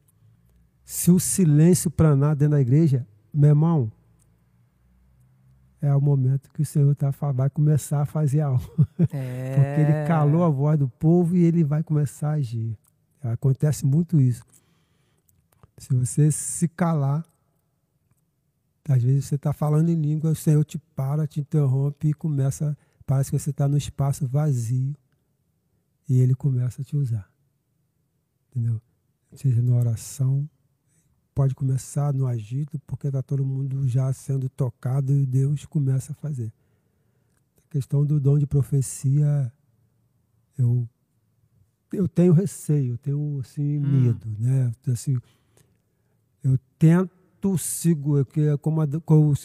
[0.83, 3.91] Se o silêncio planar dentro da igreja, meu irmão,
[5.81, 8.63] é o momento que o Senhor tá, vai começar a fazer algo.
[9.11, 9.55] É.
[9.55, 12.77] Porque ele calou a voz do povo e ele vai começar a agir.
[13.23, 14.43] Acontece muito isso.
[15.77, 17.25] Se você se calar,
[18.87, 22.77] às vezes você está falando em língua, o Senhor te para, te interrompe e começa.
[23.05, 24.93] Parece que você está no espaço vazio
[26.09, 27.31] e ele começa a te usar.
[28.49, 28.81] Entendeu?
[29.33, 30.49] Seja na oração,
[31.35, 36.15] pode começar no agito, porque está todo mundo já sendo tocado e Deus começa a
[36.15, 36.51] fazer.
[37.57, 39.53] A questão do dom de profecia,
[40.57, 40.89] eu,
[41.93, 43.81] eu tenho receio, eu tenho assim, Hum.
[43.91, 44.35] medo.
[44.39, 44.73] Né?
[44.87, 45.15] Assim,
[46.43, 48.81] eu tento, sigo, é que é como,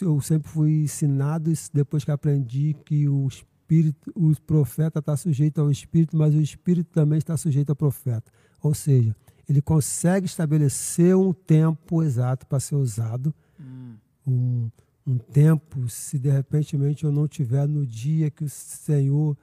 [0.01, 3.29] eu sempre fui ensinado, depois que aprendi que o
[3.65, 8.31] espírito, o profeta está sujeito ao espírito, mas o espírito também está sujeito ao profeta.
[8.61, 9.15] Ou seja,
[9.49, 13.95] ele consegue estabelecer um tempo exato para ser usado, Hum.
[14.27, 14.69] um,
[15.07, 19.37] um tempo, se de repente eu não tiver no dia que o Senhor,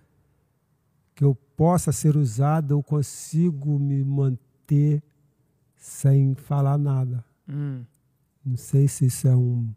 [1.15, 5.03] que eu possa ser usado, eu consigo me manter
[5.77, 7.25] sem falar nada.
[7.49, 7.85] Hum.
[8.45, 9.69] Não sei se isso é um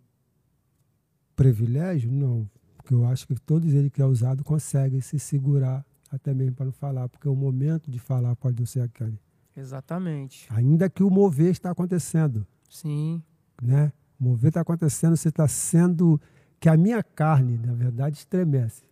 [1.35, 2.49] privilégio, não.
[2.85, 6.65] Porque eu acho que todos eles que é usado conseguem se segurar até mesmo para
[6.65, 9.19] não falar, porque o momento de falar pode não ser aquele.
[9.57, 10.47] Exatamente.
[10.51, 13.23] Ainda que o mover está acontecendo, Sim.
[13.59, 13.91] né?
[14.19, 16.21] O mover está acontecendo, você está sendo
[16.59, 18.83] que a minha carne, na verdade, estremece.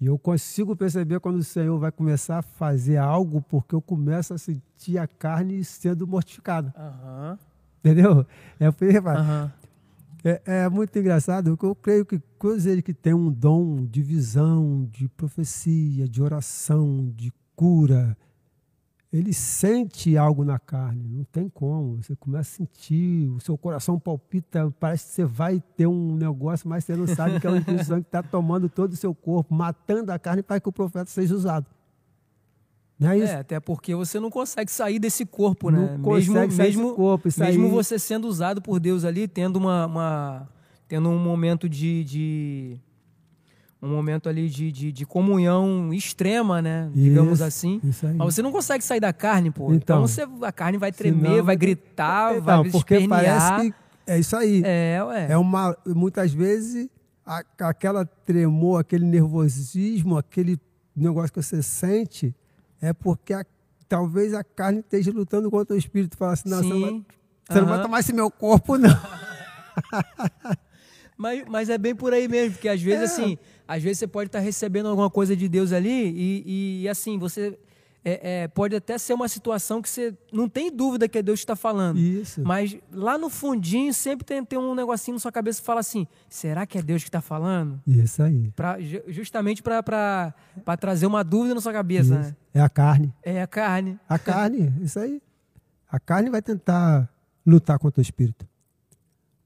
[0.00, 4.32] E eu consigo perceber quando o Senhor vai começar a fazer algo, porque eu começo
[4.32, 6.74] a sentir a carne sendo mortificada.
[6.74, 7.38] Aham.
[7.80, 8.26] Entendeu?
[8.58, 9.52] É, porque, Aham.
[10.24, 14.88] É, é muito engraçado, eu creio que todos eles que têm um dom de visão,
[14.90, 18.16] de profecia, de oração, de cura,
[19.12, 22.02] ele sente algo na carne, não tem como.
[22.02, 26.66] Você começa a sentir, o seu coração palpita, parece que você vai ter um negócio,
[26.66, 29.54] mas você não sabe que é uma intuição que está tomando todo o seu corpo,
[29.54, 31.66] matando a carne para que o profeta seja usado.
[33.02, 33.32] Não é isso?
[33.32, 35.98] É, até porque você não consegue sair desse corpo, Não né?
[36.02, 39.86] consegue mesmo sair mesmo, desse corpo, mesmo você sendo usado por Deus ali, tendo uma,
[39.86, 40.48] uma-
[40.88, 42.76] tendo um momento de, de-
[43.80, 46.88] um momento ali de, de, de comunhão extrema, né?
[46.94, 47.80] Digamos Isso, assim.
[47.82, 48.14] Isso aí.
[48.14, 49.72] Mas você não consegue sair da carne, pô.
[49.74, 53.48] Então, Então, você, a carne vai tremer, vai gritar, Então, vai porque espernear.
[53.56, 53.74] parece que
[54.06, 54.62] é isso aí.
[54.64, 55.26] É, ué.
[55.30, 56.88] É uma, muitas vezes
[57.26, 60.60] a, aquela tremor, aquele nervosismo, aquele
[60.94, 62.32] negócio que você sente,
[62.82, 63.46] é porque a,
[63.88, 66.16] talvez a carne esteja lutando contra o espírito.
[66.16, 66.68] Fala assim, não, Sim.
[66.68, 67.60] você, não vai, você uhum.
[67.60, 68.90] não vai tomar esse meu corpo, não.
[71.16, 73.04] mas, mas é bem por aí mesmo, porque às vezes, é.
[73.04, 77.18] assim, às vezes você pode estar recebendo alguma coisa de Deus ali e, e assim,
[77.18, 77.56] você
[78.04, 81.40] é, é, pode até ser uma situação que você não tem dúvida que é Deus
[81.40, 81.98] que está falando.
[81.98, 82.42] Isso.
[82.44, 86.06] Mas lá no fundinho sempre tem, tem um negocinho na sua cabeça que fala assim:
[86.28, 87.80] será que é Deus que está falando?
[87.86, 88.50] Isso aí.
[88.56, 90.34] Pra, justamente para
[90.78, 92.18] trazer uma dúvida na sua cabeça.
[92.18, 92.36] Né?
[92.52, 93.14] É a carne.
[93.22, 93.98] É a carne.
[94.08, 95.22] A carne, isso aí.
[95.88, 97.08] A carne vai tentar
[97.46, 98.48] lutar contra o espírito.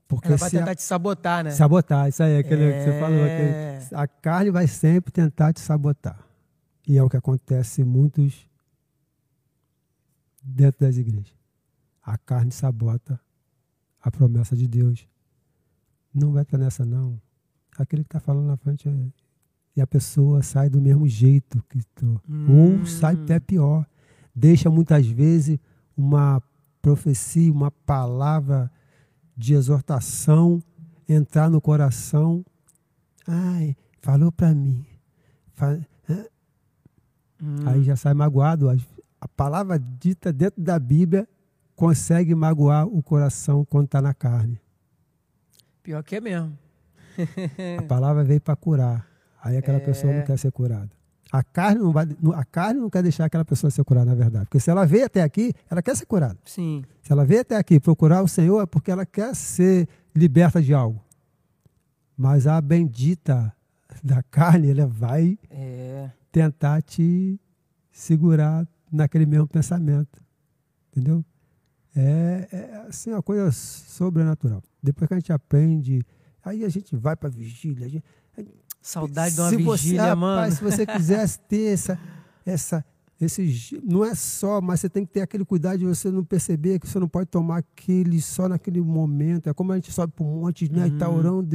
[0.08, 0.74] Porque Ela vai tentar a...
[0.74, 1.50] te sabotar, né?
[1.50, 2.78] Sabotar, isso aí, aquele é...
[2.78, 3.24] que você falou.
[3.24, 4.00] Aquele...
[4.00, 6.25] A carne vai sempre tentar te sabotar.
[6.86, 8.48] E é o que acontece muitos
[10.42, 11.34] dentro das igrejas.
[12.02, 13.20] A carne sabota
[14.00, 15.08] a promessa de Deus.
[16.14, 17.20] Não vai estar nessa, não.
[17.76, 18.92] Aquele que está falando na frente é...
[19.74, 22.22] E a pessoa sai do mesmo jeito que estou.
[22.26, 22.78] Hum.
[22.78, 23.86] Ou sai até pior.
[24.34, 25.58] Deixa muitas vezes
[25.94, 26.42] uma
[26.80, 28.70] profecia, uma palavra
[29.36, 30.62] de exortação
[31.08, 32.44] entrar no coração.
[33.26, 34.86] Ai, falou para mim.
[35.52, 35.78] Fal...
[37.42, 37.56] Hum.
[37.66, 38.68] Aí já sai magoado.
[39.20, 41.28] A palavra dita dentro da Bíblia
[41.74, 44.60] consegue magoar o coração quando está na carne.
[45.82, 46.56] Pior que é mesmo.
[47.78, 49.06] a palavra veio para curar.
[49.42, 49.80] Aí aquela é...
[49.80, 50.90] pessoa não quer ser curada.
[51.32, 54.46] A carne, não vai, a carne não quer deixar aquela pessoa ser curada, na verdade.
[54.46, 56.38] Porque se ela veio até aqui, ela quer ser curada.
[56.44, 56.84] Sim.
[57.02, 60.72] Se ela veio até aqui procurar o Senhor, é porque ela quer ser liberta de
[60.72, 61.02] algo.
[62.16, 63.52] Mas a bendita
[64.02, 67.40] da carne, ela vai é tentar te
[67.90, 70.20] segurar naquele mesmo pensamento.
[70.90, 71.24] Entendeu?
[71.94, 74.62] É, é assim uma coisa sobrenatural.
[74.82, 76.04] Depois que a gente aprende,
[76.44, 77.88] aí a gente vai para a vigília.
[77.88, 78.04] Gente,
[78.86, 80.36] Saudade de uma se vigília, você, mano.
[80.36, 81.98] Rapaz, se você quisesse ter essa,
[82.44, 82.84] essa,
[83.20, 86.78] esse, não é só, mas você tem que ter aquele cuidado de você não perceber
[86.78, 89.48] que você não pode tomar aquele só naquele momento.
[89.48, 90.84] É como a gente sobe para um monte, né?
[90.84, 90.98] Uhum.
[90.98, 91.16] Tá uhum.
[91.16, 91.48] orando,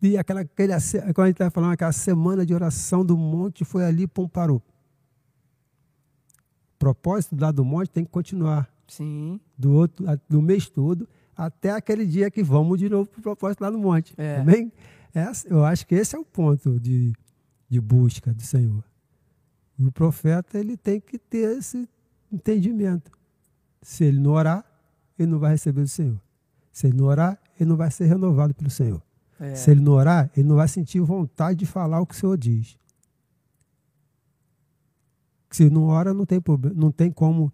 [0.00, 0.72] e aquela, aquele,
[1.12, 4.62] quando a gente está falando, aquela semana de oração do monte foi ali, pum, parou.
[6.74, 8.72] O propósito lá do monte tem que continuar.
[8.86, 9.40] Sim.
[9.56, 13.60] Do, outro, do mês todo, até aquele dia que vamos de novo para o propósito
[13.60, 14.14] lá no monte.
[14.16, 14.38] É.
[14.38, 14.72] Também,
[15.12, 17.12] essa, eu acho que esse é o ponto de,
[17.68, 18.84] de busca do Senhor.
[19.76, 21.88] E o profeta ele tem que ter esse
[22.32, 23.10] entendimento.
[23.82, 24.64] Se ele não orar,
[25.18, 26.20] ele não vai receber do Senhor.
[26.70, 29.02] Se ele não orar, ele não vai ser renovado pelo Senhor.
[29.40, 29.54] É.
[29.54, 32.36] Se ele não orar, ele não vai sentir vontade de falar o que o Senhor
[32.36, 32.76] diz.
[35.50, 37.52] Se não ora, não tem problema, não tem como,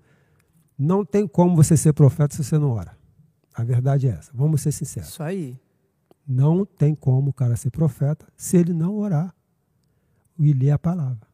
[0.77, 2.97] não tem como você ser profeta se você não ora.
[3.55, 4.33] A verdade é essa.
[4.35, 5.11] Vamos ser sinceros.
[5.11, 5.61] Isso aí.
[6.27, 9.35] Não tem como o cara ser profeta se ele não orar
[10.39, 11.29] e ler a palavra.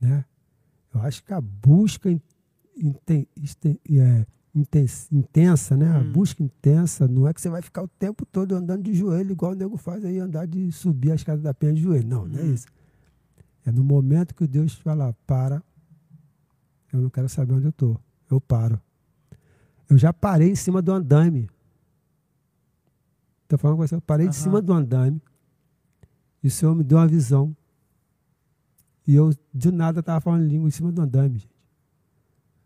[0.00, 0.24] Né?
[0.92, 5.90] Eu acho que a busca é, intensa, né?
[5.90, 5.96] Hum.
[5.96, 9.32] A busca intensa não é que você vai ficar o tempo todo andando de joelho,
[9.32, 12.06] igual o nego faz aí, andar de subir a escada da penha de joelho.
[12.06, 12.28] Não, hum.
[12.28, 12.54] não é hum.
[12.54, 12.66] isso.
[13.64, 15.62] É no momento que Deus fala, para,
[16.92, 18.00] eu não quero saber onde eu estou.
[18.30, 18.80] Eu paro.
[19.88, 21.48] Eu já parei em cima do andame.
[23.44, 24.30] Estou falando com você, eu parei uhum.
[24.30, 25.20] em cima do andame
[26.42, 27.54] e o Senhor me deu uma visão.
[29.06, 31.52] E eu, de nada, estava falando língua em cima do andame, gente.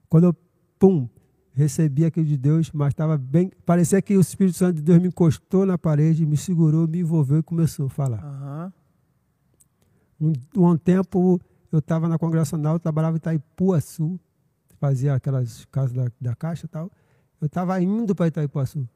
[0.08, 0.36] Quando eu,
[0.78, 1.08] pum,
[1.56, 3.50] recebi aquilo de Deus, mas estava bem.
[3.64, 7.38] Parecia que o Espírito Santo de Deus me encostou na parede, me segurou, me envolveu
[7.38, 8.72] e começou a falar.
[10.20, 10.32] Uhum.
[10.56, 11.40] Um, um tempo
[11.72, 14.20] eu estava na congregacional, eu trabalhava em Itaipuaçu,
[14.78, 16.90] fazia aquelas casas da, da caixa e tal.
[17.40, 18.86] Eu estava indo para Itaipuaçu.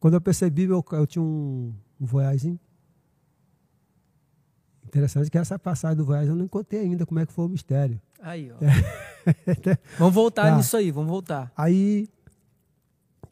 [0.00, 2.58] Quando eu percebi, eu, eu tinha um, um.
[4.86, 7.48] Interessante que essa passagem do voyage eu não contei ainda como é que foi o
[7.48, 8.00] mistério.
[8.20, 8.56] Aí, ó.
[9.98, 10.56] vamos voltar tá.
[10.56, 11.52] nisso aí, vamos voltar.
[11.56, 12.08] Aí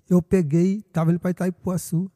[0.09, 2.11] eu peguei, estava indo para Itaipuaçu,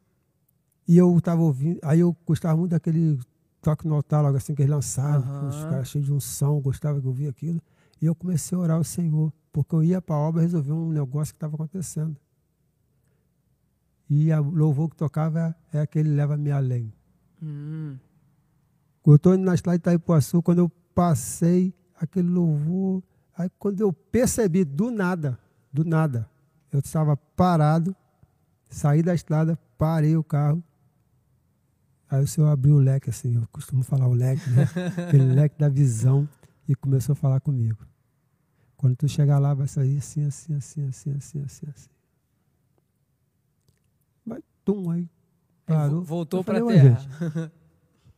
[0.87, 3.19] e eu estava ouvindo, aí eu gostava muito daquele
[3.61, 5.49] toque no altar, logo assim que eles lançavam, uhum.
[5.49, 7.61] os caras cheios de unção, gostava que eu ouvia aquilo.
[8.01, 10.91] E eu comecei a orar ao Senhor, porque eu ia para a obra resolver um
[10.91, 12.17] negócio que estava acontecendo.
[14.09, 16.93] E o louvor que tocava é aquele Leva-me Além.
[17.43, 17.97] Hum.
[19.07, 23.03] Eu estou indo na estrada de Itaipuaçu, quando eu passei aquele louvor.
[23.37, 25.39] Aí quando eu percebi, do nada,
[25.73, 26.29] do nada,
[26.73, 27.95] eu estava parado,
[28.69, 30.63] saí da estrada, parei o carro.
[32.11, 34.65] Aí o senhor abriu o leque, assim, eu costumo falar o leque, né?
[35.07, 36.29] Aquele leque da visão,
[36.69, 37.85] e começou a falar comigo.
[38.77, 41.91] Quando tu chegar lá, vai sair assim, assim, assim, assim, assim, assim, assim.
[44.25, 45.09] Vai, tum, aí.
[45.67, 46.03] Parou.
[46.03, 47.53] Voltou para "Ué, terra.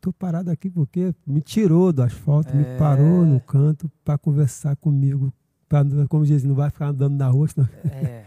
[0.03, 2.57] Tô parado aqui porque me tirou do asfalto, É.
[2.57, 5.33] me parou no canto para conversar comigo.
[5.69, 8.27] Pra, como diz, não vai ficar andando na rua, senão É.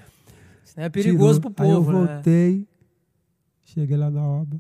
[0.64, 1.52] Isso não é perigoso tirou.
[1.54, 2.14] pro Aí eu povo, né?
[2.16, 2.68] voltei,
[3.66, 4.60] cheguei lá na obra,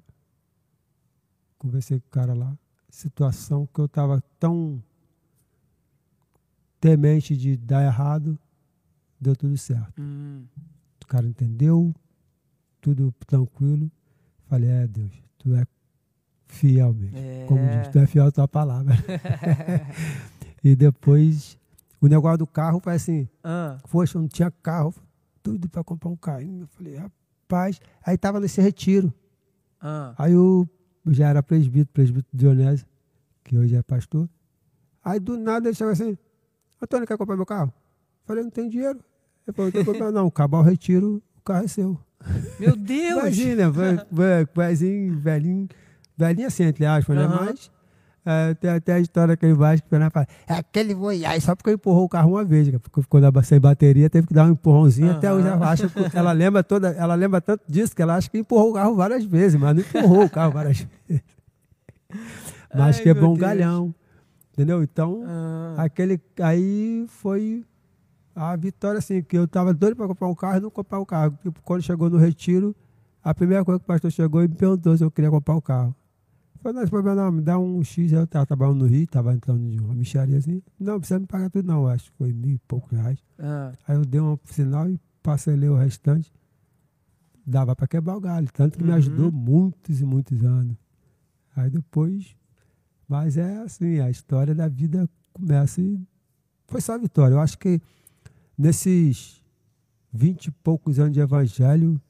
[1.58, 2.56] conversei com o cara lá.
[2.90, 4.84] Situação que eu estava tão
[6.80, 8.38] temente de dar errado,
[9.20, 10.02] deu tudo certo.
[10.02, 10.46] Hum.
[11.04, 11.94] O cara entendeu,
[12.82, 13.90] tudo tranquilo.
[14.48, 15.66] Falei, é Deus, tu é
[16.56, 17.18] fiel mesmo.
[17.18, 17.46] É.
[17.48, 18.96] Como diz, tu é fiel à tua palavra.
[20.64, 21.58] e depois,
[22.02, 24.94] o negócio do carro foi assim, Ah, poxa, eu não tinha carro,
[25.44, 26.64] tudo para comprar um carrinho.
[26.64, 29.14] Eu falei, rapaz, aí tava nesse retiro.
[29.82, 30.14] ah.
[30.18, 30.68] Aí eu,
[31.06, 32.86] eu já era presbítero, presbítero Dionésio,
[33.44, 34.28] que hoje é pastor.
[35.04, 36.18] Aí do nada ele chegou assim,
[36.82, 37.72] Antônio, quer comprar meu carro?
[37.72, 39.00] Eu falei, não tem dinheiro.
[39.48, 42.00] Ele falou, não tem problema não, acabar o retiro, o carro é seu.
[42.60, 43.20] Meu Deus!
[43.22, 45.68] Imagina, vai- vai- vaizinho, velhinho,
[46.18, 47.26] velhinho assim, entre aspas, né?
[47.26, 47.46] Aham.
[47.46, 47.72] Mas
[48.26, 51.44] é, tem até a história que ele vai que o Fernando fala, é aquele Goiás,
[51.44, 54.52] só porque empurrou o carro uma vez, porque ficou sem bateria, teve que dar um
[54.54, 58.16] empurrãozinho, até hoje ela acha, que- ela lembra toda, ela lembra tanto disso que ela
[58.16, 61.24] acha que empurrou o carro várias vezes, mas não empurrou o carro várias vezes.
[62.74, 63.48] Mas Ai, quebrou meu um Deus.
[63.48, 63.96] galhão.
[64.54, 64.82] Entendeu?
[64.84, 67.64] Então, Ah, aquele aí foi
[68.36, 71.06] a vitória, assim, que eu estava doido para comprar um carro e não comprar o
[71.06, 71.32] carro.
[71.44, 72.76] Porque quando chegou no retiro,
[73.24, 75.62] a primeira coisa que o pastor chegou e me perguntou se eu queria comprar o
[75.62, 75.94] carro.
[76.66, 78.12] Falei, não, problema não, me dá um X.
[78.12, 80.64] Eu estava trabalhando no Rio, estava entrando de uma micharia assim.
[80.80, 83.20] Não, precisa me pagar tudo não, acho que foi mil e poucos reais.
[83.38, 83.72] ah.
[83.88, 86.34] Aí eu dei um sinal e parcelei o restante.
[87.46, 88.96] Dava para quebrar o galho, tanto que me Uhum.
[88.96, 90.76] ajudou muitos e muitos anos.
[91.56, 92.36] Aí depois,
[93.08, 96.00] mas é assim, a história da vida começa e
[96.68, 97.36] foi só vitória.
[97.36, 97.80] Eu acho que
[98.58, 99.40] nesses
[100.12, 102.02] vinte e poucos anos de evangelho,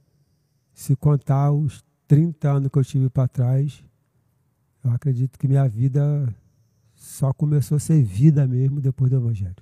[0.73, 3.83] se contar os 30 anos que eu tive para trás,
[4.85, 6.31] eu acredito que minha vida
[6.93, 9.55] só começou a ser vida mesmo depois do evangelho.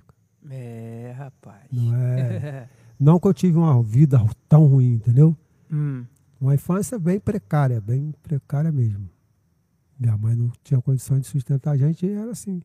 [0.49, 1.63] É, rapaz.
[1.71, 2.67] Não é.
[2.99, 5.35] Não que eu tive uma vida tão ruim, entendeu?
[5.71, 6.05] Hum.
[6.39, 9.09] Uma infância bem precária, bem precária mesmo.
[9.97, 12.61] Minha mãe não tinha condições de sustentar a gente, e era assim.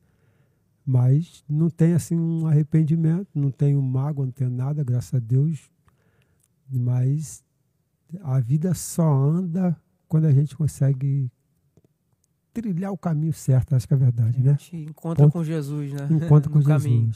[0.84, 5.70] Mas não tem assim um arrependimento, não tenho mágoa, não tenho nada, graças a Deus.
[6.68, 7.42] Mas
[8.22, 9.76] a vida só anda
[10.08, 11.30] quando a gente consegue
[12.62, 14.50] trilhar o caminho certo, acho que é a verdade, A né?
[14.58, 15.32] gente encontra Ponto.
[15.32, 16.08] com Jesus, né?
[16.10, 16.82] encontra com Jesus.
[16.82, 17.10] caminho.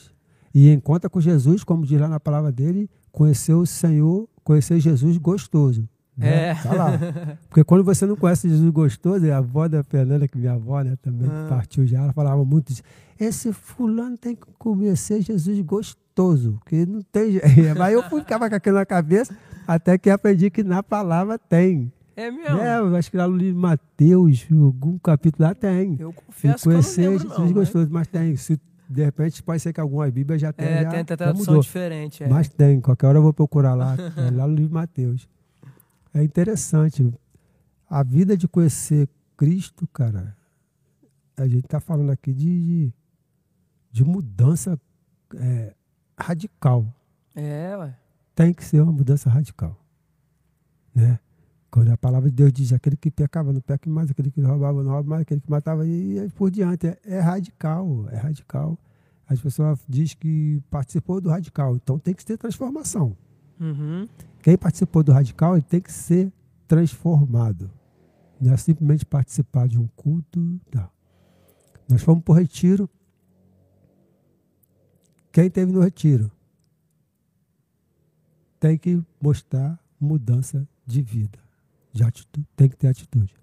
[0.55, 5.17] E encontra com Jesus, como diz lá na palavra dele, conhecer o Senhor, conhecer Jesus
[5.17, 5.89] gostoso.
[6.17, 6.51] Né?
[6.51, 6.55] É.
[6.55, 6.91] Tá lá.
[7.49, 10.83] Porque quando você não conhece Jesus gostoso, e a avó da Fernanda, que minha avó
[10.83, 11.47] né, também Ah.
[11.49, 12.83] partiu já, ela falava muito disso.
[13.19, 17.79] Esse fulano tem que conhecer Jesus gostoso, que não tem jeito.
[17.79, 19.35] Mas eu ficava com aquilo na cabeça,
[19.67, 21.91] até que aprendi que na palavra tem.
[22.15, 22.59] É mesmo?
[22.59, 25.97] É, eu acho que lá no livro de Mateus, algum capítulo lá tem.
[25.99, 28.37] Eu E confesso que eu não conhecer lembro, Jesus mas- gostoso, mas tem.
[28.37, 30.71] Se, de repente pode ser que algumas Bíblias já tenha.
[30.71, 32.23] É, já, tem até tradução diferente.
[32.23, 32.29] É.
[32.29, 35.29] Mas tem, qualquer hora eu vou procurar lá, é lá no livro de Mateus.
[36.13, 37.13] É interessante.
[37.89, 40.37] A vida de conhecer Cristo, cara,
[41.37, 42.45] a gente está falando aqui de,
[42.89, 42.95] de,
[43.91, 44.79] de mudança
[45.37, 45.75] é,
[46.19, 46.87] radical.
[47.35, 47.97] É, ué.
[48.35, 49.79] Tem que ser uma mudança radical.
[50.95, 51.19] Né?
[51.73, 54.83] Quando a palavra de Deus diz aquele que pecava não peca mais, aquele que roubava
[54.83, 56.87] não rouba mais, aquele que matava e por diante.
[56.87, 58.79] É, é radical, é radical.
[59.27, 63.17] As pessoas dizem que participou do radical, então tem que ter transformação.
[63.59, 64.07] Uhum.
[64.43, 66.31] Quem participou do radical ele tem que ser
[66.69, 67.71] transformado.
[68.39, 70.39] Não é simplesmente participar de um culto.
[70.75, 70.91] Não.
[71.89, 72.91] Nós fomos para o retiro.
[75.33, 76.31] Quem teve no retiro
[78.61, 81.39] tem que mostrar mudança de vida,
[81.93, 82.47] de atitude.
[82.57, 83.35] Tem que ter atitude.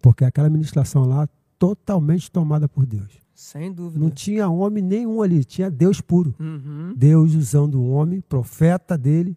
[0.00, 1.28] Porque aquela ministração lá
[1.58, 3.22] totalmente tomada por Deus.
[3.34, 3.98] Sem dúvida.
[4.02, 6.34] Não tinha homem nenhum ali, tinha Deus puro.
[6.38, 6.94] Uhum.
[6.96, 9.36] Deus usando o homem, profeta dele,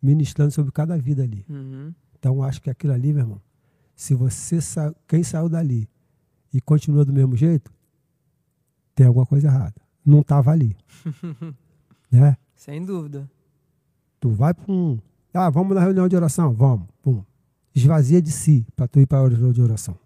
[0.00, 1.44] ministrando sobre cada vida ali.
[1.48, 1.92] Uhum.
[2.18, 3.40] Então, acho que aquilo ali, meu irmão,
[3.94, 4.94] se você sa...
[5.06, 5.88] quem saiu dali
[6.52, 7.72] e continua do mesmo jeito,
[8.94, 9.80] tem alguma coisa errada.
[10.04, 10.76] Não estava ali.
[12.10, 12.36] né?
[12.54, 13.28] Sem dúvida.
[14.20, 14.98] Tu vai para um.
[15.38, 16.52] Ah, vamos na reunião de oração?
[16.52, 16.88] Vamos.
[17.00, 17.22] Pum.
[17.72, 19.96] Esvazia de si para tu ir para a reunião de oração.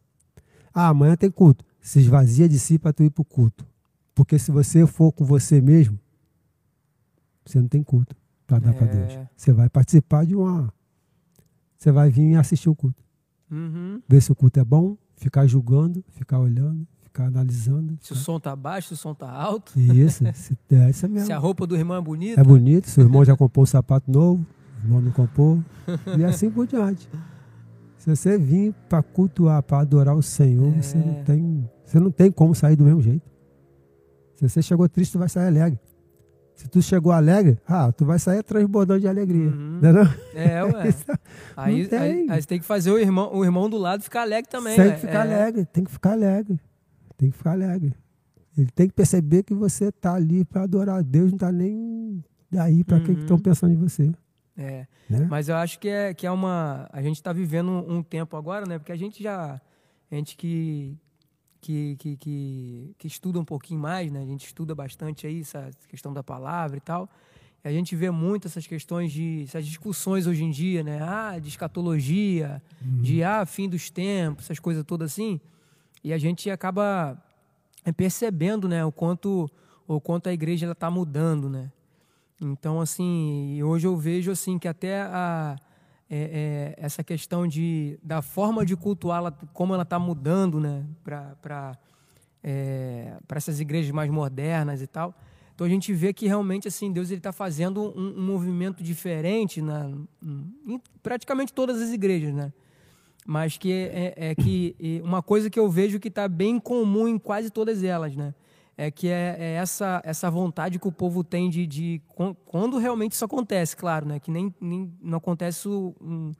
[0.74, 1.64] Ah, amanhã tem culto.
[1.80, 3.66] Se esvazia de si para tu ir para o culto.
[4.14, 5.98] Porque se você for com você mesmo,
[7.46, 8.14] você não tem culto
[8.46, 9.12] para dar para Deus.
[9.14, 9.28] É.
[9.34, 10.70] Você vai participar de uma.
[11.78, 13.02] Você vai vir assistir o culto.
[13.50, 14.02] Uhum.
[14.06, 17.98] Ver se o culto é bom, ficar julgando, ficar olhando, ficar analisando.
[18.02, 19.72] Se o som tá baixo, se o som tá alto.
[19.80, 21.26] Isso, se, é isso mesmo.
[21.26, 22.38] Se a roupa do irmão é bonita.
[22.38, 24.46] É bonito, seu irmão já comprou um sapato novo,
[24.88, 25.62] não comprou,
[26.18, 27.08] e assim por diante.
[27.98, 30.82] Se você vir para cultuar, para adorar o Senhor, é.
[30.82, 33.30] você, não tem, você não tem como sair do mesmo jeito.
[34.34, 35.78] Se você chegou triste, tu vai sair alegre.
[36.56, 39.48] Se tu chegou alegre, ah, tu vai sair transbordando de alegria.
[39.48, 39.78] Uhum.
[39.80, 40.10] Não é, não?
[40.34, 40.94] é ué.
[41.56, 41.98] aí, tem.
[41.98, 44.76] Aí, aí, você tem que fazer o irmão, o irmão do lado ficar alegre também.
[44.76, 45.34] Tem que ficar é.
[45.34, 46.60] alegre, tem que ficar alegre.
[47.16, 47.94] Tem que ficar alegre.
[48.58, 52.22] Ele tem que perceber que você está ali para adorar a Deus, não está nem
[52.50, 53.04] daí para uhum.
[53.04, 54.12] que estão pensando em você.
[54.56, 54.86] É.
[55.08, 55.26] Né?
[55.28, 56.88] Mas eu acho que é, que é uma.
[56.92, 58.78] A gente está vivendo um, um, tempo agora, né?
[58.78, 59.60] Porque a gente já.
[60.10, 60.96] A gente que,
[61.60, 64.20] que, que, que, que, estuda um pouquinho mais, né?
[64.20, 67.08] A gente estuda bastante aí essa questão da palavra e tal.
[67.64, 69.44] E a gente vê muito essas questões de.
[69.44, 71.00] essas discussões hoje em dia, né?
[71.02, 73.00] Ah, de escatologia, uhum.
[73.00, 75.40] de ah, fim dos tempos, essas coisas todas assim.
[76.04, 77.16] E a gente acaba
[77.84, 78.84] é, percebendo, né?
[78.84, 79.50] O quanto,
[79.86, 81.70] o quanto a igreja está mudando, né?
[82.44, 85.56] Então, assim, hoje eu vejo assim que até a,
[86.10, 91.78] é, é, essa questão de, da forma de cultuar, como ela está mudando né, para
[92.42, 95.14] é, essas igrejas mais modernas e tal.
[95.54, 99.90] Então a gente vê que realmente assim Deus está fazendo um, um, movimento diferente na,
[100.66, 102.52] em praticamente todas as igrejas, né?
[103.24, 107.06] Mas que é, é, é que uma coisa que eu vejo que está bem comum
[107.06, 108.34] em quase todas elas, né?
[108.76, 112.02] É que é, é, essa, essa vontade que o povo tem de, de,
[112.46, 114.18] quando realmente isso acontece, claro, né?
[114.18, 116.32] Que nem, nem não acontece um,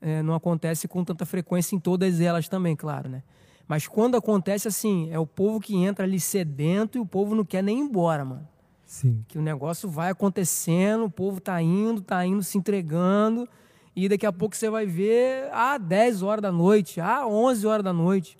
[0.00, 3.22] é, não acontece com tanta frequência em todas elas também, claro, né?
[3.66, 7.44] Mas quando acontece assim, é o povo que entra ali sedento e o povo não
[7.44, 8.48] quer nem ir embora, mano.
[8.84, 9.24] Sim.
[9.26, 13.48] Que o negócio vai acontecendo, o povo tá indo, tá indo, se entregando,
[13.96, 17.84] e daqui a pouco você vai ver, ah, 10 horas da noite, ah, 11 horas
[17.84, 18.36] da noite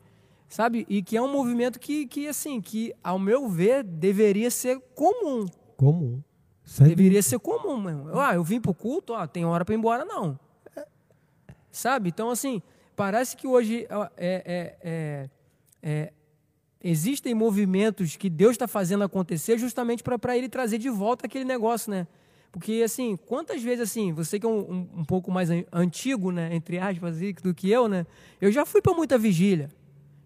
[0.48, 0.86] sabe?
[0.88, 5.46] E que é um movimento que, que assim, que ao meu ver deveria ser comum.
[5.76, 6.22] Comum.
[6.78, 8.18] Deveria ser comum, meu.
[8.18, 10.38] Ah, eu vim pro culto, ó, tem hora para ir embora não.
[11.70, 12.08] Sabe?
[12.08, 12.62] Então assim,
[12.96, 15.30] parece que hoje é, é, é,
[15.82, 16.12] é
[16.82, 21.90] existem movimentos que Deus está fazendo acontecer justamente para ele trazer de volta aquele negócio,
[21.90, 22.06] né?
[22.54, 26.54] Porque, assim, quantas vezes, assim, você que é um, um, um pouco mais antigo, né,
[26.54, 28.06] entre aspas, do que eu, né?
[28.40, 29.68] Eu já fui para muita vigília.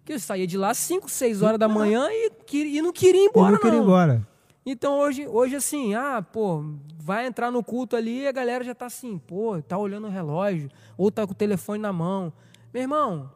[0.09, 3.27] Que eu saía de lá 5, 6 horas da manhã e, e não queria ir
[3.27, 3.59] embora, não.
[3.59, 4.27] queria ir embora.
[4.65, 6.65] Então hoje, hoje assim, ah, pô,
[6.97, 10.09] vai entrar no culto ali e a galera já tá assim, pô, tá olhando o
[10.09, 10.67] relógio,
[10.97, 12.33] ou tá com o telefone na mão.
[12.73, 13.29] Meu irmão,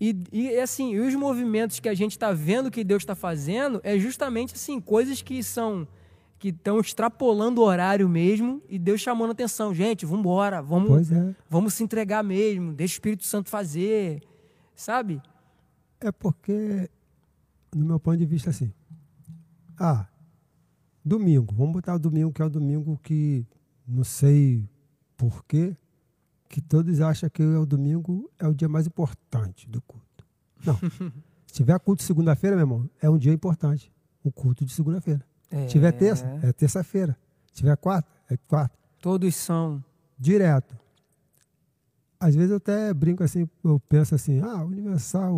[0.00, 3.80] e, e assim, e os movimentos que a gente está vendo que Deus está fazendo
[3.82, 5.88] é justamente assim, coisas que são
[6.38, 9.74] que estão extrapolando o horário mesmo e Deus chamando atenção.
[9.74, 11.34] Gente, vamos embora, vamos, é.
[11.50, 14.22] vamos se entregar mesmo, deixa o Espírito Santo fazer
[14.76, 15.20] sabe?
[16.00, 16.88] É porque,
[17.74, 18.72] no meu ponto de vista, assim,
[19.80, 20.06] ah,
[21.04, 23.46] domingo, vamos botar o domingo, que é o domingo que
[23.88, 24.68] não sei
[25.16, 25.76] porquê,
[26.48, 30.24] que todos acham que o domingo é o dia mais importante do culto.
[30.64, 30.78] Não.
[31.46, 33.90] Se tiver culto segunda-feira, meu irmão, é um dia importante.
[34.22, 35.24] O culto de segunda-feira.
[35.50, 35.62] É.
[35.62, 37.16] Se tiver terça, é terça-feira.
[37.46, 38.76] Se tiver quarta, é quarta.
[39.00, 39.82] Todos são.
[40.18, 40.76] Direto
[42.26, 45.32] às vezes eu até brinco assim, eu penso assim, ah, Universal,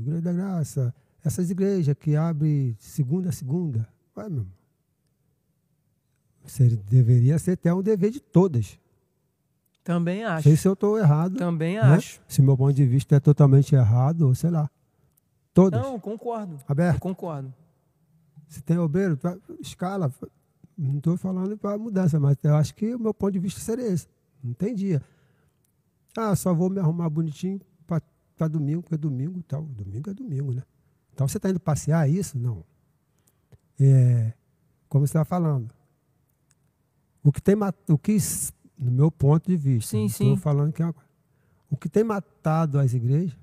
[0.00, 0.94] Igreja da Graça,
[1.24, 3.88] essas igrejas que abrem segunda a segunda.
[4.16, 4.52] Ué, meu irmão,
[6.90, 8.80] deveria ser até um dever de todas.
[9.84, 10.42] Também acho.
[10.42, 11.36] Sei se eu estou errado.
[11.36, 11.82] Também né?
[11.82, 12.20] acho.
[12.26, 14.68] Se meu ponto de vista é totalmente errado, ou sei lá.
[15.52, 15.80] Todas.
[15.80, 16.58] Não, concordo.
[16.66, 16.96] Aberto.
[16.96, 17.54] Eu concordo.
[18.48, 19.16] Se tem obreiro,
[19.60, 20.12] escala.
[20.76, 23.86] Não estou falando para mudança, mas eu acho que o meu ponto de vista seria
[23.86, 24.08] esse.
[24.42, 25.00] Não tem dia.
[26.16, 29.62] Ah, só vou me arrumar bonitinho para domingo, porque é domingo tal.
[29.62, 30.62] Domingo é domingo, né?
[31.12, 32.38] Então você está indo passear isso?
[32.38, 32.64] Não.
[33.78, 34.32] É,
[34.88, 35.72] como você está falando.
[37.22, 37.54] O que tem
[37.88, 38.16] o que,
[38.76, 40.36] no meu ponto de vista, sim, sim.
[40.36, 40.94] falando que é uma,
[41.70, 43.36] o que tem matado as igrejas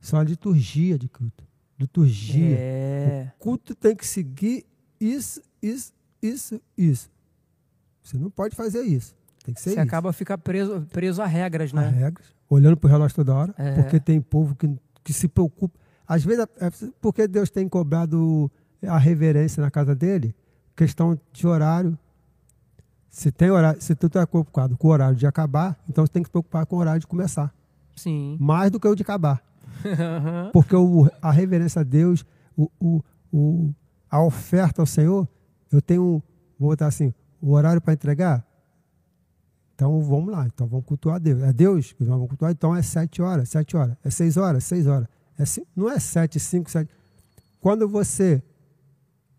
[0.00, 1.44] são a liturgia de culto.
[1.78, 2.56] Liturgia.
[2.58, 3.32] É.
[3.36, 4.66] O culto tem que seguir
[5.00, 5.92] isso, isso,
[6.22, 7.10] isso, isso.
[8.02, 9.16] Você não pode fazer isso.
[9.44, 9.80] Tem que ser Você isso.
[9.80, 11.86] acaba ficar preso, preso a regras, né?
[11.86, 12.26] A regras.
[12.48, 13.54] Olhando para o relógio toda hora.
[13.56, 13.72] É.
[13.72, 14.68] Porque tem povo que,
[15.02, 15.78] que se preocupa.
[16.06, 18.50] Às vezes, é porque Deus tem cobrado
[18.82, 20.34] a reverência na casa dele,
[20.74, 21.96] questão de horário.
[23.08, 26.22] Se tem horário, se tu está preocupado com o horário de acabar, então você tem
[26.22, 27.52] que se preocupar com o horário de começar.
[27.96, 28.36] Sim.
[28.40, 29.42] Mais do que o de acabar.
[30.52, 32.24] Porque o, a reverência a Deus,
[32.56, 33.02] o, o,
[33.32, 33.74] o,
[34.10, 35.28] a oferta ao Senhor,
[35.72, 36.22] eu tenho,
[36.58, 38.44] vou botar assim, o horário para entregar,
[39.80, 41.42] então vamos lá, então vamos cultuar Deus.
[41.42, 43.96] É Deus que vamos cultuar, então é sete horas, sete horas.
[44.04, 45.08] É seis horas, seis horas.
[45.38, 46.90] É cinco, não é sete, cinco, sete.
[47.62, 48.42] Quando você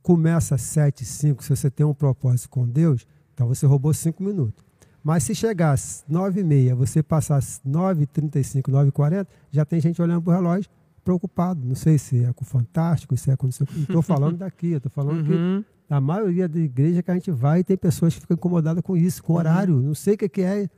[0.02, 4.66] começa sete, cinco, se você tem um propósito com Deus, então você roubou cinco minutos.
[5.04, 10.32] Mas se chegar às 9h30, você passar às 9h35, 9h40, já tem gente olhando para
[10.32, 10.72] o relógio
[11.04, 11.64] preocupado.
[11.64, 13.48] Não sei se é com o Fantástico, se é com.
[13.48, 15.62] Não estou falando daqui, estou falando uhum.
[15.62, 18.96] que a maioria da igreja que a gente vai tem pessoas que ficam incomodadas com
[18.96, 19.40] isso, com uhum.
[19.40, 19.76] horário.
[19.76, 20.70] Não sei o que, é.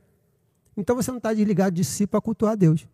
[0.76, 2.84] Então você não está desligado de si para cultuar a Deus.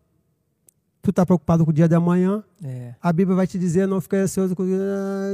[1.01, 2.93] Tu está preocupado com o dia de amanhã, é.
[3.01, 4.63] a Bíblia vai te dizer não ficar ansioso, com,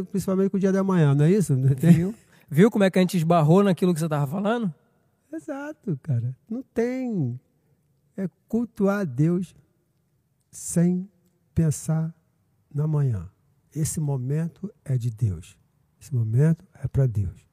[0.09, 1.53] principalmente com o dia de amanhã, não é isso?
[1.57, 2.15] Viu?
[2.49, 4.73] Viu como é que a gente esbarrou naquilo que você estava falando?
[5.33, 6.33] Exato, cara.
[6.49, 7.37] Não tem.
[8.15, 9.53] É cultuar a Deus
[10.49, 11.09] sem
[11.53, 12.15] pensar
[12.73, 13.29] na manhã.
[13.75, 15.57] Esse momento é de Deus.
[16.07, 17.45] Esse momento é para Deus.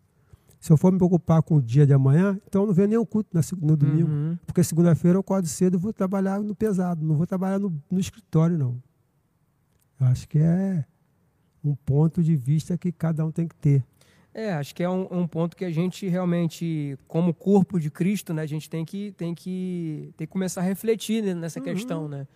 [0.61, 3.05] Se eu for me preocupar com o dia de amanhã, então eu não venho nenhum
[3.05, 4.09] culto no domingo.
[4.09, 4.39] Uhum.
[4.47, 7.05] Porque segunda-feira eu acordo cedo e vou trabalhar no pesado.
[7.05, 8.81] Não vou trabalhar no, no escritório, não.
[10.01, 10.85] Eu acho que é
[11.65, 13.85] um ponto de vista que cada um tem que ter.
[14.33, 18.33] É, acho que é um, um, ponto que a gente realmente, como corpo de Cristo,
[18.33, 21.65] né, a gente tem que, tem que, tem que começar a refletir nessa uhum.
[21.65, 22.27] questão, né?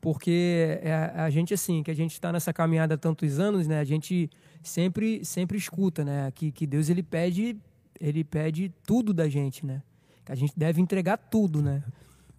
[0.00, 3.78] Porque é, a gente, assim, que a gente está nessa caminhada há tantos anos, né?
[3.78, 4.30] A gente
[4.62, 6.30] sempre, sempre escuta, né?
[6.32, 7.56] Que, que Deus, ele pede,
[8.00, 9.82] ele pede tudo da gente, né?
[10.24, 11.82] Que a gente deve entregar tudo, né?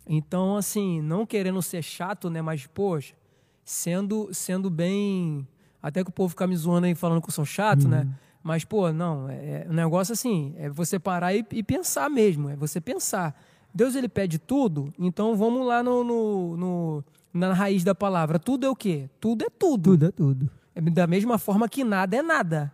[0.05, 2.41] Então, assim, não querendo ser chato, né?
[2.41, 3.13] Mas, poxa,
[3.63, 5.47] sendo, sendo bem...
[5.81, 7.99] Até que o povo fica me zoando aí falando que eu sou chato, né?
[7.99, 8.05] uhum.
[8.05, 8.15] né?
[8.43, 12.49] Mas, pô, não, é, é um negócio assim, é você parar e, e, pensar mesmo,
[12.49, 13.39] é você pensar.
[13.73, 17.03] Deus, ele pede tudo, então vamos lá no, no, no,
[17.33, 18.39] na raiz da palavra.
[18.39, 19.09] Tudo é o quê?
[19.19, 19.91] Tudo é tudo.
[19.91, 20.49] Tudo é tudo.
[20.73, 22.71] É da mesma forma que nada é nada.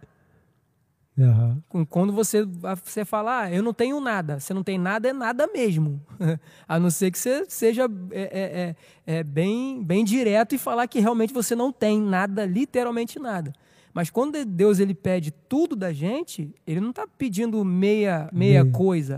[1.17, 1.85] Uhum.
[1.85, 2.45] Quando você,
[2.83, 5.99] você fala, ah, eu não tenho nada, você não tem nada, é nada mesmo.
[6.67, 10.87] A não ser que você seja é, é, é, é, bem, bem direto e falar
[10.87, 13.51] que realmente você não tem nada, literalmente nada.
[13.91, 19.15] Mas quando Deus ele pede tudo da gente, ele não está pedindo meia, meia coisa.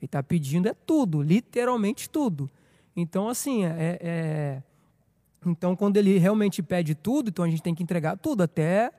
[0.00, 2.48] Ele está pedindo é tudo, literalmente tudo.
[2.94, 4.62] Então, assim, é, é,
[5.46, 8.92] Então, quando ele realmente pede tudo, então a gente tem que entregar tudo, até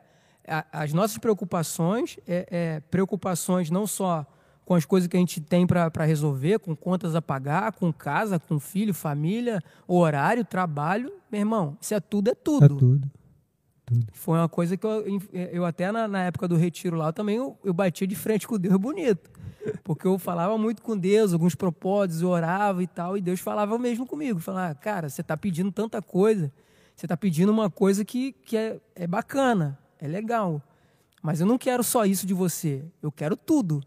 [0.71, 4.25] as nossas preocupações, é, é, preocupações não só
[4.65, 8.39] com as coisas que a gente tem para resolver, com contas a pagar, com casa,
[8.39, 11.11] com filho, família, horário, trabalho.
[11.31, 12.65] Meu irmão, isso é tudo, é tudo.
[12.65, 13.11] É tudo.
[13.85, 14.07] Tudo.
[14.13, 17.57] Foi uma coisa que eu, eu até na, na época do retiro lá, também eu,
[17.63, 19.29] eu batia de frente com Deus bonito.
[19.83, 23.77] Porque eu falava muito com Deus, alguns propósitos, eu orava e tal, e Deus falava
[23.77, 24.39] mesmo comigo.
[24.39, 26.51] Falava, cara, você está pedindo tanta coisa,
[26.95, 30.61] você está pedindo uma coisa que, que é, é bacana, é legal.
[31.21, 33.81] Mas eu não quero só isso de você, eu quero tudo.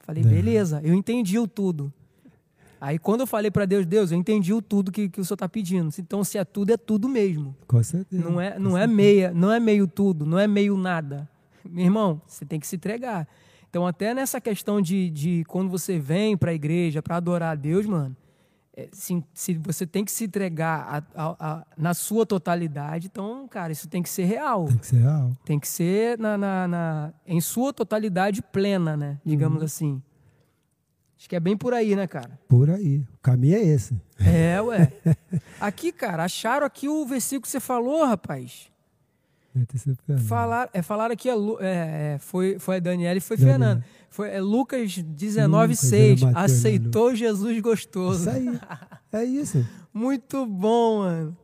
[0.00, 0.26] Falei, é.
[0.26, 1.92] beleza, eu entendi o tudo.
[2.82, 5.36] Aí quando eu falei para Deus, Deus, eu entendi o tudo que, que o Senhor
[5.36, 5.88] está pedindo.
[6.00, 7.54] Então, se é tudo, é tudo mesmo.
[7.68, 8.28] Com certeza.
[8.28, 11.28] Não é, não é meia, não é meio tudo, não é meio nada.
[11.64, 13.28] Meu irmão, você tem que se entregar.
[13.70, 17.54] Então, até nessa questão de, de quando você vem para a igreja para adorar a
[17.54, 18.16] Deus, mano,
[18.76, 23.46] é, se, se, você tem que se entregar a, a, a, na sua totalidade, então,
[23.46, 24.64] cara, isso tem que ser real.
[24.64, 25.32] Tem que ser real.
[25.44, 29.20] Tem que ser na, na, na em sua totalidade plena, né?
[29.24, 29.64] Digamos uhum.
[29.66, 30.02] assim.
[31.22, 32.36] Acho que é bem por aí, né, cara?
[32.48, 32.98] Por aí.
[33.14, 33.94] O caminho é esse.
[34.18, 34.92] É, ué.
[35.60, 38.68] Aqui, cara, acharam aqui o versículo que você falou, rapaz.
[40.26, 43.58] Falar, é, falaram aqui, é, é, foi, foi a Daniela e foi Daniela.
[43.58, 43.84] Fernando.
[44.10, 46.22] Foi é, Lucas 19, 6.
[46.34, 48.28] Aceitou Jesus gostoso.
[48.28, 48.60] Isso aí.
[49.14, 49.64] É isso.
[49.92, 51.36] Muito bom, mano.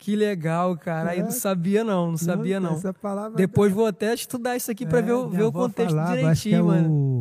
[0.00, 1.10] Que legal, cara.
[1.10, 1.12] É.
[1.12, 2.80] Aí não sabia não, não sabia não.
[3.36, 6.62] Depois vou até estudar isso aqui para é, ver, ver o contexto falava, direitinho, é
[6.62, 6.90] mano.
[6.90, 7.19] O...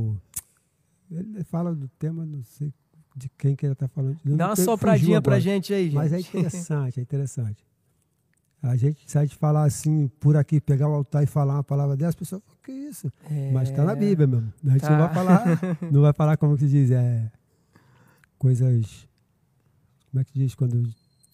[1.12, 2.74] Ele fala do tema, não sei
[3.16, 4.18] de quem que ele está falando.
[4.24, 5.96] Dá uma sopradinha pra gente aí, gente.
[5.96, 7.66] Mas é interessante, é interessante.
[8.62, 11.96] A gente sai de falar assim, por aqui, pegar o altar e falar uma palavra
[11.96, 13.12] dessa, as pessoas falam, que isso?
[13.30, 13.52] É...
[13.52, 14.54] Mas está na Bíblia mesmo.
[14.66, 14.90] A gente tá.
[14.90, 15.46] não vai falar,
[15.92, 17.32] não vai falar como que diz, é
[18.38, 19.08] coisas.
[20.12, 20.84] Como é que diz quando.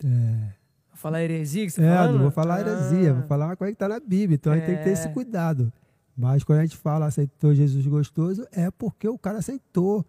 [0.04, 0.54] É,
[0.94, 2.14] falar heresia que você tá é, falando?
[2.14, 3.28] não vou falar heresia, vou ah.
[3.28, 4.36] falar uma coisa que está na Bíblia.
[4.36, 4.56] Então é.
[4.56, 5.12] a gente tem que ter esse é.
[5.12, 5.72] cuidado.
[6.16, 10.06] Mas quando a gente fala aceitou Jesus gostoso, é porque o cara aceitou.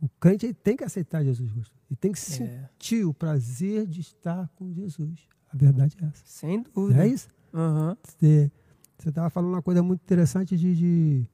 [0.00, 1.80] O crente tem que aceitar Jesus gostoso.
[1.90, 2.22] E tem que é.
[2.22, 5.28] sentir o prazer de estar com Jesus.
[5.52, 6.22] A verdade é essa.
[6.24, 6.98] Sem dúvida.
[6.98, 7.28] Não é isso?
[7.52, 7.96] Uhum.
[8.98, 11.26] Você estava falando uma coisa muito interessante de, de,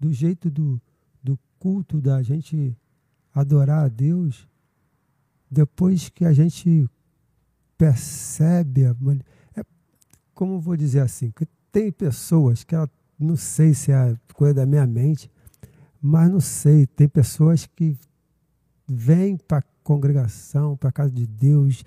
[0.00, 0.80] do jeito do,
[1.22, 2.76] do culto da gente
[3.34, 4.48] adorar a Deus
[5.50, 6.88] depois que a gente
[7.76, 8.94] percebe, é,
[10.34, 14.66] como vou dizer assim, que tem pessoas que ela, não sei se é coisa da
[14.66, 15.30] minha mente,
[16.00, 17.96] mas não sei, tem pessoas que
[18.86, 21.84] vêm para a congregação, para a casa de Deus,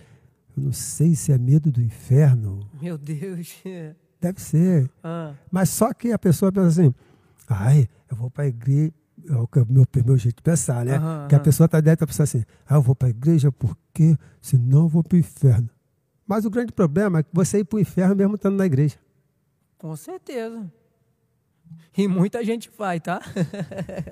[0.55, 2.59] eu não sei se é medo do inferno.
[2.81, 3.61] Meu Deus.
[4.19, 4.89] Deve ser.
[5.03, 5.33] Ah.
[5.49, 6.93] Mas só que a pessoa pensa assim,
[7.47, 8.93] ai, eu vou para a igreja,
[9.27, 10.97] é o meu, meu jeito de pensar, né?
[10.97, 11.43] Aham, que a aham.
[11.43, 15.03] pessoa está dentro pensar assim, ah, eu vou para a igreja porque senão eu vou
[15.03, 15.69] para o inferno.
[16.27, 18.97] Mas o grande problema é que você ir para o inferno mesmo estando na igreja.
[19.77, 20.71] Com certeza.
[21.97, 23.21] E muita gente vai, tá?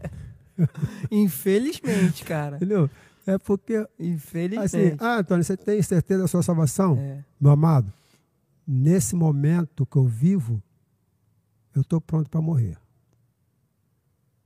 [1.10, 2.58] Infelizmente, cara.
[2.58, 2.90] Entendeu?
[3.26, 4.98] É porque, assim, Infelizmente.
[5.00, 6.98] ah, Antônio, você tem certeza da sua salvação?
[6.98, 7.24] É.
[7.40, 7.94] Meu amado,
[8.68, 10.62] nesse momento que eu vivo,
[11.74, 12.78] eu estou pronto para morrer.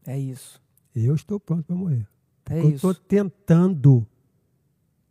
[0.05, 0.61] É isso.
[0.95, 2.07] Eu estou pronto para morrer.
[2.49, 4.05] É eu estou tentando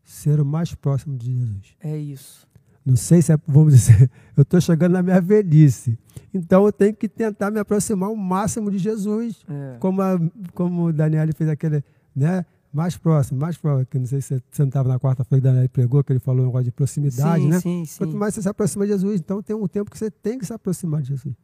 [0.05, 1.77] ser o mais próximo de Jesus.
[1.81, 2.47] É isso.
[2.85, 5.99] Não sei se é, vamos dizer, eu estou chegando na minha velhice.
[6.35, 9.45] Então eu tenho que tentar me aproximar o máximo de Jesus.
[9.49, 9.77] É.
[9.79, 10.19] Como, a,
[10.55, 11.85] como o Daniel fez aquele,
[12.15, 12.45] né?
[12.73, 13.87] Mais próximo, mais próximo.
[13.87, 16.21] Que não sei se você, não estava na quarta-feira que o Daniel pregou, que ele
[16.21, 17.61] falou um negócio de proximidade, sim, né?
[17.61, 17.99] sim, sim.
[17.99, 20.47] Quanto mais você se aproxima de Jesus, então tem um tempo que você tem que
[20.47, 21.35] se aproximar de Jesus.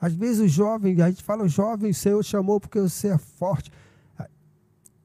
[0.00, 3.18] Às vezes o jovem, a gente fala, o jovem, o Senhor chamou porque você é
[3.18, 3.70] forte.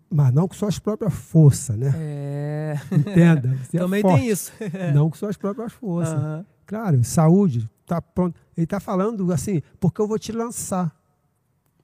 [0.09, 1.93] Mas não com suas próprias forças, né?
[1.97, 2.75] É.
[2.91, 3.57] Entenda.
[3.63, 4.51] Você Também é tem isso.
[4.95, 6.17] Não com suas próprias forças.
[6.65, 8.39] Claro, saúde, tá pronto.
[8.55, 10.95] Ele está falando assim, porque eu vou te lançar.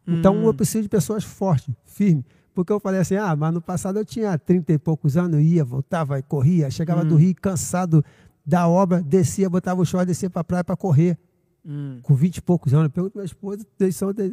[0.08, 0.46] Então Hum.
[0.46, 2.24] eu preciso de pessoas fortes, firmes.
[2.54, 5.42] Porque eu falei assim, ah, mas no passado eu tinha 30 e poucos anos, eu
[5.42, 7.08] ia, voltava, corria, chegava Hum.
[7.10, 8.04] do Rio cansado
[8.46, 11.18] da obra, descia, botava o short, descia para a praia para correr.
[11.66, 12.00] Hum.
[12.04, 12.86] Com 20 e poucos anos.
[12.86, 13.66] Eu pergunto minha esposa,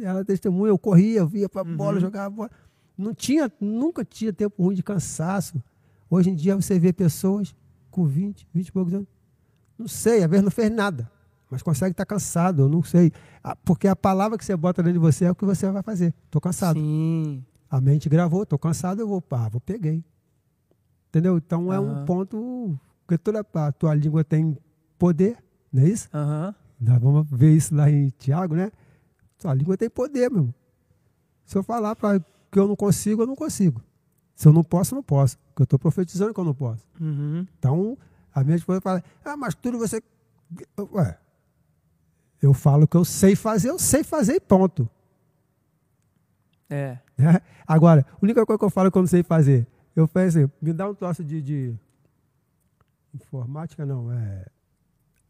[0.03, 1.99] ela testemunha, eu corria, eu via para a bola, Uhum.
[2.01, 2.49] jogava bola.
[3.01, 5.61] Não tinha, nunca tinha tempo ruim de cansaço.
[6.09, 7.55] Hoje em dia você vê pessoas
[7.89, 9.07] com 20, 20 e poucos anos.
[9.77, 11.09] Não sei, às vezes não fez nada,
[11.49, 13.11] mas consegue estar cansado, eu não sei.
[13.65, 16.13] Porque a palavra que você bota dentro de você é o que você vai fazer.
[16.25, 16.79] Estou cansado.
[16.79, 17.43] Sim.
[17.69, 20.03] A mente gravou, estou cansado, eu vou, pá, vou peguei.
[21.09, 21.37] Entendeu?
[21.37, 22.03] Então é Aham.
[22.03, 24.57] um ponto que toda a tua língua tem
[24.99, 25.37] poder,
[25.73, 26.07] não é isso?
[26.13, 26.53] Aham.
[26.79, 28.71] Nós vamos ver isso lá em Tiago, né?
[29.37, 30.55] Sua língua tem poder, meu irmão.
[31.45, 33.81] Se eu falar para que eu não consigo, eu não consigo.
[34.35, 35.37] Se eu não posso, eu não posso.
[35.49, 36.87] Porque eu estou profetizando que eu não posso.
[36.99, 37.47] Uhum.
[37.57, 37.97] Então,
[38.33, 40.01] a minha esposa fala, ah, mas tudo você.
[40.93, 41.17] Ué,
[42.41, 44.89] eu falo que eu sei fazer, eu sei fazer e ponto.
[46.69, 46.97] É.
[47.17, 47.41] né?
[47.67, 50.51] Agora, a única coisa que eu falo que eu não sei fazer, eu faço assim,
[50.61, 51.75] me dá um troço de, de
[53.13, 54.45] informática, não, é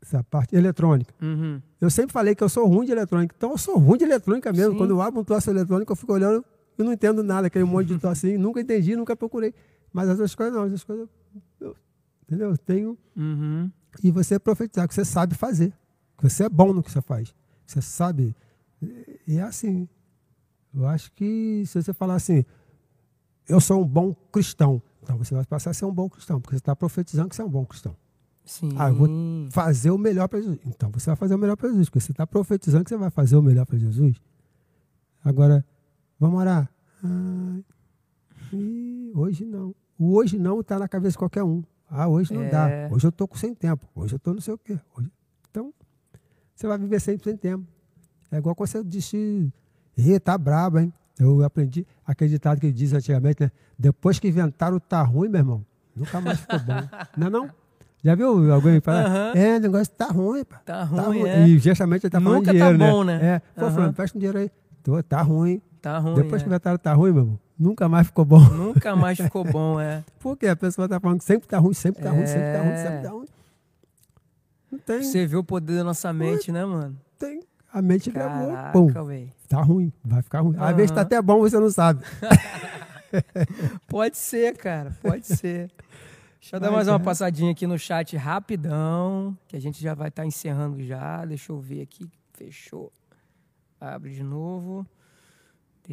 [0.01, 1.13] essa parte eletrônica.
[1.21, 1.61] Uhum.
[1.79, 4.51] Eu sempre falei que eu sou ruim de eletrônica, então eu sou ruim de eletrônica
[4.51, 4.73] mesmo.
[4.73, 4.77] Sim.
[4.77, 6.43] Quando eu abro um troço eletrônico, eu fico olhando,
[6.77, 9.53] eu não entendo nada, aquele monte de assim, nunca entendi, nunca procurei.
[9.93, 11.09] Mas as outras coisas não, as outras coisas,
[11.59, 11.75] eu,
[12.23, 12.49] entendeu?
[12.51, 13.69] Eu tenho Uhum.
[14.03, 15.73] e você profetizar que você sabe fazer,
[16.17, 17.33] que você é bom no que você faz,
[17.65, 18.35] que você sabe.
[19.27, 19.87] E é assim.
[20.73, 22.45] Eu acho que se você falar assim,
[23.47, 26.55] eu sou um bom cristão, então você vai passar a ser um bom cristão, porque
[26.55, 27.95] você está profetizando que você é um bom cristão.
[28.45, 28.69] Sim.
[28.77, 29.07] Ah, eu vou
[29.51, 30.59] Fazer o melhor para Jesus.
[30.65, 33.09] Então você vai fazer o melhor para Jesus, porque você está profetizando que você vai
[33.11, 34.15] fazer o melhor para Jesus.
[35.23, 35.65] Agora,
[36.21, 36.69] vamos orar.
[37.03, 37.63] Ai,
[38.53, 39.73] ih, hoje não.
[39.99, 41.63] O hoje não está na cabeça de qualquer um.
[41.89, 42.49] Ah, hoje não É.
[42.49, 42.67] dá.
[42.91, 43.85] Hoje eu estou com sem tempo.
[43.95, 44.79] Hoje eu estou não sei o quê.
[44.95, 45.11] Hoje-
[45.49, 45.73] Então,
[46.55, 47.65] você vai viver sempre sem tempo.
[48.31, 49.51] É igual quando você disse,
[49.97, 50.93] Ih, tá brabo, hein?
[51.19, 53.51] Eu aprendi aquele ditado que diz antigamente, né?
[53.77, 55.65] Depois que inventaram tá ruim, meu irmão,
[55.95, 56.73] nunca mais ficou bom.
[57.17, 57.49] não é não?
[58.03, 59.05] Já viu alguém falar?
[59.05, 59.33] Aham.
[59.35, 60.57] É, o negócio tá ruim, pá.
[60.65, 61.29] Tá Tá ruim, ruim.
[61.29, 61.47] é.
[61.47, 63.17] E justamente ele tá falando Nunca tá dinheiro, bom, né?
[63.19, 63.25] né?
[63.35, 63.39] É.
[63.39, 63.71] Pô, Aham.
[63.73, 64.49] Fulano, presta um dinheiro aí.
[64.81, 65.61] Tô, tá ruim.
[65.81, 66.15] Tá ruim.
[66.15, 66.43] Depois é.
[66.43, 68.39] que inventaram tá ruim, meu irmão, nunca mais ficou bom.
[68.53, 70.03] Nunca mais ficou bom, é.
[70.19, 70.47] Por quê?
[70.47, 72.77] A pessoa tá falando que sempre tá ruim, sempre tá ruim, sempre tá ruim, É.
[72.77, 73.25] sempre tá ruim.
[74.71, 76.97] Não tem, Você vê o poder da nossa mente, né, mano?
[77.17, 77.41] tem.
[77.73, 78.87] A mente gravou, Caraca, pum,
[79.47, 80.55] tá ruim, vai ficar ruim.
[80.59, 82.03] Às vezes tá até bom, você não sabe.
[83.87, 85.69] Pode ser, cara, pode ser.
[86.39, 87.03] Deixa eu dar mais uma cara.
[87.05, 91.23] passadinha aqui no chat rapidão, que a gente já vai estar encerrando já.
[91.25, 92.09] Deixa eu ver aqui.
[92.33, 92.91] Fechou.
[93.79, 94.85] Abre de novo.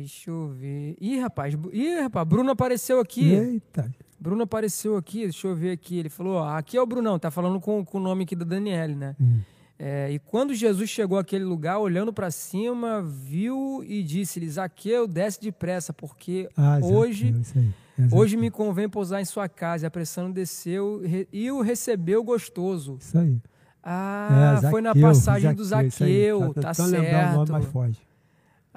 [0.01, 0.97] Deixa eu ver.
[1.01, 1.55] Ih, rapaz.
[1.73, 3.33] Ih, rapaz, Bruno apareceu aqui.
[3.33, 3.91] Eita.
[4.21, 5.99] Bruno apareceu aqui, deixa eu ver aqui.
[5.99, 8.45] Ele falou, ó, aqui é o Brunão, tá falando com, com o nome aqui da
[8.45, 9.15] Daniele, né?
[9.21, 9.41] Hum.
[9.79, 15.41] É, e quando Jesus chegou àquele lugar, olhando para cima, viu e disse-lhe, Zaqueu, desce
[15.41, 17.63] depressa, porque Ah, hoje, Zaqueu.
[17.97, 18.41] É hoje Zaqueu.
[18.41, 19.85] me convém pousar em sua casa.
[19.85, 21.01] E apressando desceu
[21.33, 22.97] e o recebeu gostoso.
[23.01, 23.37] Isso aí.
[23.81, 25.91] Ah, É, foi na Zaqueu, passagem do isso aí.
[25.91, 27.73] Zaqueu, tá tentando lembrar o nome, mas certo.
[27.73, 28.08] foge.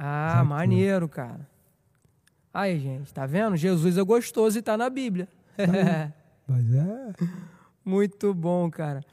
[0.04, 1.48] Ah, maneiro, cara.
[2.52, 3.56] Aí, gente, tá vendo?
[3.56, 5.28] Jesus é gostoso e tá na Bíblia.
[6.48, 7.14] Mas é.
[7.86, 9.06] Muito bom, cara.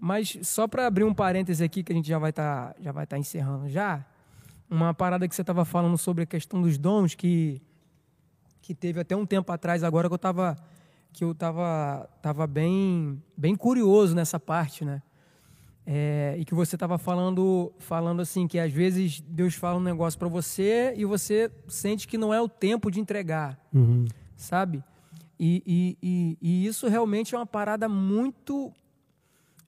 [0.00, 3.06] Mas só para abrir um parêntese aqui, que a gente já vai estar já vai
[3.06, 4.04] tá encerrando já,
[4.68, 7.62] uma parada que você estava falando sobre a questão dos dons, que,
[8.60, 10.56] que teve até um tempo atrás, agora que eu estava
[11.12, 15.02] que eu tava, tava bem, bem curioso nessa parte, né?
[15.84, 20.16] É, e que você estava falando, falando assim que às vezes Deus fala um negócio
[20.18, 24.06] para você e você sente que não é o tempo de entregar, Uhum.
[24.36, 24.82] sabe?
[25.40, 28.72] E, e, e, e isso realmente é uma parada muito,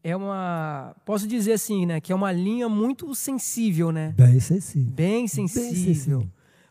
[0.04, 4.14] é uma, posso dizer assim, né, que é uma linha muito sensível, né?
[4.16, 4.92] Bem sensível.
[4.92, 6.28] Bem sensível, sensível.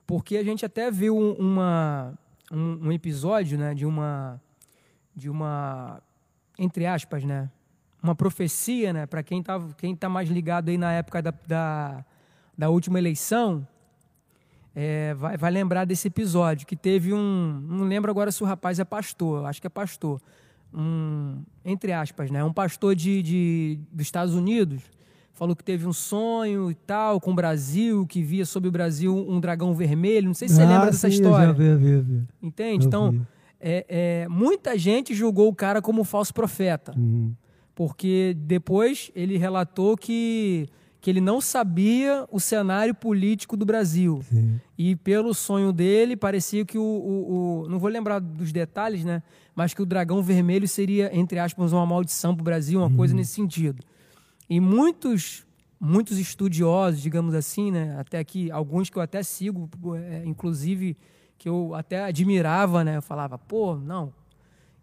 [0.08, 2.18] porque a gente até viu um- uma,
[2.50, 4.42] um, um episódio, né, de uma,
[5.14, 6.02] de uma,
[6.58, 7.50] entre aspas, né,
[8.04, 12.06] uma profecia, né, para quem tá, quem tá mais ligado aí na época da, da,
[12.58, 13.66] da última eleição,
[14.76, 18.78] é, vai, vai lembrar desse episódio que teve um, não lembro agora se o rapaz
[18.78, 20.22] é pastor, acho que é pastor,
[20.74, 24.82] um, entre aspas, né, um pastor de, de dos Estados Unidos
[25.36, 29.16] falou que teve um sonho e tal com o Brasil, que via sobre o Brasil
[29.16, 30.28] um dragão vermelho.
[30.28, 31.48] Não sei se você Ah, lembra dessa sim, história.
[31.48, 32.24] Eu vi, vi, vi.
[32.42, 32.86] Entende?
[32.86, 33.28] Eu Então,
[33.60, 37.34] é, é, muita gente julgou o cara como falso profeta, Uhum.
[37.76, 40.68] Porque depois ele relatou que,
[41.02, 44.22] que ele não sabia o cenário político do Brasil.
[44.30, 44.60] Sim.
[44.78, 49.24] E pelo sonho dele, parecia que o, o- o- Não vou lembrar dos detalhes, né?
[49.56, 53.14] Mas que o dragão vermelho seria, entre aspas, uma maldição para o Brasil, uma coisa
[53.16, 53.84] nesse sentido.
[54.50, 55.46] E muitos,
[55.80, 57.96] muitos estudiosos, digamos assim, né?
[58.00, 60.96] Até que alguns que eu até sigo, é, inclusive,
[61.38, 62.98] que eu até admirava, né?
[62.98, 64.14] Eu falava, pô, não.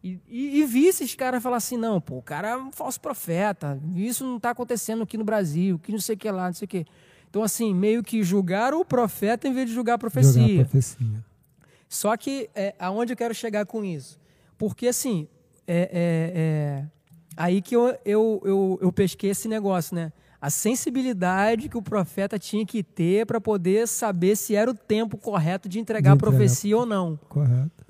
[0.02, 2.98] E, e, e vi esses caras falar assim, não, pô, o cara é um falso
[3.00, 6.54] profeta, isso não está acontecendo aqui no Brasil, que não sei o que lá, não
[6.54, 6.86] sei o que.
[7.28, 10.40] Então, assim, meio que julgaram o profeta em vez de julgar a profecia.
[10.42, 11.24] Jogar a profecia.
[11.88, 14.18] Só que é, aonde eu quero chegar com isso?
[14.56, 15.28] Porque assim,
[15.66, 16.86] é, é- é
[17.36, 20.12] aí que eu, eu, eu, eu pesquei esse negócio, né?
[20.40, 25.18] A sensibilidade que o profeta tinha que ter para poder saber se era o tempo
[25.18, 26.30] correto de entregar De a entregar.
[26.38, 27.84] profecia ou não, Correto.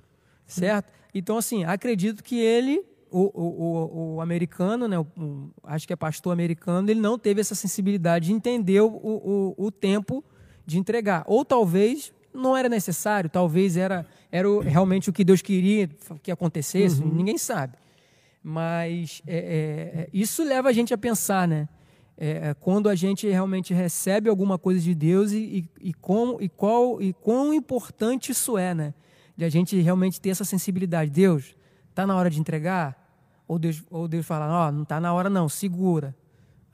[0.47, 0.93] certo?
[1.15, 4.99] Então, assim, acredito que ele, o, o, o, americano, né?
[4.99, 9.55] o- acho que é pastor americano, ele não teve essa sensibilidade de entender o, o,
[9.57, 10.24] o tempo
[10.65, 11.24] de entregar.
[11.27, 15.89] Ou talvez não era necessário, talvez era, era realmente o que Deus queria
[16.23, 17.77] que acontecesse, ninguém sabe.
[18.43, 21.69] Mas é, é, é, isso leva a gente a pensar, né?
[22.16, 26.41] É, é, quando a gente realmente recebe alguma coisa de Deus e, e, e, como,
[26.41, 28.95] e, qual, e quão importante isso é, né?
[29.41, 31.11] De a gente realmente ter essa sensibilidade.
[31.11, 31.57] Deus,
[31.95, 32.95] tá na hora de entregar?
[33.49, 36.15] Ou Deus, ou Deus fala, ó, não tá na hora não, segura.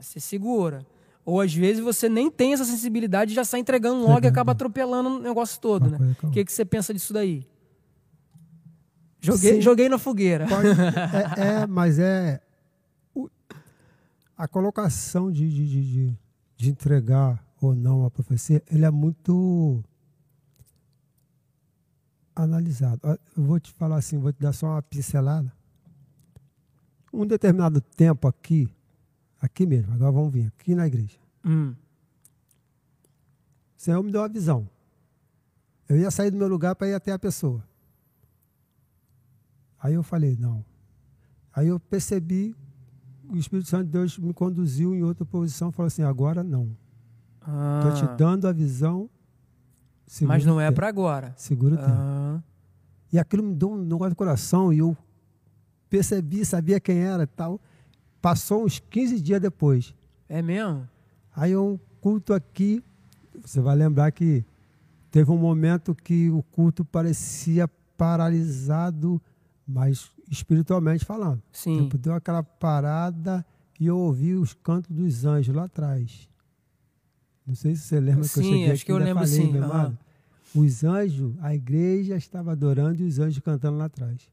[0.00, 0.84] Você segura.
[1.24, 4.50] Ou às vezes você nem tem essa sensibilidade e já sai entregando logo e acaba
[4.50, 6.16] atropelando o negócio todo, Uma né?
[6.24, 7.46] O que, que você pensa disso daí?
[9.20, 9.60] Joguei, Sim.
[9.60, 10.46] joguei na fogueira.
[10.48, 10.68] Pode-
[11.40, 12.40] é, é, mas é
[13.14, 13.28] o-
[14.36, 16.18] a colocação de, de, de, de-
[16.56, 19.82] de entregar ou não a profecia, ele é muito
[22.36, 23.00] analisado.
[23.02, 25.50] Ó, Eu vou te falar assim, vou te dar só uma pincelada.
[27.12, 28.68] Um determinado tempo aqui,
[29.40, 31.18] aqui mesmo, agora vamos vir, aqui na igreja.
[31.44, 31.74] Hum,
[33.76, 34.68] O Senhor me deu uma visão.
[35.88, 37.62] Eu ia sair do meu lugar para ir até a pessoa.
[39.78, 40.64] Aí eu falei, não.
[41.54, 42.54] Aí eu percebi,
[43.28, 46.76] o Espírito Santo de Deus me conduziu em outra posição, falou assim, agora não.
[47.40, 49.08] Estou te ah, dando a visão.
[50.06, 51.34] Segura mas não é para agora.
[51.36, 51.90] Segura o tempo.
[51.90, 52.40] Ah,
[53.12, 54.96] E aquilo me deu um negócio do coração e eu
[55.88, 57.60] percebi, sabia quem era e tal.
[58.20, 59.94] Passou uns 15 dias depois.
[60.28, 60.88] é mesmo?
[61.34, 62.82] Aí um culto aqui,
[63.40, 64.44] você vai lembrar que
[65.10, 69.20] teve um momento que o culto parecia paralisado,
[69.66, 71.42] mas espiritualmente falando.
[71.52, 71.82] Sim.
[71.84, 73.44] Tipo, deu aquela parada
[73.78, 76.28] e eu ouvi os cantos dos anjos lá atrás.
[77.46, 79.28] Não sei se você lembra que eu Sim, cheguei acho aqui, que eu lembro falei,
[79.28, 79.98] sim, amado.
[80.54, 84.28] Os anjos, a igreja estava adorando e os anjos cantando lá atrás.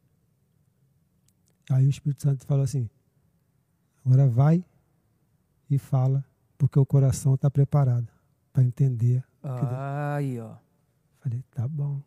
[1.69, 2.89] Aí o Espírito Santo falou assim:
[4.05, 4.63] agora vai
[5.69, 6.23] e fala,
[6.57, 8.07] porque o coração está preparado
[8.51, 9.23] para entender.
[9.43, 10.55] Ah, Aí, ó.
[11.19, 12.01] Falei, tá bom.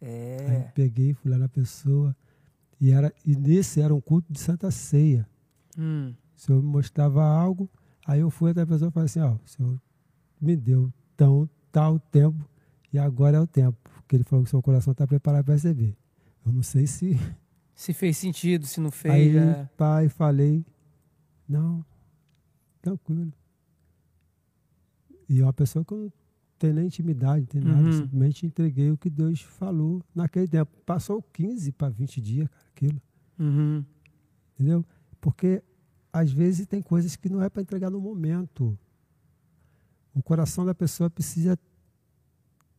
[0.00, 0.72] Aí É.
[0.74, 2.14] peguei, fui lá na pessoa.
[2.80, 5.28] E, era, e nesse era um culto de Santa Ceia.
[5.76, 7.68] Hum, O Senhor me mostrava algo,
[8.06, 9.80] aí eu fui até a pessoa e falei assim, ó, o Senhor
[10.40, 12.48] me deu tão, tal tempo,
[12.92, 13.76] e agora é o tempo.
[13.96, 15.96] Porque ele falou que seu coração está preparado para receber.
[16.46, 17.16] Eu não sei se.
[17.74, 19.14] se fez sentido, se não fez.
[19.14, 19.68] Aí, é.
[19.76, 20.64] pai, falei,
[21.48, 21.84] não,
[22.80, 23.32] tranquilo.
[25.28, 26.12] E é uma pessoa que eu não
[26.58, 27.92] tenho nem intimidade, não tem nada, Uhum.
[27.92, 30.70] simplesmente entreguei o que Deus falou naquele tempo.
[30.86, 33.02] Passou 15 para 20 dias, cara, aquilo,
[33.38, 33.84] Uhum.
[34.54, 34.84] entendeu?
[35.20, 35.62] Porque
[36.12, 38.76] às vezes tem coisas que não é para entregar no momento.
[40.18, 41.56] O coração da pessoa precisa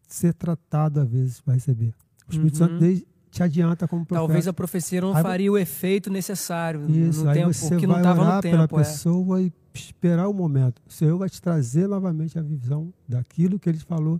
[0.07, 1.93] ser tratado às vezes para receber.
[2.27, 2.79] O Espírito Uhum.
[2.79, 4.25] Santo te adianta como profeta.
[4.27, 7.87] Talvez a profecia não Aí- faria o efeito necessário Isso, no aí tempo, você não
[7.87, 8.79] vai estava orar no pela tempo.
[8.79, 8.83] É.
[8.83, 10.81] pessoa e que esperar o momento.
[10.87, 14.19] O Senhor vai te trazer novamente a visão daquilo que Ele falou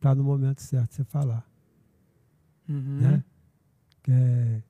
[0.00, 1.44] para no momento certo você falar.
[2.68, 2.98] Uhum.
[3.00, 3.24] Né?
[4.08, 4.62] É,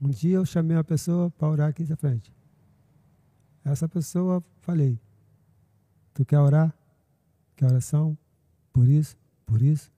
[0.00, 2.32] um dia eu chamei uma pessoa para orar aqui na frente.
[3.64, 4.98] Essa pessoa, falei,
[6.12, 6.74] tu quer orar?
[7.64, 8.16] Oração?
[8.72, 9.16] Por isso?
[9.46, 9.90] Por isso?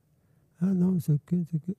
[0.60, 1.76] Ah, não, não sei o que, não sei o que.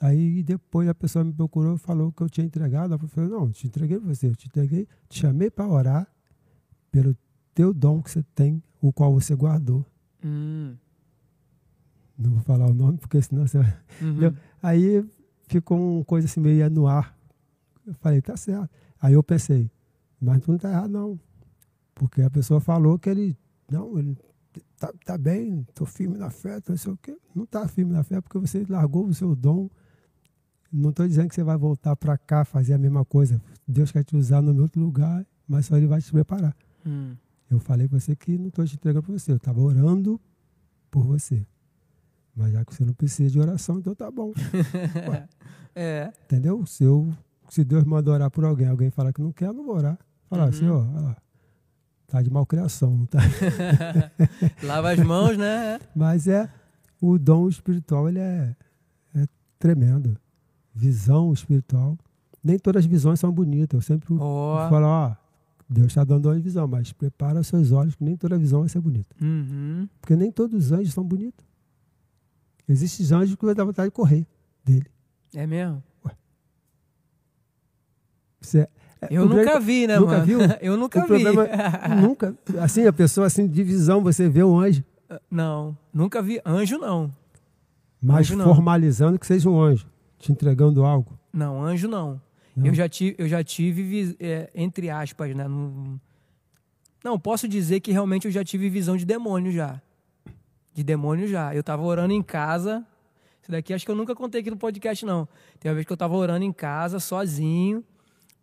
[0.00, 2.94] Aí depois a pessoa me procurou e falou que eu tinha entregado.
[2.94, 6.06] Eu falei, não, te entreguei para você, eu te entreguei, te chamei para orar
[6.90, 7.16] pelo
[7.54, 9.84] teu dom que você tem, o qual você guardou.
[10.24, 10.76] Hum.
[12.16, 13.58] Não vou falar o nome, porque senão você.
[13.58, 14.34] Uhum.
[14.62, 15.04] Aí
[15.46, 17.16] ficou uma coisa assim meio no ar.
[17.86, 18.68] Eu falei, tá certo.
[19.00, 19.70] Aí eu pensei,
[20.20, 21.18] mas tu não tá errado, não.
[21.94, 23.36] Porque a pessoa falou que ele.
[23.70, 24.16] Não, ele
[24.78, 27.16] tá, tá bem, tô firme na fé, tô não sei o quê.
[27.34, 29.68] Não tá firme na fé porque você largou o seu dom.
[30.72, 33.40] Não estou dizendo que você vai voltar para cá fazer a mesma coisa.
[33.66, 36.54] Deus quer te usar no outro lugar, mas só Ele vai te preparar.
[36.86, 37.14] Hum.
[37.50, 39.32] Eu falei para você que não estou te entregando para você.
[39.32, 40.20] Eu estava orando
[40.90, 41.46] por você.
[42.36, 44.32] Mas já que você não precisa de oração, então tá bom.
[45.74, 46.12] É.
[46.24, 46.66] Entendeu?
[46.66, 47.08] Se, eu,
[47.48, 49.96] se Deus manda orar por alguém, alguém fala que não quer, eu não vou orar.
[50.28, 50.48] Falar Uhum.
[50.48, 51.14] assim, ó, ó,
[52.08, 53.18] tá de malcriação, não tá?
[54.64, 55.78] Lava as mãos, né?
[55.94, 56.50] Mas é,
[57.00, 58.56] o dom espiritual, ele é,
[59.14, 59.26] é
[59.58, 60.16] tremendo.
[60.74, 61.96] Visão espiritual.
[62.42, 63.76] Nem todas as visões são bonitas.
[63.76, 64.68] Eu sempre Ó.
[64.70, 65.14] falo, ó,
[65.68, 68.68] Deus está dando uma visão, mas prepara os seus olhos, que nem toda visão vai
[68.70, 69.14] ser bonita.
[69.20, 69.86] Uhum.
[70.00, 71.44] Porque nem todos os anjos são bonitos.
[72.66, 74.26] Existem anjos que vai dar vontade de correr
[74.64, 74.86] dele.
[75.34, 75.82] É mesmo?
[78.40, 78.70] Você, é-
[79.10, 80.24] Eu o nunca grande- vi, né, nunca mano?
[80.26, 80.38] viu?
[80.60, 81.08] Eu nunca o vi.
[81.08, 81.46] problema
[82.00, 84.82] nunca, assim, a pessoa assim de visão, você vê o anjo,
[85.30, 86.40] Não, nunca vi.
[86.44, 87.12] Anjo não.
[88.02, 88.54] mas Anjo não.
[88.54, 89.86] formalizando que seja um anjo,
[90.18, 91.18] te entregando algo.
[91.32, 92.20] Não, anjo não.
[92.56, 92.66] Não?
[92.66, 95.46] Eu já tive, eu já tive é, entre aspas, né?
[95.46, 96.00] Não,
[97.04, 99.80] não, posso dizer que realmente eu já tive visão de demônio já.
[100.74, 101.54] De demônio já.
[101.54, 102.84] Eu tava orando em casa.
[103.40, 105.28] Isso daqui acho que eu nunca contei aqui no podcast, não.
[105.60, 107.84] Tem uma vez que eu tava orando em casa, sozinho.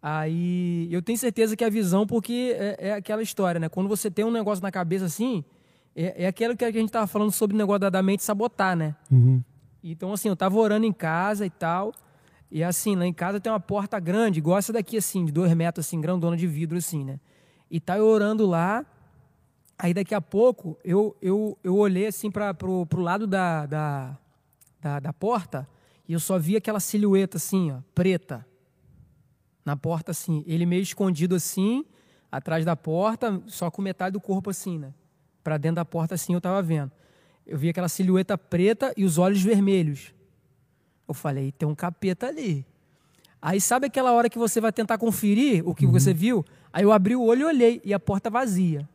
[0.08, 3.68] Aí eu tenho certeza que a visão, porque é, é aquela história, né?
[3.68, 5.44] Quando você tem um negócio na cabeça assim,
[5.96, 8.76] é, é aquilo que a gente tava falando sobre o negócio da, da mente sabotar,
[8.76, 8.96] né?
[9.12, 9.42] Uhum.
[9.84, 11.92] Então, assim, eu tava orando em casa e tal.
[12.52, 15.52] E assim, lá em casa tem uma porta grande, igual essa daqui, assim, de dois
[15.56, 17.20] metros, assim, grandona de vidro, assim, né?
[17.72, 18.86] E tá eu orando lá.
[19.76, 24.18] Aí daqui a pouco eu, eu, eu olhei assim para pro, pro lado da, da,
[24.80, 25.68] da, da porta
[26.08, 28.46] e eu só vi aquela silhueta assim, ó, preta.
[29.66, 30.44] Na porta, assim.
[30.46, 31.84] Ele meio escondido assim,
[32.32, 34.94] atrás da porta, só com metade do corpo assim, né?
[35.44, 36.92] Pra dentro da porta, assim, eu tava vendo.
[37.46, 40.14] Eu vi aquela silhueta preta e os olhos vermelhos.
[41.08, 42.66] Eu falei, tem um capeta ali.
[43.42, 46.44] Aí sabe aquela hora que você vai tentar conferir o que você viu?
[46.74, 48.90] Aí eu abri o olho e olhei, e a porta vazia.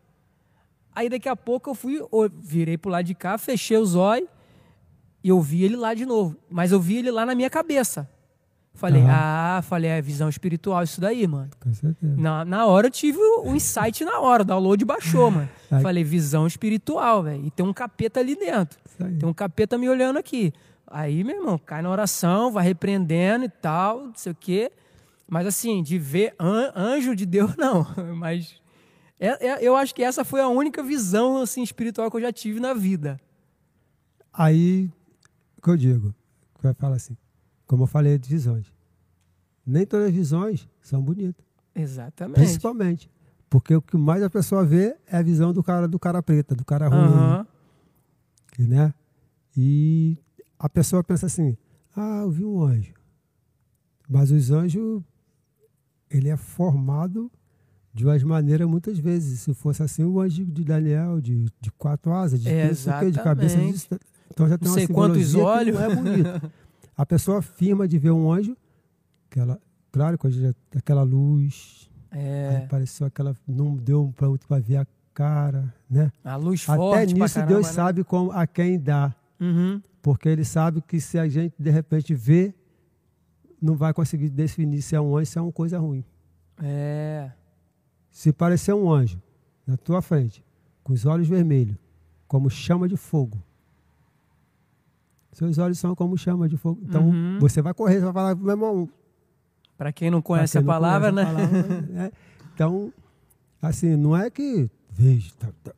[0.92, 2.00] Aí daqui a pouco eu fui,
[2.34, 4.28] virei pro lado de cá, fechei os olhos
[5.22, 6.36] e eu vi ele lá de novo.
[6.50, 8.10] Mas eu vi ele lá na minha cabeça.
[8.80, 9.10] Falei, Aham.
[9.12, 11.50] ah, falei, é visão espiritual isso daí, mano.
[11.60, 12.16] Com certeza.
[12.16, 15.48] Na, na hora eu tive o, o insight na hora, o download baixou, mano.
[15.82, 17.44] Falei, visão espiritual, velho.
[17.44, 18.78] E tem um capeta ali dentro.
[19.18, 20.50] Tem um capeta me olhando aqui.
[20.86, 24.72] Aí, meu irmão, cai na oração, vai repreendendo e tal, não sei o quê.
[25.28, 27.86] Mas assim, de ver an- anjo de Deus, não.
[28.16, 28.54] Mas
[29.20, 32.32] é- é- eu acho que essa foi a única visão assim, espiritual que eu já
[32.32, 33.20] tive na vida.
[34.32, 34.90] Aí,
[35.58, 36.14] o que eu digo?
[36.62, 37.14] Vai falar assim,
[37.70, 38.66] como eu falei de visões.
[39.64, 41.46] Nem todas as visões são bonitas.
[41.72, 42.34] Exatamente.
[42.40, 43.08] Principalmente.
[43.48, 46.56] Porque o que mais a pessoa vê é a visão do cara do cara preta,
[46.56, 46.98] do cara ruim.
[46.98, 47.46] Aham.
[48.58, 48.92] né?
[49.56, 50.18] E
[50.58, 51.56] a pessoa pensa assim:
[51.94, 52.92] ah, eu vi um anjo.
[54.08, 55.00] Mas os anjos,
[56.10, 57.30] ele é formado
[57.94, 59.42] de umas maneiras muitas vezes.
[59.42, 63.56] Se fosse assim, o anjo de Daniel, de, de quatro asas, de, É, de cabeça.
[63.58, 65.76] De, então já tem Não sei quantos olhos.
[65.76, 66.52] não é bonito.
[67.00, 68.54] A pessoa afirma de ver um anjo,
[69.30, 69.58] que ela,
[69.90, 70.28] claro, com
[70.76, 76.12] aquela luz, É, apareceu aquela, não deu para ver a cara, né?
[76.22, 77.72] a luz Até forte pra nisso caramba, Deus né?
[77.72, 79.14] sabe como, a quem dá.
[79.40, 79.80] Uhum.
[80.02, 82.54] Porque ele sabe que se a gente de repente vê,
[83.62, 86.04] não vai conseguir definir se é um anjo, se é uma coisa ruim.
[86.62, 87.30] É.
[88.10, 89.18] Se parecer um anjo
[89.66, 90.44] na tua frente,
[90.84, 91.78] com os olhos vermelhos,
[92.28, 93.42] como chama de fogo,
[95.32, 96.80] seus olhos são como chama de fogo.
[96.84, 97.38] Então Uhum.
[97.40, 98.88] você vai correr, você vai falar, meu irmão.
[99.76, 101.48] Pra quem não conhece quem a não palavra, conhece a né?
[101.48, 102.12] palavra, né?
[102.54, 102.92] Então,
[103.62, 105.72] assim, não é que veja tá, tá,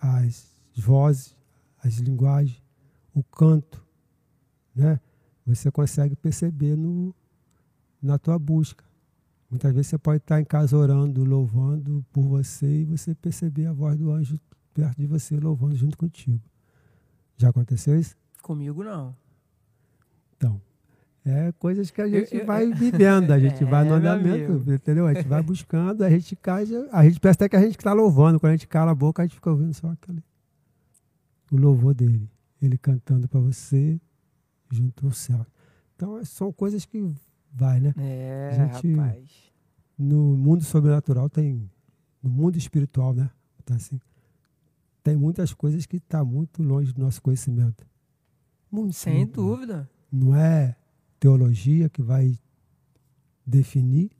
[0.00, 1.36] as vozes,
[1.82, 2.60] as linguagens,
[3.14, 3.84] o canto,
[4.74, 4.98] né?
[5.46, 7.14] Você consegue perceber no,
[8.02, 8.84] na tua busca.
[9.50, 13.72] Muitas vezes você pode estar em casa orando, louvando por você e você perceber a
[13.72, 14.38] voz do anjo
[14.74, 16.42] perto de você, louvando junto contigo.
[17.38, 18.16] Já aconteceu isso?
[18.42, 19.16] Comigo não.
[20.36, 20.60] Então,
[21.24, 24.64] é coisas que a gente eu, eu, vai vivendo, a gente é, vai no andamento,
[24.70, 25.06] entendeu?
[25.06, 27.92] A gente vai buscando, a gente cai, a gente pensa até que a gente está
[27.92, 30.22] louvando, quando a gente cala a boca, a gente fica ouvindo só aquele,
[31.52, 32.28] o louvor dele,
[32.60, 34.00] ele cantando para você
[34.70, 35.46] junto ao céu.
[35.94, 37.08] Então, são coisas que
[37.52, 37.94] vai, né?
[37.96, 39.52] É, gente, rapaz.
[39.96, 41.70] No mundo sobrenatural tem,
[42.20, 43.30] no mundo espiritual, né?
[43.62, 44.00] Então, assim,
[45.02, 47.86] tem muitas coisas que estão tá muito longe do nosso conhecimento.
[48.70, 49.90] Muito, Sem muito, dúvida.
[50.10, 50.76] Não é
[51.18, 52.38] teologia que vai
[53.46, 54.10] definir,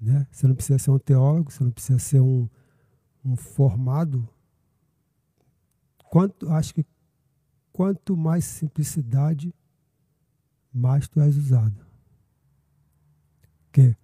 [0.00, 0.26] né?
[0.30, 2.48] Você não precisa ser um teólogo, você não precisa ser um,
[3.24, 4.28] um formado.
[6.10, 6.86] Quanto, acho que
[7.72, 9.54] quanto mais simplicidade,
[10.72, 11.84] mais tu és usado.
[13.64, 13.96] Porque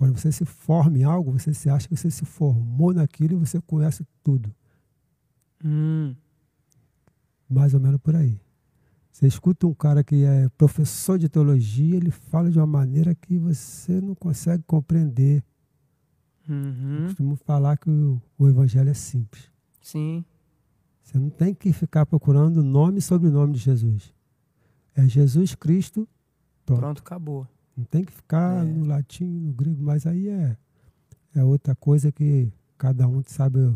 [0.00, 3.36] quando você se forma em algo, você se acha que você se formou naquilo e
[3.36, 4.50] você conhece tudo.
[5.62, 6.14] Hum.
[7.46, 8.40] Mais ou menos por aí.
[9.12, 13.36] Você escuta um cara que é professor de teologia, ele fala de uma maneira que
[13.36, 15.44] você não consegue compreender.
[16.48, 17.00] Uhum.
[17.00, 19.52] Eu costumo falar que o, o, evangelho é simples.
[19.82, 20.24] Sim.
[21.02, 24.14] Você não tem que ficar procurando nome e sobrenome de Jesus.
[24.94, 26.08] É Jesus Cristo.
[26.64, 27.46] Pronto, pronto acabou.
[27.80, 28.68] Não tem que ficar é.
[28.68, 30.54] no latim, no grego, mas aí é,
[31.34, 33.74] é outra coisa que cada um sabe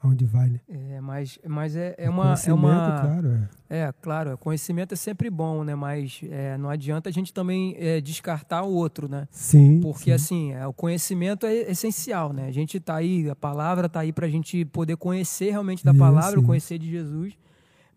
[0.00, 0.60] aonde vai, né?
[0.68, 2.36] É, mas, mas é, é uma.
[2.46, 3.78] É uma claro, é.
[3.80, 5.74] é, claro, conhecimento é sempre bom, né?
[5.74, 9.26] Mas é, não adianta a gente também é, descartar o outro, né?
[9.32, 9.80] Sim.
[9.80, 10.12] Porque sim.
[10.12, 12.46] assim, é, o conhecimento é essencial, né?
[12.46, 15.92] A gente está aí, a palavra está aí para a gente poder conhecer realmente da
[15.92, 17.34] palavra, conhecer de Jesus.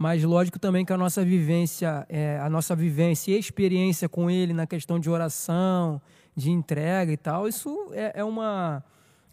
[0.04, 4.52] Mas lógico também que a nossa vivência, é, a nossa vivência e experiência com ele
[4.52, 6.02] na questão de oração,
[6.36, 8.84] de entrega e tal, isso é, é uma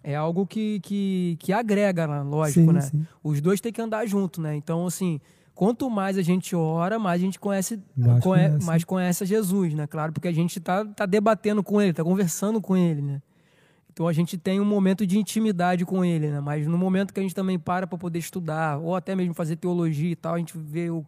[0.01, 2.23] é algo que, que, que agrega, né?
[2.23, 2.81] lógico, sim, né?
[2.83, 3.05] Sim.
[3.21, 4.55] Os dois têm que andar junto, né?
[4.55, 5.21] Então, assim,
[5.57, 9.89] quanto mais a gente ora, mais a gente conhece, mais conhece, mais conhece Jesus, né?
[9.89, 13.21] Claro, porque a gente está tá debatendo com ele, está conversando com ele, né?
[14.01, 16.40] Então a gente tem um momento de intimidade com ele, né?
[16.40, 19.56] Mas no momento que a gente também para para poder estudar, ou até mesmo fazer
[19.56, 21.05] teologia e tal, a gente vê o,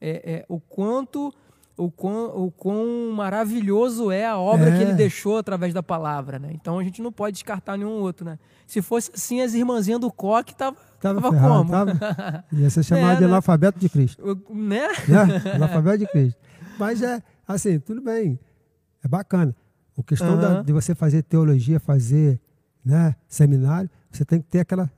[0.00, 1.32] é, é, o quanto
[1.76, 4.76] o quão, o quão maravilhoso é a obra é.
[4.76, 6.50] que ele deixou através da palavra, né?
[6.52, 8.40] Então a gente não pode descartar nenhum outro, né?
[8.66, 11.70] Se fosse assim, as irmãzinhas do coque tava, tava, tava ferrado, como?
[11.70, 12.44] Tava.
[12.58, 13.26] Ia ser chamado é, de né?
[13.28, 14.20] analfabeto de Cristo.
[14.20, 14.88] O, né?
[15.08, 16.40] É, analfabeto de Cristo.
[16.76, 18.36] Mas é, assim, tudo bem.
[19.04, 19.54] É bacana.
[19.98, 20.40] A questão uhum.
[20.40, 22.40] da, de você fazer teologia, fazer
[22.84, 24.90] né, seminário, você tem que ter aquela.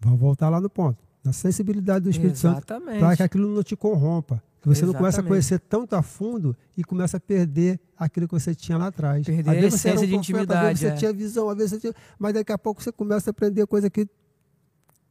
[0.00, 0.98] Vamos voltar lá no ponto.
[1.22, 2.92] Da sensibilidade do Espírito Exatamente.
[2.92, 3.00] Santo.
[3.00, 4.42] Para que aquilo não te corrompa.
[4.60, 4.92] Que você Exatamente.
[4.92, 8.78] não começa a conhecer tanto a fundo e começa a perder aquilo que você tinha
[8.78, 9.24] lá atrás.
[9.24, 10.52] Perder a essência de intimidade.
[10.52, 10.96] Às vezes você é.
[10.96, 11.94] tinha visão, às vezes você tinha...
[12.18, 14.08] Mas daqui a pouco você começa a aprender coisa que,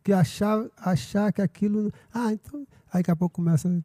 [0.03, 1.91] que achar, achar que aquilo.
[2.11, 2.67] Ah, então.
[2.91, 3.83] Aí daqui a pouco começa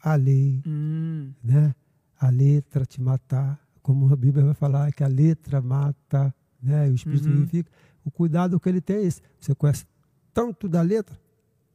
[0.00, 1.32] a lei, hum.
[1.42, 1.74] né?
[2.20, 3.65] A letra te matar.
[3.86, 6.88] Como a Bíblia vai falar, que a letra mata, né?
[6.88, 7.36] O Espírito uhum.
[7.36, 7.70] vivifica.
[8.04, 9.22] O cuidado que ele tem é esse.
[9.38, 9.86] Você conhece
[10.34, 11.16] tanto da letra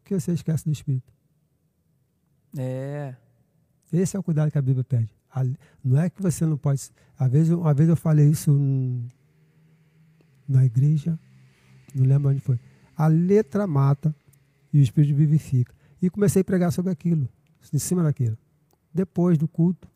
[0.04, 1.10] que você esquece do Espírito.
[2.58, 3.16] É.
[3.94, 5.10] Esse é o cuidado que a Bíblia pede.
[5.82, 6.82] Não é que você não pode.
[7.18, 8.52] Às vezes, uma vez eu falei isso
[10.46, 11.18] na igreja,
[11.96, 12.60] não lembro onde foi.
[12.94, 14.14] A letra mata
[14.74, 15.74] e o Espírito vivifica.
[16.02, 17.30] E comecei a pregar sobre aquilo,
[17.72, 18.38] em cima daquilo.
[18.94, 19.88] Depois do culto.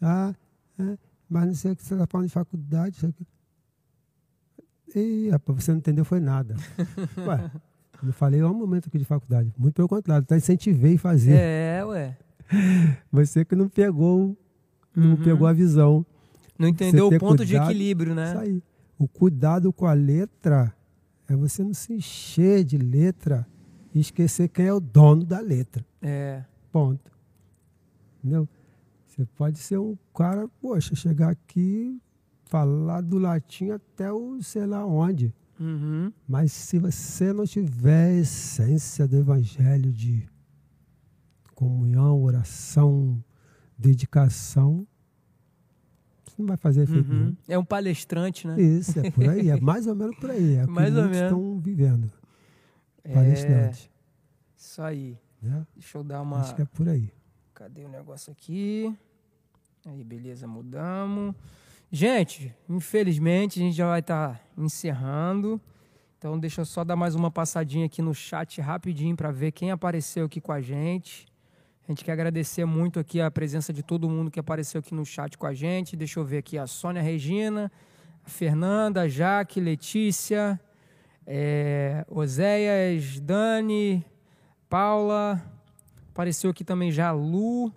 [0.00, 0.34] Ah,
[0.78, 0.96] é,
[1.34, 3.04] mas não sei o que você está falando de faculdade.
[3.04, 3.26] Aqui.
[4.94, 6.54] E rapaz, você não entendeu, foi nada.
[7.26, 7.50] Ué,
[8.04, 9.52] eu falei, um momento aqui de faculdade.
[9.58, 11.32] Muito pelo contrário, até incentivei fazer.
[11.32, 12.16] É, ué.
[13.10, 14.38] Você que não pegou,
[14.94, 15.24] não uhum.
[15.24, 16.06] pegou a visão.
[16.56, 18.28] Não entendeu o ponto cuidado, de equilíbrio, né?
[18.28, 18.62] Isso aí.
[18.96, 20.72] O cuidado com a letra
[21.28, 23.44] é você não se encher de letra
[23.92, 25.84] e esquecer quem é o dono da letra.
[26.00, 26.44] É.
[26.70, 27.10] Ponto.
[28.22, 28.48] Entendeu?
[29.14, 32.02] Você pode ser um cara, poxa, chegar aqui,
[32.46, 35.32] falar do latim até o sei lá onde.
[35.60, 36.12] Uhum.
[36.26, 40.28] Mas se você não tiver a essência do evangelho de
[41.54, 43.22] comunhão, oração,
[43.78, 44.84] dedicação,
[46.24, 47.18] você não vai fazer efeito uhum.
[47.18, 47.36] nenhum.
[47.46, 48.60] É um palestrante, né?
[48.60, 50.56] Isso, é por aí, é mais ou menos por aí.
[50.56, 51.18] É mais que ou menos.
[51.18, 52.10] estão vivendo.
[53.04, 53.14] É...
[53.14, 53.88] Palestrante.
[54.56, 55.16] Isso aí.
[55.40, 55.62] É?
[55.76, 56.40] Deixa eu dar uma.
[56.40, 57.12] Acho que é por aí.
[57.54, 58.92] Cadê o negócio aqui?
[59.86, 61.34] Aí, beleza, mudamos.
[61.92, 65.60] Gente, infelizmente a gente já vai estar tá encerrando.
[66.16, 69.70] Então deixa eu só dar mais uma passadinha aqui no chat rapidinho para ver quem
[69.70, 71.26] apareceu aqui com a gente.
[71.86, 75.04] A gente quer agradecer muito aqui a presença de todo mundo que apareceu aqui no
[75.04, 75.96] chat com a gente.
[75.96, 77.70] Deixa eu ver aqui a Sônia Regina,
[78.24, 80.58] a Fernanda, a Jaque, Letícia,
[81.26, 84.02] é, Oséias, Dani,
[84.66, 85.42] Paula.
[86.08, 87.70] Apareceu aqui também já a Lu.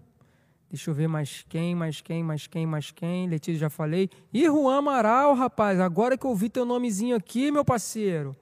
[0.70, 3.28] Deixa eu ver mais quem, mais quem, mais quem, mais quem.
[3.28, 4.10] Letícia já falei.
[4.34, 5.80] E Juan Amaral, rapaz.
[5.80, 8.36] Agora que eu vi teu nomezinho aqui, meu parceiro.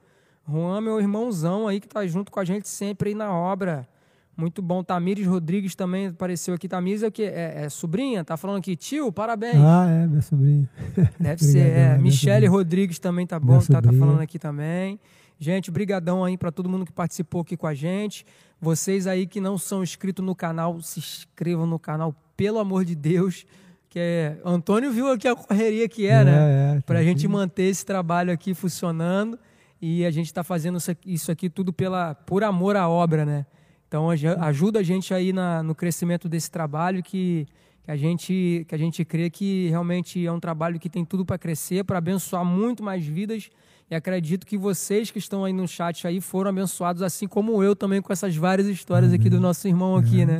[0.48, 3.88] Juan, meu irmãozão aí que tá junto com a gente sempre aí na obra.
[4.36, 4.84] Muito bom.
[4.84, 6.68] Tamires Rodrigues também apareceu aqui.
[6.68, 7.22] Tamires é o quê?
[7.22, 8.22] É, é sobrinha?
[8.22, 9.56] Tá falando aqui, tio, parabéns.
[9.56, 10.68] Ah, é, minha sobrinha.
[11.18, 11.66] Deve ser.
[11.66, 11.98] É.
[11.98, 15.00] Michele Rodrigues também tá bom, tá, tá, falando aqui também.
[15.38, 18.26] Gente, brigadão aí para todo mundo que participou aqui com a gente.
[18.60, 22.94] Vocês aí que não são inscritos no canal, se inscrevam no canal, pelo amor de
[22.94, 23.46] Deus.
[23.88, 24.40] Que é...
[24.44, 26.76] Antônio viu aqui a correria que é, é né?
[26.76, 29.38] É, para a gente manter esse trabalho aqui funcionando.
[29.80, 33.46] E a gente está fazendo isso aqui tudo pela, por amor à obra, né?
[33.86, 37.46] Então ajuda a gente aí na, no crescimento desse trabalho que,
[37.84, 41.24] que, a gente, que a gente crê que realmente é um trabalho que tem tudo
[41.24, 43.48] para crescer, para abençoar muito mais vidas.
[43.88, 47.76] E acredito que vocês que estão aí no chat aí foram abençoados, assim como eu
[47.76, 50.38] também com essas várias histórias aqui do nosso irmão aqui, é, né?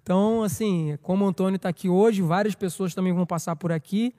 [0.00, 4.14] Então, assim, como o Antônio está aqui hoje, várias pessoas também vão passar por aqui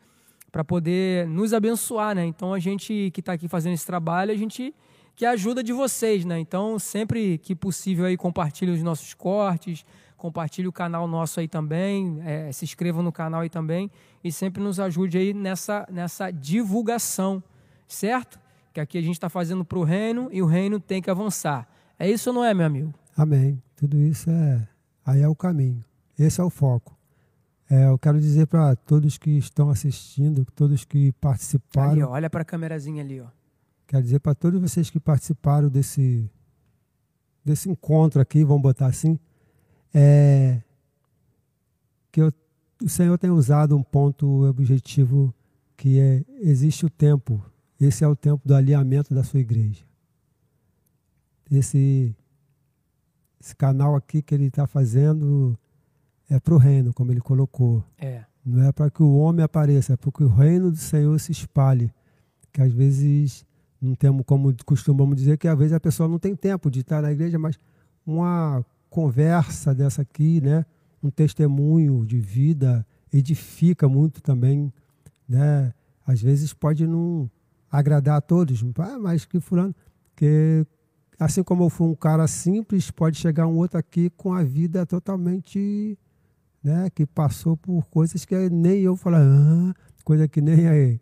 [0.52, 2.26] para poder nos abençoar, né?
[2.26, 4.74] Então a gente que está aqui fazendo esse trabalho, a gente
[5.16, 6.38] que ajuda de vocês, né?
[6.38, 9.86] Então, sempre que possível aí, compartilhe os nossos cortes,
[10.18, 13.90] compartilhe o canal nosso aí também, é, se inscreva no canal aí também
[14.24, 17.42] e sempre nos ajude aí nessa, nessa divulgação,
[17.88, 18.40] certo?
[18.78, 21.68] Que aqui a gente está fazendo para o reino e o reino tem que avançar.
[21.98, 22.94] É isso ou não é, meu amigo?
[23.18, 23.60] Amém.
[23.76, 24.68] Tudo isso é.
[25.04, 25.84] Aí é o caminho.
[26.16, 26.96] Esse é o foco.
[27.68, 31.92] É, eu quero dizer para todos que estão assistindo, todos que participaram.
[31.92, 33.26] Ali, ó, olha para a câmerazinha ali, ó.
[33.88, 36.30] Quero dizer para todos vocês que participaram desse,
[37.44, 39.18] desse encontro aqui, vamos botar assim,
[39.92, 40.62] é,
[42.12, 42.32] que eu,
[42.84, 45.34] o Senhor tem usado um ponto objetivo
[45.76, 47.44] que é existe o tempo.
[47.80, 49.84] Esse é o tempo do alinhamento da sua igreja.
[51.52, 52.16] Esse,
[53.40, 55.58] esse canal aqui que ele está fazendo
[56.30, 57.84] é para o reino, como ele colocou.
[57.98, 58.24] É.
[58.44, 61.32] Não é para que o homem apareça, é para que o reino do Senhor se
[61.32, 61.94] espalhe.
[62.52, 63.46] Que às vezes
[63.80, 67.02] não temos como costumamos dizer que às vezes a pessoa não tem tempo de estar
[67.02, 67.60] na igreja, mas
[68.06, 70.66] uma conversa dessa aqui, né,
[71.04, 74.74] um testemunho de vida edifica muito também,
[75.28, 75.74] né?
[76.06, 77.30] Às vezes pode não
[77.72, 79.76] agradar a todos, ah, mas que fulano,
[80.16, 80.66] que
[81.20, 84.86] assim como eu fui um cara simples, pode chegar um outro aqui com a vida
[84.86, 85.98] totalmente,
[86.64, 89.74] né, que passou por coisas que nem eu falar, ah,
[90.04, 91.02] coisa que nem aí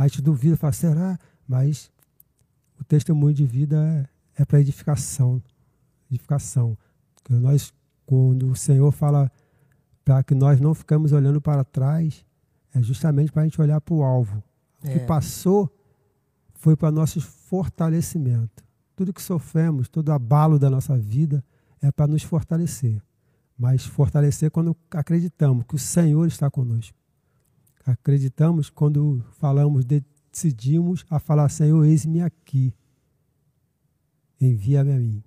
[0.00, 1.18] a gente duvida, fala, será?
[1.46, 1.90] Mas
[2.80, 5.42] o testemunho de vida é, é para edificação.
[6.10, 6.74] Edificação.
[7.28, 7.70] Nós,
[8.06, 9.30] quando o Senhor fala
[10.02, 12.24] para que nós não ficamos olhando para trás,
[12.74, 14.42] é justamente para a gente olhar para o alvo.
[14.82, 15.04] O que é.
[15.04, 15.70] passou
[16.60, 18.62] foi para nosso fortalecimento.
[18.94, 21.42] Tudo que sofremos, todo abalo da nossa vida
[21.80, 23.02] é para nos fortalecer.
[23.58, 26.96] Mas fortalecer quando acreditamos que o Senhor está conosco.
[27.86, 32.74] Acreditamos quando falamos de decidimos a falar, Senhor, eis-me aqui.
[34.38, 35.24] Envia-me a mim.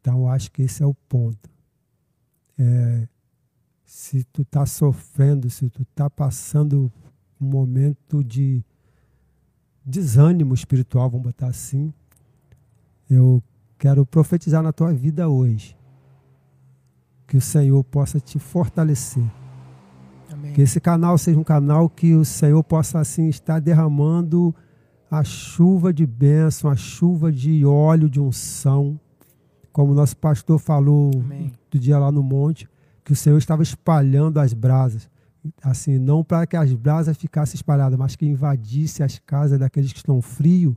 [0.00, 1.50] Então, acho que esse é o ponto.
[2.56, 3.08] É,
[3.84, 6.90] se tu está sofrendo, se tu está passando
[7.40, 8.64] um momento de
[9.86, 11.92] desânimo espiritual, vamos botar assim,
[13.08, 13.42] eu
[13.78, 15.76] quero profetizar na tua vida hoje.
[17.26, 19.24] Que o Senhor possa te fortalecer
[20.36, 20.52] Amém.
[20.52, 24.54] Que esse canal seja um canal que o Senhor possa assim estar derramando
[25.10, 28.98] a chuva de bênção, a chuva de óleo de unção,
[29.72, 31.52] como o nosso pastor falou Amém.
[31.70, 32.68] do dia lá no monte,
[33.04, 35.08] que o Senhor estava espalhando as brasas.
[35.62, 39.98] Assim, não para que as brasas ficassem espalhadas, mas que invadisse as casas daqueles que
[39.98, 40.74] estão frios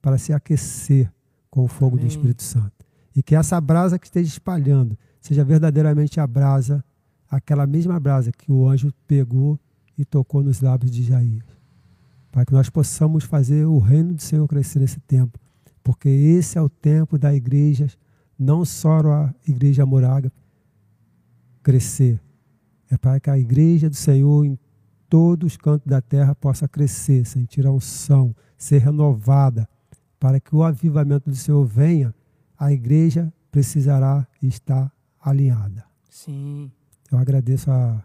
[0.00, 1.10] para se aquecer
[1.50, 2.06] com o fogo Amém.
[2.06, 2.72] do Espírito Santo.
[3.14, 6.84] E que essa brasa que esteja espalhando seja verdadeiramente a brasa
[7.30, 9.58] aquela mesma brasa que o anjo pegou
[9.96, 11.44] e tocou nos lábios de Jair.
[12.32, 15.38] Para que nós possamos fazer o reino do Senhor crescer nesse tempo.
[15.82, 17.88] Porque esse é o tempo da igreja,
[18.38, 20.32] não só a igreja moraga
[21.62, 22.20] crescer.
[22.90, 24.58] É para que a igreja do Senhor em
[25.08, 29.68] todos os cantos da terra possa crescer, sentir a unção, ser renovada.
[30.18, 32.14] Para que o avivamento do Senhor venha,
[32.58, 35.84] a igreja precisará estar alinhada.
[36.08, 36.70] Sim.
[37.10, 38.02] Eu agradeço a,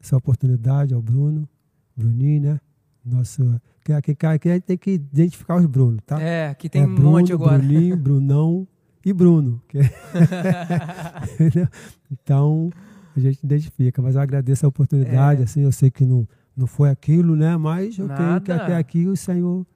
[0.00, 1.48] essa oportunidade ao Bruno,
[1.96, 2.60] Bruninho, né?
[3.04, 6.20] Nosso, que, que, que a gente tem que identificar os Brunos, tá?
[6.20, 7.58] É, que tem é um Bruno, monte agora.
[7.58, 8.68] Bruninho, Brunão
[9.04, 9.62] e Bruno.
[9.68, 9.78] Que...
[12.10, 12.70] então,
[13.20, 14.02] a gente identifica.
[14.02, 15.40] Mas eu agradeço a oportunidade.
[15.40, 15.44] É.
[15.44, 16.26] Assim, eu sei que não,
[16.56, 17.56] não foi aquilo, né?
[17.56, 19.66] Mas eu creio que até aqui o Senhor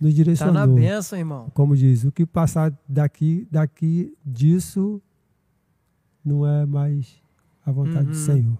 [0.00, 0.54] nos direcionou.
[0.54, 1.50] Tá na benção, irmão.
[1.54, 5.00] Como diz, o que passar daqui, daqui disso
[6.24, 7.20] não é mais
[7.64, 8.12] a vontade uhum.
[8.12, 8.58] do Senhor.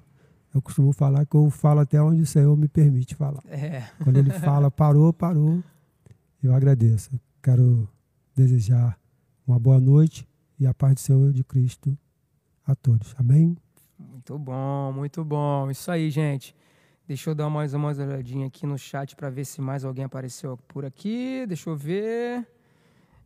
[0.55, 3.43] Eu costumo falar que eu falo até onde o Senhor me permite falar.
[3.49, 3.83] É.
[4.03, 5.63] Quando Ele fala parou, parou,
[6.43, 7.11] eu agradeço.
[7.43, 7.89] Quero
[8.37, 8.99] desejar
[9.47, 10.29] uma boa noite
[10.59, 11.99] e a paz do Senhor de Cristo
[12.67, 13.15] a todos.
[13.19, 13.57] Amém?
[14.27, 15.71] Muito bom, muito bom.
[15.71, 16.57] Isso aí, gente.
[17.07, 20.59] Deixa eu dar mais uma olhadinha aqui no chat para ver se mais alguém apareceu
[20.67, 21.45] por aqui.
[21.47, 22.47] Deixa eu ver.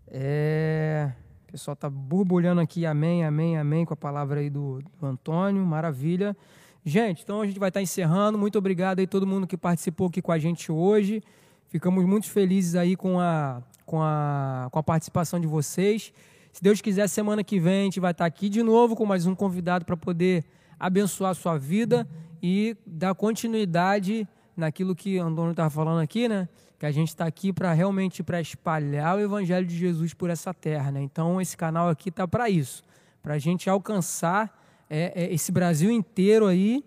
[0.08, 1.12] É...
[1.46, 5.64] O pessoal tá borbulhando aqui, amém, amém, amém, com a palavra aí do, do Antônio,
[5.64, 6.36] maravilha.
[6.84, 8.36] Gente, então a gente vai estar tá encerrando.
[8.36, 11.22] Muito obrigado aí todo mundo que participou aqui com a gente hoje.
[11.68, 16.12] Ficamos muito felizes aí com a, com a, com a participação de vocês.
[16.52, 19.06] Se Deus quiser, semana que vem a gente vai estar tá aqui de novo com
[19.06, 20.44] mais um convidado para poder
[20.78, 22.06] abençoar a sua vida
[22.42, 24.26] e dar continuidade
[24.56, 26.48] naquilo que Antônio estava falando aqui, né?
[26.78, 30.52] Que a gente está aqui para realmente para espalhar o evangelho de Jesus por essa
[30.55, 31.00] terra, né?
[31.02, 32.82] Então esse canal aqui tá para isso,
[33.22, 34.56] para a gente alcançar
[34.88, 36.84] é, é, esse Brasil inteiro aí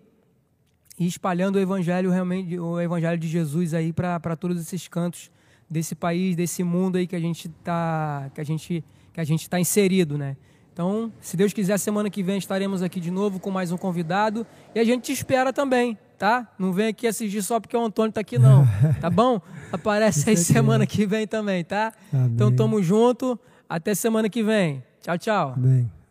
[0.98, 5.30] e espalhando o evangelho realmente, o evangelho de Jesus aí para todos esses cantos
[5.68, 9.42] desse país, desse mundo aí que a gente tá, que a gente que a gente
[9.42, 10.36] está inserido, né?
[10.72, 14.46] Então, se Deus quiser, semana que vem estaremos aqui de novo com mais um convidado.
[14.74, 16.48] E a gente te espera também, tá?
[16.58, 18.66] Não vem aqui assistir só porque o Antônio está aqui, não.
[19.00, 19.40] Tá bom?
[19.70, 21.92] Aparece aí semana que vem também, tá?
[22.12, 22.30] Amém.
[22.34, 23.38] Então, tamo junto.
[23.68, 24.82] Até semana que vem.
[25.02, 25.52] Tchau, tchau.
[25.56, 26.01] Amém.